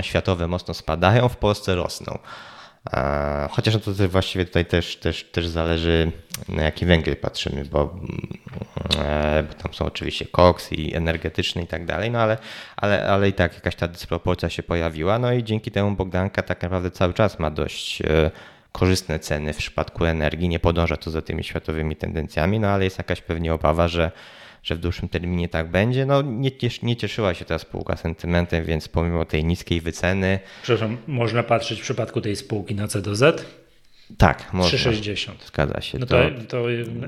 światowe 0.03 0.49
mocno 0.49 0.75
spadają, 0.75 1.29
w 1.29 1.37
Polsce 1.37 1.75
rosną. 1.75 2.19
Chociaż 3.51 3.75
no 3.75 3.81
to 3.81 4.09
właściwie 4.09 4.45
tutaj 4.45 4.67
też, 4.67 4.97
też, 4.97 5.25
też 5.25 5.49
zależy 5.49 6.13
na 6.49 6.63
jaki 6.63 6.87
węgiel 6.87 7.17
patrzymy, 7.17 7.65
bo, 7.65 7.97
e, 8.99 9.43
bo 9.49 9.55
tam 9.55 9.75
są 9.75 9.85
oczywiście 9.85 10.27
koks 10.27 10.73
i 10.73 10.95
energetyczny 10.95 11.63
i 11.63 11.67
tak 11.67 11.87
dalej, 11.87 12.11
no 12.11 12.19
ale, 12.19 12.39
ale, 12.77 13.07
ale 13.07 13.29
i 13.29 13.33
tak 13.33 13.55
jakaś 13.55 13.75
ta 13.75 13.89
dysproporcja 13.89 14.51
się 14.51 14.63
pojawiła, 14.63 15.19
no 15.19 15.33
i 15.33 15.45
dzięki 15.45 15.71
temu 15.71 15.97
Bogdanka 15.97 16.43
tak 16.43 16.63
naprawdę 16.63 16.91
cały 16.91 17.15
czas 17.15 17.39
ma 17.39 17.51
dość 17.51 18.03
e, 18.03 18.31
korzystne 18.73 19.19
ceny 19.19 19.53
w 19.53 19.57
przypadku 19.57 20.05
energii, 20.05 20.49
nie 20.49 20.61
podąża 20.61 20.97
to 20.97 21.11
za 21.11 21.23
tymi 21.23 21.45
światowymi 21.45 21.97
tendencjami, 21.97 22.61
no 22.61 22.69
ale 22.69 22.85
jest 22.85 22.99
jakaś 22.99 23.21
pewnie 23.21 23.55
obawa, 23.55 23.89
że 23.89 24.11
że 24.69 24.75
w 24.75 24.79
dłuższym 24.79 25.09
terminie 25.09 25.49
tak 25.49 25.71
będzie. 25.71 26.07
No 26.07 26.23
nie, 26.23 26.51
nie 26.83 26.97
cieszyła 26.97 27.35
się 27.35 27.45
ta 27.45 27.59
spółka 27.59 27.97
sentymentem, 27.97 28.65
więc 28.65 28.89
pomimo 28.89 29.25
tej 29.25 29.45
niskiej 29.45 29.81
wyceny. 29.81 30.39
Przepraszam, 30.63 30.97
można 31.07 31.43
patrzeć 31.43 31.81
w 31.81 31.83
przypadku 31.83 32.21
tej 32.21 32.37
spółki 32.37 32.75
na 32.75 32.89
C 32.89 33.03
do 33.03 33.17
Z? 33.17 33.47
Tak, 34.19 34.53
można. 34.53 34.79
360. 34.79 35.45
Zgadza 35.47 35.81
się. 35.81 35.99
No 35.99 36.07
to, 36.07 36.17
to, 36.17 36.47
to 36.49 36.59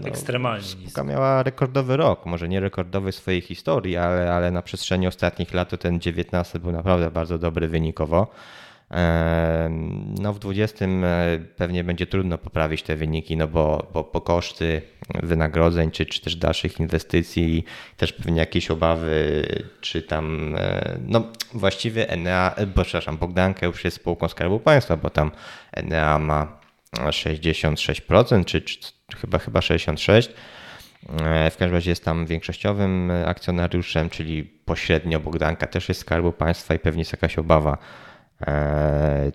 no, 0.01 0.09
ekstremalnie. 0.09 0.64
Spółka 0.64 1.05
miała 1.05 1.42
rekordowy 1.42 1.96
rok, 1.96 2.27
może 2.27 2.49
nie 2.49 2.61
rekordowy 2.61 3.12
w 3.12 3.14
swojej 3.14 3.40
historii, 3.40 3.96
ale, 3.96 4.33
ale 4.33 4.51
na 4.51 4.62
przestrzeni 4.62 5.07
ostatnich 5.07 5.55
lat 5.55 5.68
to 5.68 5.77
ten 5.77 6.01
19 6.01 6.59
był 6.59 6.73
naprawdę 6.73 7.11
bardzo 7.11 7.38
dobry 7.38 7.68
wynikowo. 7.68 8.31
No 10.20 10.33
w 10.33 10.38
20 10.38 10.85
e, 10.85 11.38
pewnie 11.57 11.85
będzie 11.85 12.07
trudno 12.07 12.38
poprawić 12.38 12.83
te 12.83 12.96
wyniki, 12.96 13.37
no 13.37 13.48
bo, 13.48 13.90
bo, 13.94 14.11
bo 14.12 14.20
koszty 14.20 14.83
wynagrodzeń, 15.22 15.90
czy, 15.90 16.07
czy 16.07 16.20
też 16.20 16.37
dalszych 16.37 16.81
inwestycji, 16.81 17.64
też 17.96 18.12
pewnie 18.12 18.40
jakieś 18.40 18.70
obawy, 18.70 19.46
czy 19.81 20.03
tam, 20.03 20.55
e, 20.59 20.98
no 21.07 21.22
właściwie 21.55 22.11
Enea, 22.11 22.55
e, 22.57 22.66
bo 22.66 22.83
przepraszam, 22.83 23.16
Bogdanka 23.16 23.66
już 23.66 23.85
jest 23.85 23.96
spółką 23.96 24.29
Skarbu 24.29 24.61
Państwa, 24.61 24.96
bo 24.96 25.11
tam 25.11 25.31
Enea 25.72 26.18
ma 26.18 26.61
66%, 26.96 28.44
czy, 28.44 28.61
czy 28.61 28.76
chyba, 29.16 29.38
chyba 29.38 29.61
66%. 29.61 30.29
W 31.50 31.57
każdym 31.59 31.72
razie 31.72 31.90
jest 31.90 32.05
tam 32.05 32.26
większościowym 32.26 33.12
akcjonariuszem, 33.26 34.11
czyli 34.11 34.44
pośrednio 34.44 35.20
Bogdanka 35.20 35.66
też 35.66 35.88
jest 35.88 36.00
Skarbu 36.00 36.33
Państwa 36.33 36.74
i 36.74 36.79
pewnie 36.79 37.00
jest 37.00 37.12
jakaś 37.12 37.38
obawa 37.38 37.79
E, 37.79 38.10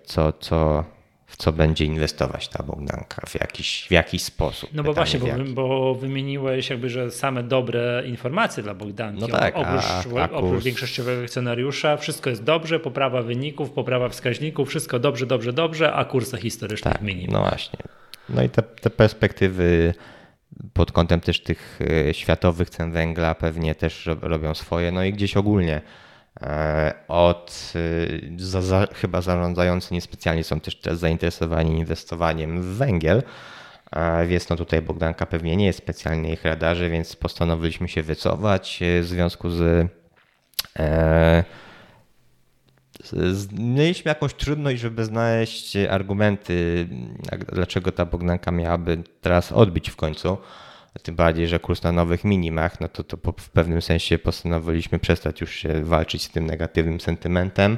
co, 0.04 0.34
co, 0.34 0.84
w 1.26 1.38
co 1.38 1.52
będzie 1.52 1.86
inwestować 1.86 2.48
ta 2.48 2.64
Bogdanka 2.64 3.22
w 3.28 3.36
jakiś, 3.40 3.86
w 3.88 3.92
jakiś 3.92 4.24
sposób. 4.24 4.70
No 4.74 4.84
bo 4.84 4.94
właśnie, 4.94 5.20
bo, 5.20 5.28
bo, 5.54 5.96
wymieniłeś 5.96 6.70
jakby, 6.70 6.90
że 6.90 7.12
same 7.12 7.44
dobre 7.44 8.04
informacje 8.06 8.64
dla 8.64 8.74
Bogdanki. 8.74 9.22
No 9.22 9.28
tak, 9.28 9.56
oprócz, 9.58 9.86
a, 9.86 10.22
a 10.22 10.32
oprócz 10.32 10.64
większościowego 10.64 11.28
scenariusza 11.28 11.98
wszystko 11.98 12.30
jest 12.30 12.44
dobrze, 12.44 12.80
poprawa 12.80 13.22
wyników, 13.22 13.72
poprawa 13.72 14.10
wskaźników, 14.10 14.70
wszystko 14.70 15.00
dobrze, 15.00 15.26
dobrze, 15.26 15.54
dobrze, 15.54 15.94
a 15.94 16.06
kursy 16.06 16.38
historycznych 16.38 16.94
tak, 16.94 17.02
minimum. 17.02 17.34
No 17.34 17.40
właśnie. 17.40 17.80
No 18.30 18.44
i 18.44 18.50
te, 18.50 18.62
te 18.62 18.90
perspektywy 18.90 19.94
pod 20.74 20.92
kątem 20.92 21.20
też 21.20 21.40
tych 21.44 21.80
e, 22.10 22.14
światowych 22.14 22.70
cen 22.70 22.92
węgla 22.92 23.36
pewnie 23.36 23.76
też 23.76 24.10
robią 24.22 24.54
swoje, 24.54 24.92
no 24.92 25.04
i 25.04 25.14
gdzieś 25.14 25.38
ogólnie 25.38 25.82
E, 25.82 25.82
od 27.08 27.74
y, 27.76 28.32
za, 28.38 28.62
za, 28.62 28.88
chyba 28.94 29.22
zarządzający 29.22 29.94
niespecjalnie 29.94 30.44
są 30.44 30.60
też, 30.60 30.80
zainteresowani 30.92 31.80
inwestowaniem 31.80 32.62
w 32.62 32.66
węgiel, 32.66 33.24
e, 33.92 34.28
więc 34.28 34.50
no 34.50 34.56
tutaj 34.56 34.82
Bogdanka 34.82 35.26
pewnie 35.26 35.56
nie 35.56 35.66
jest 35.66 35.80
specjalnie 35.80 36.34
ich 36.34 36.46
radarzy, 36.46 36.90
więc 36.90 37.16
postanowiliśmy 37.16 37.88
się 37.88 38.04
wycofać 38.04 38.80
e, 38.82 39.02
w 39.02 39.06
związku 39.06 39.50
z, 39.50 39.90
e, 40.80 41.44
mieliśmy 43.52 44.10
jakąś 44.10 44.34
trudność, 44.34 44.82
żeby 44.82 45.06
znaleźć 45.06 45.76
argumenty, 45.76 46.88
dlaczego 47.54 47.92
ta 47.92 48.06
Bogdanka 48.06 48.52
miałaby 48.52 49.04
teraz 49.22 49.52
odbić 49.52 49.90
w 49.90 49.96
końcu 49.96 50.38
tym 51.04 51.16
bardziej, 51.16 51.48
że 51.48 51.60
kurs 51.60 51.84
na 51.84 51.92
nowych 51.92 52.24
minimach, 52.24 52.80
no 52.80 52.88
to, 52.88 53.04
to 53.04 53.18
w 53.40 53.50
pewnym 53.50 53.82
sensie 53.82 54.20
postanowiliśmy 54.20 55.00
przestać 55.00 55.42
już 55.42 55.56
się 55.56 55.84
walczyć 55.84 56.24
z 56.24 56.30
tym 56.30 56.46
negatywnym 56.46 57.00
sentymentem 57.00 57.78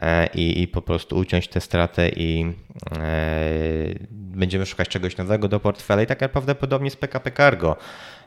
e, 0.00 0.26
i, 0.26 0.62
i 0.62 0.68
po 0.68 0.82
prostu 0.82 1.16
uciąć 1.16 1.48
tę 1.48 1.60
stratę 1.60 2.08
i 2.08 2.52
e, 2.96 3.94
będziemy 4.10 4.66
szukać 4.66 4.88
czegoś 4.88 5.16
nowego 5.16 5.48
do 5.48 5.60
portfela 5.60 6.02
i 6.02 6.06
tak 6.06 6.20
naprawdę 6.20 6.54
podobnie 6.54 6.90
z 6.90 6.96
PKP 6.96 7.32
Cargo. 7.32 7.76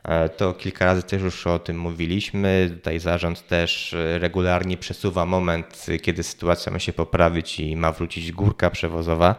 E, 0.03 0.29
to 0.29 0.53
kilka 0.53 0.85
razy 0.85 1.03
też 1.03 1.21
już 1.21 1.47
o 1.47 1.59
tym 1.59 1.79
mówiliśmy. 1.79 2.69
Tutaj 2.73 2.99
zarząd 2.99 3.47
też 3.47 3.95
regularnie 4.19 4.77
przesuwa 4.77 5.25
moment, 5.25 5.85
kiedy 6.01 6.23
sytuacja 6.23 6.71
ma 6.71 6.79
się 6.79 6.93
poprawić 6.93 7.59
i 7.59 7.75
ma 7.75 7.91
wrócić 7.91 8.31
górka 8.31 8.69
przewozowa. 8.69 9.35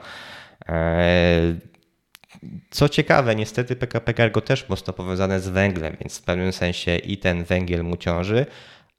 Co 2.70 2.89
ciekawe, 2.89 3.34
niestety 3.34 3.76
PKP 3.76 4.14
Cargo 4.14 4.41
też 4.41 4.68
mocno 4.68 4.93
powiązane 4.93 5.41
z 5.41 5.49
węglem, 5.49 5.97
więc 6.01 6.18
w 6.18 6.22
pewnym 6.22 6.53
sensie 6.53 6.97
i 6.97 7.18
ten 7.18 7.45
węgiel 7.45 7.84
mu 7.84 7.97
ciąży, 7.97 8.47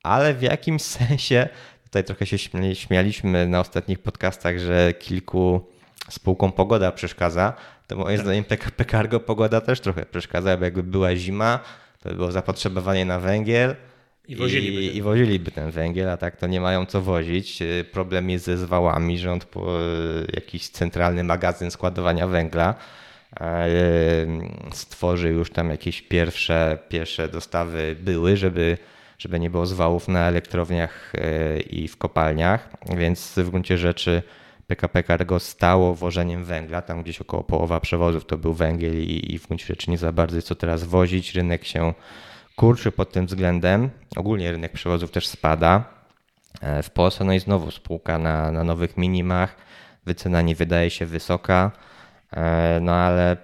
ale 0.04 0.34
w 0.34 0.42
jakimś 0.42 0.82
sensie, 1.00 1.50
tutaj 1.84 2.04
trochę 2.04 2.26
się 2.26 2.38
śmialiśmy 2.74 3.48
na 3.48 3.60
ostatnich 3.60 4.00
podcastach, 4.00 4.60
że 4.60 4.94
kilku 4.94 5.70
spółkom 6.10 6.52
pogoda 6.52 6.92
przeszkadza, 6.92 7.54
to 7.88 7.96
moim 7.96 8.18
tak. 8.18 8.26
zdaniem 8.26 8.44
PKP 8.44 8.86
Cargo 8.86 9.20
pogoda 9.20 9.62
też 9.62 9.80
trochę 9.80 10.06
przeszkadza, 10.06 10.58
bo 10.58 10.66
jakby 10.66 10.84
była 10.84 11.16
zima, 11.16 11.60
to 12.04 12.10
by 12.10 12.16
było 12.16 12.32
zapotrzebowanie 12.32 13.06
na 13.06 13.20
węgiel, 13.20 13.76
i 14.28 14.36
woziliby, 14.36 14.82
I, 14.82 14.98
I 14.98 15.02
woziliby 15.02 15.52
ten 15.52 15.72
węgiel, 15.72 16.10
a 16.10 16.18
tak 16.18 16.36
to 16.36 16.48
nie 16.48 16.62
mają 16.62 16.86
co 16.86 17.02
wozić. 17.02 17.60
Problem 17.92 18.30
jest 18.30 18.46
ze 18.46 18.58
zwałami, 18.58 19.20
rząd 19.20 19.46
po 19.46 19.78
jakiś 20.34 20.70
centralny 20.70 21.24
magazyn 21.24 21.72
składowania 21.72 22.28
węgla 22.28 22.76
stworzy 24.74 25.30
już 25.30 25.52
tam 25.52 25.70
jakieś 25.70 26.02
pierwsze, 26.02 26.78
pierwsze 26.90 27.28
dostawy 27.28 27.96
były, 28.00 28.38
żeby, 28.38 28.78
żeby 29.18 29.40
nie 29.40 29.50
było 29.50 29.66
zwałów 29.66 30.08
na 30.08 30.28
elektrowniach 30.28 31.14
e, 31.16 31.60
i 31.60 31.88
w 31.88 31.98
kopalniach, 31.98 32.70
więc 32.98 33.34
w 33.38 33.50
gruncie 33.50 33.78
rzeczy 33.78 34.24
PKP 34.68 35.04
Cargo 35.04 35.40
stało 35.40 35.96
wożeniem 35.96 36.46
węgla, 36.46 36.82
tam 36.82 37.04
gdzieś 37.04 37.22
około 37.22 37.44
połowa 37.44 37.80
przewozów 37.80 38.26
to 38.26 38.38
był 38.38 38.54
węgiel 38.54 39.04
i, 39.04 39.34
i 39.34 39.40
w 39.40 39.48
gruncie 39.48 39.66
rzeczy 39.66 39.92
nie 39.92 39.98
za 39.98 40.12
bardzo 40.12 40.42
co 40.42 40.56
teraz 40.56 40.84
wozić. 40.84 41.36
Rynek 41.36 41.66
się 41.66 41.94
kurczy 42.56 42.92
pod 42.92 43.12
tym 43.12 43.26
względem. 43.26 43.90
Ogólnie 44.16 44.52
rynek 44.52 44.72
przewozów 44.72 45.12
też 45.12 45.28
spada. 45.28 45.84
E, 46.62 46.84
w 46.84 46.90
Polsce 46.90 47.24
no 47.24 47.34
i 47.34 47.40
znowu 47.40 47.72
spółka 47.72 48.18
na, 48.18 48.52
na 48.52 48.64
nowych 48.64 48.98
minimach. 48.98 49.56
Wycena 50.06 50.42
nie 50.42 50.56
wydaje 50.56 50.90
się 50.90 51.06
wysoka, 51.06 51.72
no 52.82 52.96
ale 52.96 53.38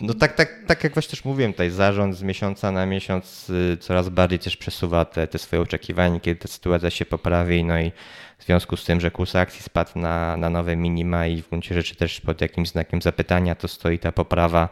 no 0.00 0.14
tak, 0.14 0.34
tak, 0.34 0.48
tak 0.66 0.84
jak 0.84 0.94
właśnie 0.94 1.10
też 1.10 1.24
mówiłem, 1.24 1.52
tutaj 1.52 1.70
zarząd 1.70 2.16
z 2.16 2.22
miesiąca 2.22 2.72
na 2.72 2.86
miesiąc 2.86 3.50
y, 3.50 3.76
coraz 3.80 4.08
bardziej 4.08 4.38
też 4.38 4.56
przesuwa 4.56 5.04
te, 5.04 5.26
te 5.26 5.38
swoje 5.38 5.62
oczekiwania, 5.62 6.20
kiedy 6.20 6.40
ta 6.40 6.48
sytuacja 6.48 6.90
się 6.90 7.04
poprawi, 7.04 7.64
no 7.64 7.80
i 7.80 7.92
w 8.38 8.44
związku 8.44 8.76
z 8.76 8.84
tym, 8.84 9.00
że 9.00 9.10
kurs 9.10 9.36
akcji 9.36 9.62
spadł 9.62 9.98
na, 9.98 10.36
na 10.36 10.50
nowe 10.50 10.76
minima 10.76 11.26
i 11.26 11.42
w 11.42 11.48
gruncie 11.48 11.74
rzeczy 11.74 11.96
też 11.96 12.20
pod 12.20 12.40
jakimś 12.40 12.68
znakiem 12.68 13.02
zapytania 13.02 13.54
to 13.54 13.68
stoi 13.68 13.98
ta 13.98 14.12
poprawa, 14.12 14.68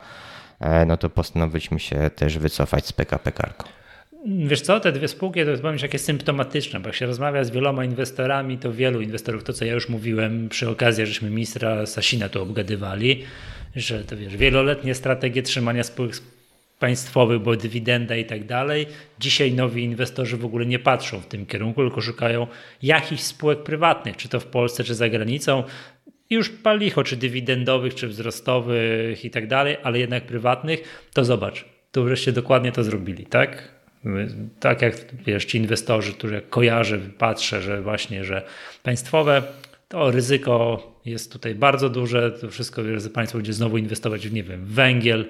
e, 0.60 0.86
no 0.86 0.96
to 0.96 1.10
postanowiliśmy 1.10 1.80
się 1.80 2.10
też 2.10 2.38
wycofać 2.38 2.86
z 2.86 2.92
PKP 2.92 3.32
Cargo. 3.32 3.77
Wiesz 4.26 4.60
co, 4.60 4.80
te 4.80 4.92
dwie 4.92 5.08
spółki 5.08 5.44
to 5.44 5.50
jest 5.50 5.62
powiem 5.62 5.78
takie 5.78 5.98
symptomatyczne, 5.98 6.80
bo 6.80 6.88
jak 6.88 6.96
się 6.96 7.06
rozmawia 7.06 7.44
z 7.44 7.50
wieloma 7.50 7.84
inwestorami, 7.84 8.58
to 8.58 8.72
wielu 8.72 9.00
inwestorów, 9.00 9.44
to 9.44 9.52
co 9.52 9.64
ja 9.64 9.72
już 9.72 9.88
mówiłem 9.88 10.48
przy 10.48 10.68
okazji, 10.68 11.06
żeśmy 11.06 11.30
ministra 11.30 11.86
Sasina 11.86 12.28
tu 12.28 12.42
obgadywali, 12.42 13.24
że 13.76 14.04
to 14.04 14.16
wiesz, 14.16 14.36
wieloletnie 14.36 14.94
strategie 14.94 15.42
trzymania 15.42 15.82
spółek 15.82 16.12
państwowych, 16.78 17.38
bo 17.38 17.56
dywidenda 17.56 18.16
i 18.16 18.24
tak 18.24 18.46
dalej. 18.46 18.86
Dzisiaj 19.18 19.52
nowi 19.52 19.84
inwestorzy 19.84 20.36
w 20.36 20.44
ogóle 20.44 20.66
nie 20.66 20.78
patrzą 20.78 21.20
w 21.20 21.26
tym 21.26 21.46
kierunku, 21.46 21.82
tylko 21.82 22.00
szukają 22.00 22.46
jakichś 22.82 23.22
spółek 23.22 23.62
prywatnych, 23.62 24.16
czy 24.16 24.28
to 24.28 24.40
w 24.40 24.46
Polsce, 24.46 24.84
czy 24.84 24.94
za 24.94 25.08
granicą. 25.08 25.62
Już 26.30 26.48
palicho, 26.48 27.04
czy 27.04 27.16
dywidendowych, 27.16 27.94
czy 27.94 28.08
wzrostowych 28.08 29.24
i 29.24 29.30
tak 29.30 29.46
dalej, 29.46 29.76
ale 29.82 29.98
jednak 29.98 30.26
prywatnych, 30.26 31.08
to 31.12 31.24
zobacz, 31.24 31.64
to 31.92 32.02
wreszcie 32.02 32.32
dokładnie 32.32 32.72
to 32.72 32.84
zrobili, 32.84 33.26
tak? 33.26 33.77
Tak 34.60 34.82
jak 34.82 34.94
wiesz, 35.26 35.44
ci 35.44 35.58
inwestorzy, 35.58 36.12
którzy 36.12 36.42
kojarzę, 36.50 36.98
patrzę, 36.98 37.62
że 37.62 37.82
właśnie, 37.82 38.24
że 38.24 38.42
państwowe, 38.82 39.42
to 39.88 40.10
ryzyko 40.10 40.82
jest 41.04 41.32
tutaj 41.32 41.54
bardzo 41.54 41.88
duże. 41.88 42.32
To 42.32 42.50
wszystko, 42.50 42.82
że 42.98 43.10
państwo 43.10 43.38
będzie 43.38 43.52
znowu 43.52 43.78
inwestować 43.78 44.28
w, 44.28 44.32
nie 44.32 44.42
wiem, 44.42 44.66
węgiel 44.66 45.26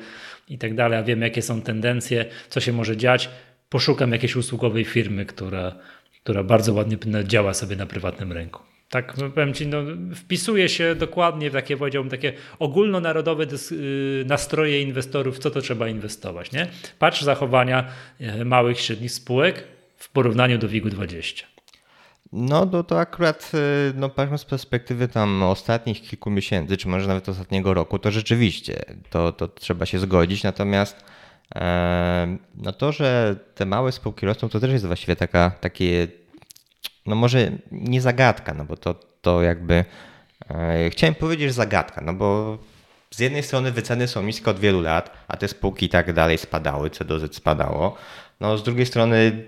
i 0.48 0.58
tak 0.58 0.74
dalej, 0.74 0.98
a 0.98 1.02
wiemy, 1.02 1.26
jakie 1.26 1.42
są 1.42 1.62
tendencje, 1.62 2.24
co 2.48 2.60
się 2.60 2.72
może 2.72 2.96
dziać. 2.96 3.30
Poszukam 3.68 4.12
jakiejś 4.12 4.36
usługowej 4.36 4.84
firmy, 4.84 5.26
która, 5.26 5.74
która 6.22 6.44
bardzo 6.44 6.74
ładnie 6.74 6.98
działa 7.24 7.54
sobie 7.54 7.76
na 7.76 7.86
prywatnym 7.86 8.32
rynku. 8.32 8.62
Tak, 8.90 9.14
powiem 9.34 9.54
Ci, 9.54 9.66
no, 9.66 9.78
wpisuje 10.14 10.68
się 10.68 10.94
dokładnie 10.94 11.50
w 11.50 11.52
takie, 11.52 11.76
powiedziałbym, 11.76 12.10
takie 12.10 12.32
ogólnonarodowe 12.58 13.46
y, 13.72 14.24
nastroje 14.26 14.82
inwestorów, 14.82 15.38
co 15.38 15.50
to 15.50 15.60
trzeba 15.60 15.88
inwestować. 15.88 16.52
Nie? 16.52 16.66
Patrz 16.98 17.22
zachowania 17.22 17.84
e, 18.20 18.44
małych, 18.44 18.80
średnich 18.80 19.12
spółek 19.12 19.64
w 19.96 20.08
porównaniu 20.08 20.58
do 20.58 20.68
WIG-20. 20.68 21.44
No 22.32 22.66
to, 22.66 22.84
to 22.84 23.00
akurat, 23.00 23.50
y, 23.54 23.92
no 23.96 24.08
patrząc 24.08 24.40
z 24.40 24.44
perspektywy 24.44 25.08
tam 25.08 25.42
ostatnich 25.42 26.02
kilku 26.02 26.30
miesięcy, 26.30 26.76
czy 26.76 26.88
może 26.88 27.08
nawet 27.08 27.28
ostatniego 27.28 27.74
roku, 27.74 27.98
to 27.98 28.10
rzeczywiście 28.10 28.84
to, 29.10 29.32
to 29.32 29.48
trzeba 29.48 29.86
się 29.86 29.98
zgodzić. 29.98 30.42
Natomiast 30.42 31.04
e, 31.54 32.36
no 32.54 32.72
to, 32.72 32.92
że 32.92 33.36
te 33.54 33.66
małe 33.66 33.92
spółki 33.92 34.26
rosną, 34.26 34.48
to 34.48 34.60
też 34.60 34.70
jest 34.70 34.86
właściwie 34.86 35.16
taka, 35.16 35.50
takie, 35.50 36.08
no 37.08 37.16
może 37.16 37.50
nie 37.72 38.00
zagadka, 38.00 38.54
no 38.54 38.64
bo 38.64 38.76
to, 38.76 38.94
to 39.22 39.42
jakby, 39.42 39.84
e, 40.50 40.90
chciałem 40.90 41.14
powiedzieć, 41.14 41.54
zagadka, 41.54 42.00
no 42.00 42.14
bo 42.14 42.58
z 43.10 43.18
jednej 43.18 43.42
strony 43.42 43.72
wyceny 43.72 44.08
są 44.08 44.22
niskie 44.22 44.50
od 44.50 44.58
wielu 44.58 44.80
lat, 44.80 45.10
a 45.28 45.36
te 45.36 45.48
spółki 45.48 45.86
i 45.86 45.88
tak 45.88 46.12
dalej 46.12 46.38
spadały, 46.38 46.90
C 46.90 47.04
do 47.04 47.18
Z 47.18 47.34
spadało. 47.34 47.96
No 48.40 48.58
z 48.58 48.62
drugiej 48.62 48.86
strony 48.86 49.44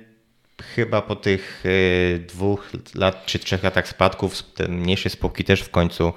chyba 0.62 1.02
po 1.02 1.16
tych 1.16 1.66
y, 1.66 2.24
dwóch 2.28 2.70
lat 2.94 3.26
czy 3.26 3.38
trzech 3.38 3.62
latach 3.62 3.88
spadków 3.88 4.42
te 4.42 4.68
mniejsze 4.68 5.11
spółki 5.11 5.44
też 5.44 5.62
w 5.62 5.70
końcu 5.70 6.12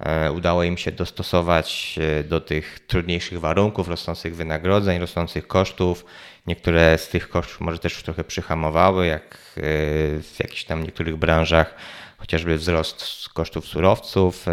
e, 0.00 0.32
udało 0.32 0.62
im 0.62 0.76
się 0.76 0.92
dostosować 0.92 1.98
e, 2.20 2.24
do 2.24 2.40
tych 2.40 2.80
trudniejszych 2.86 3.40
warunków, 3.40 3.88
rosnących 3.88 4.36
wynagrodzeń, 4.36 4.98
rosnących 4.98 5.46
kosztów. 5.46 6.04
Niektóre 6.48 6.98
z 6.98 7.08
tych 7.08 7.28
kosztów 7.28 7.60
może 7.60 7.78
też 7.78 8.02
trochę 8.02 8.24
przyhamowały, 8.24 9.06
jak 9.06 9.22
e, 9.24 9.60
w 10.22 10.36
jakichś 10.40 10.64
tam 10.64 10.84
niektórych 10.84 11.16
branżach, 11.16 11.74
chociażby 12.18 12.58
wzrost 12.58 13.28
kosztów 13.28 13.66
surowców. 13.66 14.46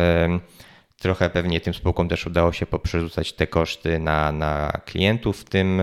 Trochę 1.00 1.30
pewnie 1.30 1.62
tym 1.62 1.74
spółkom 1.74 2.10
też 2.10 2.26
udało 2.26 2.54
się 2.54 2.66
poprzerzucać 2.66 3.34
te 3.34 3.48
koszty 3.48 4.00
na, 4.00 4.32
na 4.32 4.72
klientów 4.86 5.42
w 5.42 5.44
tym 5.44 5.82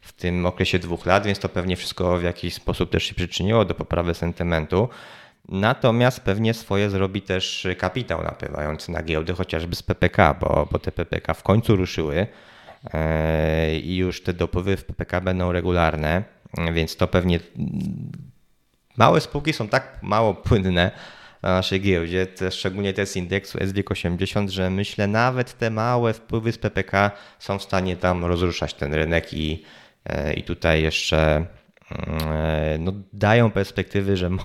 w 0.00 0.12
tym 0.12 0.46
okresie 0.46 0.78
dwóch 0.78 1.06
lat, 1.06 1.26
więc 1.26 1.38
to 1.38 1.48
pewnie 1.48 1.76
wszystko 1.76 2.18
w 2.18 2.22
jakiś 2.22 2.54
sposób 2.54 2.90
też 2.90 3.04
się 3.04 3.14
przyczyniło 3.14 3.64
do 3.64 3.74
poprawy 3.74 4.14
sentymentu. 4.14 4.88
Natomiast 5.48 6.20
pewnie 6.20 6.54
swoje 6.54 6.90
zrobi 6.90 7.22
też 7.22 7.66
kapitał 7.78 8.22
napływający 8.22 8.92
na 8.92 9.02
giełdy, 9.02 9.32
chociażby 9.32 9.76
z 9.76 9.82
PPK, 9.82 10.34
bo, 10.34 10.68
bo 10.72 10.78
te 10.78 10.92
PPK 10.92 11.34
w 11.34 11.42
końcu 11.42 11.76
ruszyły 11.76 12.26
i 13.82 13.96
już 13.96 14.22
te 14.22 14.32
dopływy 14.32 14.76
w 14.76 14.84
PPK 14.84 15.20
będą 15.20 15.52
regularne, 15.52 16.24
więc 16.72 16.96
to 16.96 17.08
pewnie 17.08 17.40
małe 18.96 19.20
spółki 19.20 19.52
są 19.52 19.68
tak 19.68 19.98
mało 20.02 20.34
płynne 20.34 20.90
na 21.42 21.48
naszej 21.48 21.80
giełdzie, 21.80 22.26
te, 22.26 22.50
szczególnie 22.50 22.92
te 22.92 23.06
z 23.06 23.16
indeksu 23.16 23.58
SWIG 23.66 23.90
80, 23.90 24.50
że 24.50 24.70
myślę 24.70 25.06
nawet 25.06 25.58
te 25.58 25.70
małe 25.70 26.12
wpływy 26.12 26.52
z 26.52 26.58
PPK 26.58 27.10
są 27.38 27.58
w 27.58 27.62
stanie 27.62 27.96
tam 27.96 28.24
rozruszać 28.24 28.74
ten 28.74 28.94
rynek 28.94 29.34
i 29.34 29.64
E, 30.04 30.34
I 30.34 30.42
tutaj 30.42 30.82
jeszcze 30.82 31.46
e, 32.26 32.76
no, 32.80 32.92
dają 33.12 33.50
perspektywy, 33.50 34.16
że 34.16 34.30
mo, 34.30 34.44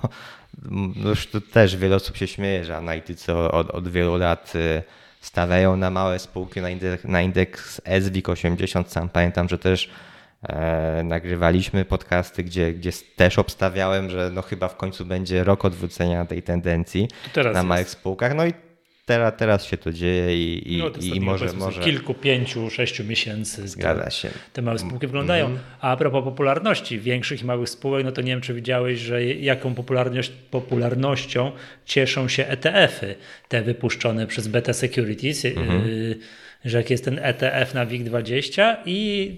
już 1.05 1.27
tu 1.27 1.41
też 1.41 1.77
wiele 1.77 1.95
osób 1.95 2.17
się 2.17 2.27
śmieje, 2.27 2.65
że 2.65 2.77
analitycy 2.77 3.33
od, 3.35 3.69
od 3.69 3.87
wielu 3.87 4.17
lat 4.17 4.53
e, 4.55 4.83
stawiają 5.19 5.77
na 5.77 5.89
małe 5.89 6.19
spółki, 6.19 6.61
na 6.61 6.69
indeks, 6.69 7.03
na 7.03 7.21
indeks 7.21 7.81
SWIG 8.01 8.29
80. 8.29 8.91
Sam 8.91 9.09
pamiętam, 9.09 9.49
że 9.49 9.57
też 9.57 9.89
e, 10.43 11.03
nagrywaliśmy 11.03 11.85
podcasty, 11.85 12.43
gdzie, 12.43 12.73
gdzie 12.73 12.91
też 13.15 13.39
obstawiałem, 13.39 14.09
że 14.09 14.31
no 14.33 14.41
chyba 14.41 14.67
w 14.67 14.77
końcu 14.77 15.05
będzie 15.05 15.43
rok 15.43 15.65
odwrócenia 15.65 16.25
tej 16.25 16.43
tendencji 16.43 17.07
na 17.53 17.63
małych 17.63 17.85
jest. 17.85 17.91
spółkach. 17.91 18.35
No 18.35 18.45
i 18.45 18.53
teraz, 19.09 19.33
teraz 19.37 19.65
się 19.65 19.77
to 19.77 19.93
dzieje 19.93 20.37
i, 20.37 20.73
i, 20.73 20.77
no, 20.77 20.89
i 21.15 21.19
może, 21.19 21.53
może... 21.53 21.81
kilku, 21.81 22.13
pięciu, 22.13 22.69
sześciu 22.69 23.03
miesięcy 23.03 23.67
Zgadza 23.67 24.09
się. 24.09 24.29
te 24.53 24.61
małe 24.61 24.79
spółki 24.79 25.07
wyglądają. 25.07 25.45
Mm 25.45 25.57
-hmm. 25.57 25.61
A, 25.81 25.91
a 25.91 25.97
propos 25.97 26.23
popularności 26.23 26.99
większych 26.99 27.41
i 27.41 27.45
małych 27.45 27.69
spółek, 27.69 28.05
no 28.05 28.11
to 28.11 28.21
nie 28.21 28.31
wiem, 28.31 28.41
czy 28.41 28.53
widziałeś, 28.53 28.99
że 28.99 29.25
jaką 29.25 29.75
popularność, 29.75 30.31
popularnością 30.51 31.51
cieszą 31.85 32.27
się 32.27 32.47
ETF-y, 32.47 33.15
te 33.47 33.61
wypuszczone 33.61 34.27
przez 34.27 34.47
Beta 34.47 34.73
Securities, 34.73 35.45
mm 35.45 35.67
-hmm. 35.67 35.87
y, 35.87 36.19
że 36.65 36.77
jak 36.77 36.89
jest 36.89 37.05
ten 37.05 37.19
ETF 37.19 37.73
na 37.73 37.85
WIG20 37.85 38.75
i 38.85 39.35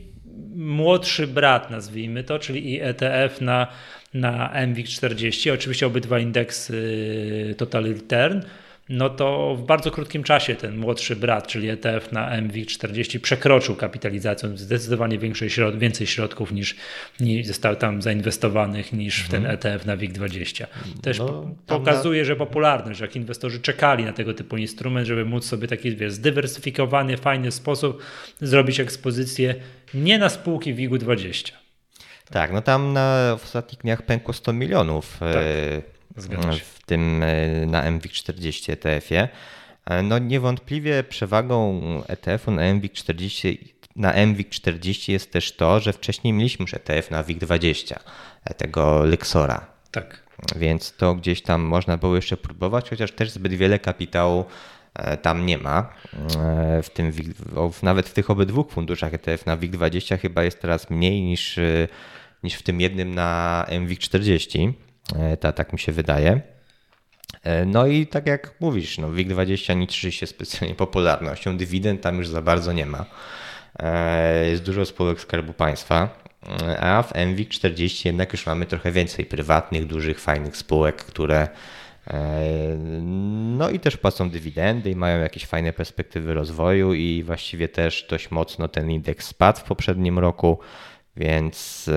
młodszy 0.55 1.27
brat, 1.27 1.71
nazwijmy 1.71 2.23
to, 2.23 2.39
czyli 2.39 2.71
i 2.71 2.81
ETF 2.81 3.41
na, 3.41 3.67
na 4.13 4.51
MWIG40, 4.53 5.53
oczywiście 5.53 5.87
obydwa 5.87 6.19
indeksy 6.19 7.55
Total 7.57 7.83
Return, 7.83 8.39
no 8.91 9.09
to 9.09 9.55
w 9.55 9.63
bardzo 9.63 9.91
krótkim 9.91 10.23
czasie 10.23 10.55
ten 10.55 10.77
młodszy 10.77 11.15
brat, 11.15 11.47
czyli 11.47 11.69
ETF 11.69 12.11
na 12.11 12.41
MWIG40 12.41 13.19
przekroczył 13.19 13.75
kapitalizacją 13.75 14.57
zdecydowanie 14.57 15.17
większej 15.17 15.49
środ 15.49 15.79
więcej 15.79 16.07
środków 16.07 16.51
niż, 16.51 16.75
niż 17.19 17.47
zostało 17.47 17.75
tam 17.75 18.01
zainwestowanych 18.01 18.93
niż 18.93 19.23
w 19.23 19.29
ten 19.29 19.45
mhm. 19.45 19.55
ETF 19.55 19.85
na 19.85 19.97
WIG20. 19.97 20.65
Też 21.01 21.19
no, 21.19 21.55
pokazuje, 21.67 22.21
na... 22.21 22.25
że 22.25 22.35
popularność, 22.35 22.99
że 22.99 23.05
jak 23.05 23.15
inwestorzy 23.15 23.59
czekali 23.59 24.03
na 24.05 24.13
tego 24.13 24.33
typu 24.33 24.57
instrument, 24.57 25.07
żeby 25.07 25.25
móc 25.25 25.45
sobie 25.45 25.67
taki 25.67 25.95
wiesz, 25.95 26.13
zdywersyfikowany, 26.13 27.17
fajny 27.17 27.51
sposób 27.51 28.01
zrobić 28.41 28.79
ekspozycję 28.79 29.55
nie 29.93 30.19
na 30.19 30.29
spółki 30.29 30.73
WIG-20. 30.73 31.51
Tak, 32.31 32.51
no 32.53 32.61
tam 32.61 32.93
na, 32.93 33.35
w 33.39 33.43
ostatnich 33.43 33.81
dniach 33.81 34.01
pękło 34.01 34.33
100 34.33 34.53
milionów. 34.53 35.17
Tak. 35.19 35.35
E, 36.17 36.53
w 36.53 36.79
tym 36.85 37.23
e, 37.23 37.65
na 37.65 37.91
MWIG 37.91 38.11
40 38.11 38.71
ETF-ie. 38.71 39.29
No 40.03 40.19
niewątpliwie 40.19 41.03
przewagą 41.03 41.81
ETF-u 42.07 42.51
na 42.51 42.73
MWIG 42.73 42.93
40 42.93 43.73
na 43.95 44.13
MWIG 44.13 44.49
40 44.49 45.11
jest 45.11 45.31
też 45.31 45.51
to, 45.51 45.79
że 45.79 45.93
wcześniej 45.93 46.33
mieliśmy 46.33 46.63
już 46.63 46.73
ETF 46.73 47.11
na 47.11 47.23
WIG20, 47.23 47.95
tego 48.57 49.03
Lexora. 49.03 49.65
Tak. 49.91 50.23
Więc 50.55 50.93
to 50.97 51.15
gdzieś 51.15 51.41
tam 51.41 51.61
można 51.61 51.97
było 51.97 52.15
jeszcze 52.15 52.37
próbować, 52.37 52.89
chociaż 52.89 53.11
też 53.11 53.31
zbyt 53.31 53.53
wiele 53.53 53.79
kapitału 53.79 54.45
e, 54.93 55.17
tam 55.17 55.45
nie 55.45 55.57
ma. 55.57 55.93
E, 56.37 56.81
w 56.83 56.89
tym, 56.89 57.11
nawet 57.83 58.09
w 58.09 58.13
tych 58.13 58.29
obydwu 58.29 58.63
funduszach 58.63 59.13
ETF 59.13 59.45
na 59.45 59.57
WIG20 59.57 60.19
chyba 60.19 60.43
jest 60.43 60.61
teraz 60.61 60.89
mniej 60.89 61.21
niż, 61.21 61.57
e, 61.57 61.87
niż 62.43 62.53
w 62.53 62.63
tym 62.63 62.81
jednym 62.81 63.15
na 63.15 63.65
MWIG40. 63.69 64.73
Ta, 65.39 65.51
tak 65.51 65.73
mi 65.73 65.79
się 65.79 65.91
wydaje. 65.91 66.41
No 67.65 67.87
i 67.87 68.07
tak 68.07 68.27
jak 68.27 68.55
mówisz, 68.59 68.97
no 68.97 69.09
WIG20 69.09 69.77
nie 69.77 70.11
się 70.11 70.27
specjalnie 70.27 70.75
popularnością, 70.75 71.57
dywidend 71.57 72.01
tam 72.01 72.17
już 72.17 72.27
za 72.27 72.41
bardzo 72.41 72.73
nie 72.73 72.85
ma. 72.85 73.05
Jest 74.45 74.63
dużo 74.63 74.85
spółek 74.85 75.21
Skarbu 75.21 75.53
Państwa 75.53 76.21
a 76.79 77.03
w 77.03 77.15
MWIG 77.15 77.49
40 77.49 78.07
jednak 78.07 78.31
już 78.31 78.45
mamy 78.45 78.65
trochę 78.65 78.91
więcej 78.91 79.25
prywatnych, 79.25 79.87
dużych, 79.87 80.19
fajnych 80.19 80.57
spółek, 80.57 80.95
które 80.95 81.47
e, 82.07 82.77
no 83.57 83.69
i 83.69 83.79
też 83.79 83.97
płacą 83.97 84.29
dywidendy 84.29 84.89
i 84.89 84.95
mają 84.95 85.19
jakieś 85.19 85.45
fajne 85.45 85.73
perspektywy 85.73 86.33
rozwoju 86.33 86.93
i 86.93 87.23
właściwie 87.23 87.69
też 87.69 88.07
dość 88.09 88.31
mocno 88.31 88.67
ten 88.67 88.91
indeks 88.91 89.27
spadł 89.27 89.59
w 89.59 89.63
poprzednim 89.63 90.19
roku, 90.19 90.59
więc 91.17 91.89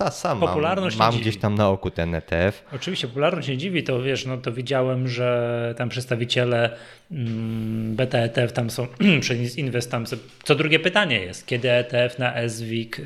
e, 0.00 0.10
sam 0.10 0.40
popularność 0.40 0.96
mam, 0.96 1.12
mam 1.12 1.20
gdzieś 1.20 1.36
tam 1.36 1.54
na 1.54 1.68
oku 1.68 1.90
ten 1.90 2.14
ETF. 2.14 2.64
Oczywiście 2.72 3.08
popularność 3.08 3.48
nie 3.48 3.56
dziwi, 3.56 3.82
to 3.82 4.02
wiesz, 4.02 4.26
no 4.26 4.38
to 4.38 4.52
widziałem, 4.52 5.08
że 5.08 5.74
tam 5.78 5.88
przedstawiciele 5.88 6.70
mm, 7.10 7.96
beta 7.96 8.18
ETF 8.18 8.52
tam 8.52 8.70
są, 8.70 8.86
przez 9.20 9.58
Invest 9.58 9.90
tam, 9.90 10.04
co 10.44 10.54
drugie 10.54 10.78
pytanie 10.78 11.20
jest, 11.20 11.46
kiedy 11.46 11.70
ETF 11.70 12.18
na 12.18 12.48
SWIG 12.48 13.00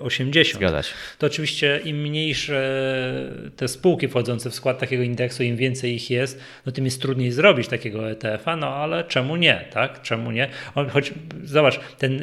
80? 0.00 0.56
Zgadza 0.56 0.82
się. 0.82 0.94
To 1.18 1.26
oczywiście 1.26 1.80
im 1.84 1.96
mniejsze 1.96 2.60
te 3.56 3.68
spółki 3.68 4.08
wchodzące 4.08 4.50
w 4.50 4.54
skład 4.54 4.78
takiego 4.78 5.02
indeksu, 5.02 5.42
im 5.42 5.56
więcej 5.56 5.94
ich 5.94 6.10
jest, 6.10 6.40
no 6.66 6.72
tym 6.72 6.84
jest 6.84 7.02
trudniej 7.02 7.32
zrobić 7.32 7.68
takiego 7.68 8.10
ETF-a, 8.10 8.56
no 8.56 8.66
ale 8.74 9.04
czemu 9.04 9.36
nie, 9.36 9.64
tak? 9.72 10.02
Czemu 10.02 10.30
nie? 10.30 10.48
Choć 10.92 11.14
zobacz, 11.44 11.80
ten 11.98 12.22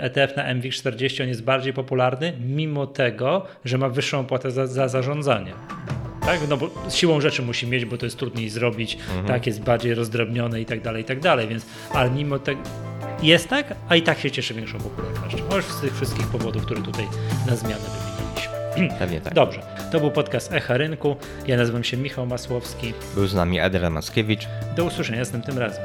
ETF 0.00 0.36
na 0.36 0.54
MWIG 0.54 0.74
40 0.74 1.22
on 1.22 1.28
jest 1.28 1.44
bardziej 1.44 1.72
popularny, 1.72 2.32
mimo 2.46 2.86
tego, 2.86 3.19
tego, 3.20 3.42
że 3.64 3.78
ma 3.78 3.88
wyższą 3.88 4.20
opłatę 4.20 4.50
za, 4.50 4.66
za 4.66 4.88
zarządzanie. 4.88 5.52
Tak? 6.20 6.40
No 6.48 6.56
bo 6.56 6.70
siłą 6.90 7.20
rzeczy 7.20 7.42
musi 7.42 7.66
mieć, 7.66 7.84
bo 7.84 7.98
to 7.98 8.06
jest 8.06 8.18
trudniej 8.18 8.48
zrobić, 8.48 8.94
mhm. 8.94 9.26
tak, 9.26 9.46
jest 9.46 9.62
bardziej 9.62 9.94
rozdrobnione 9.94 10.60
i 10.60 10.66
tak 10.66 10.80
dalej, 10.80 11.02
i 11.02 11.04
tak 11.04 11.20
dalej, 11.20 11.48
więc, 11.48 11.66
ale 11.94 12.10
mimo 12.10 12.38
tego 12.38 12.60
jest 13.22 13.48
tak, 13.48 13.74
a 13.88 13.96
i 13.96 14.02
tak 14.02 14.18
się 14.18 14.30
cieszy 14.30 14.54
większą 14.54 14.78
popularnością. 14.78 15.38
Może 15.50 15.62
z 15.62 15.80
tych 15.80 15.96
wszystkich 15.96 16.26
powodów, 16.26 16.64
które 16.64 16.82
tutaj 16.82 17.06
na 17.46 17.56
zmianę 17.56 17.84
wymieniliśmy. 17.84 18.98
Pewnie 18.98 19.20
tak. 19.20 19.34
Dobrze, 19.34 19.62
to 19.92 20.00
był 20.00 20.10
podcast 20.10 20.52
Echa 20.52 20.76
Rynku. 20.76 21.16
Ja 21.46 21.56
nazywam 21.56 21.84
się 21.84 21.96
Michał 21.96 22.26
Masłowski. 22.26 22.94
Był 23.14 23.26
z 23.26 23.34
nami 23.34 23.60
Adrian 23.60 23.92
Mackiewicz. 23.92 24.48
Do 24.76 24.84
usłyszenia 24.84 25.18
następnym 25.18 25.58
razem. 25.58 25.84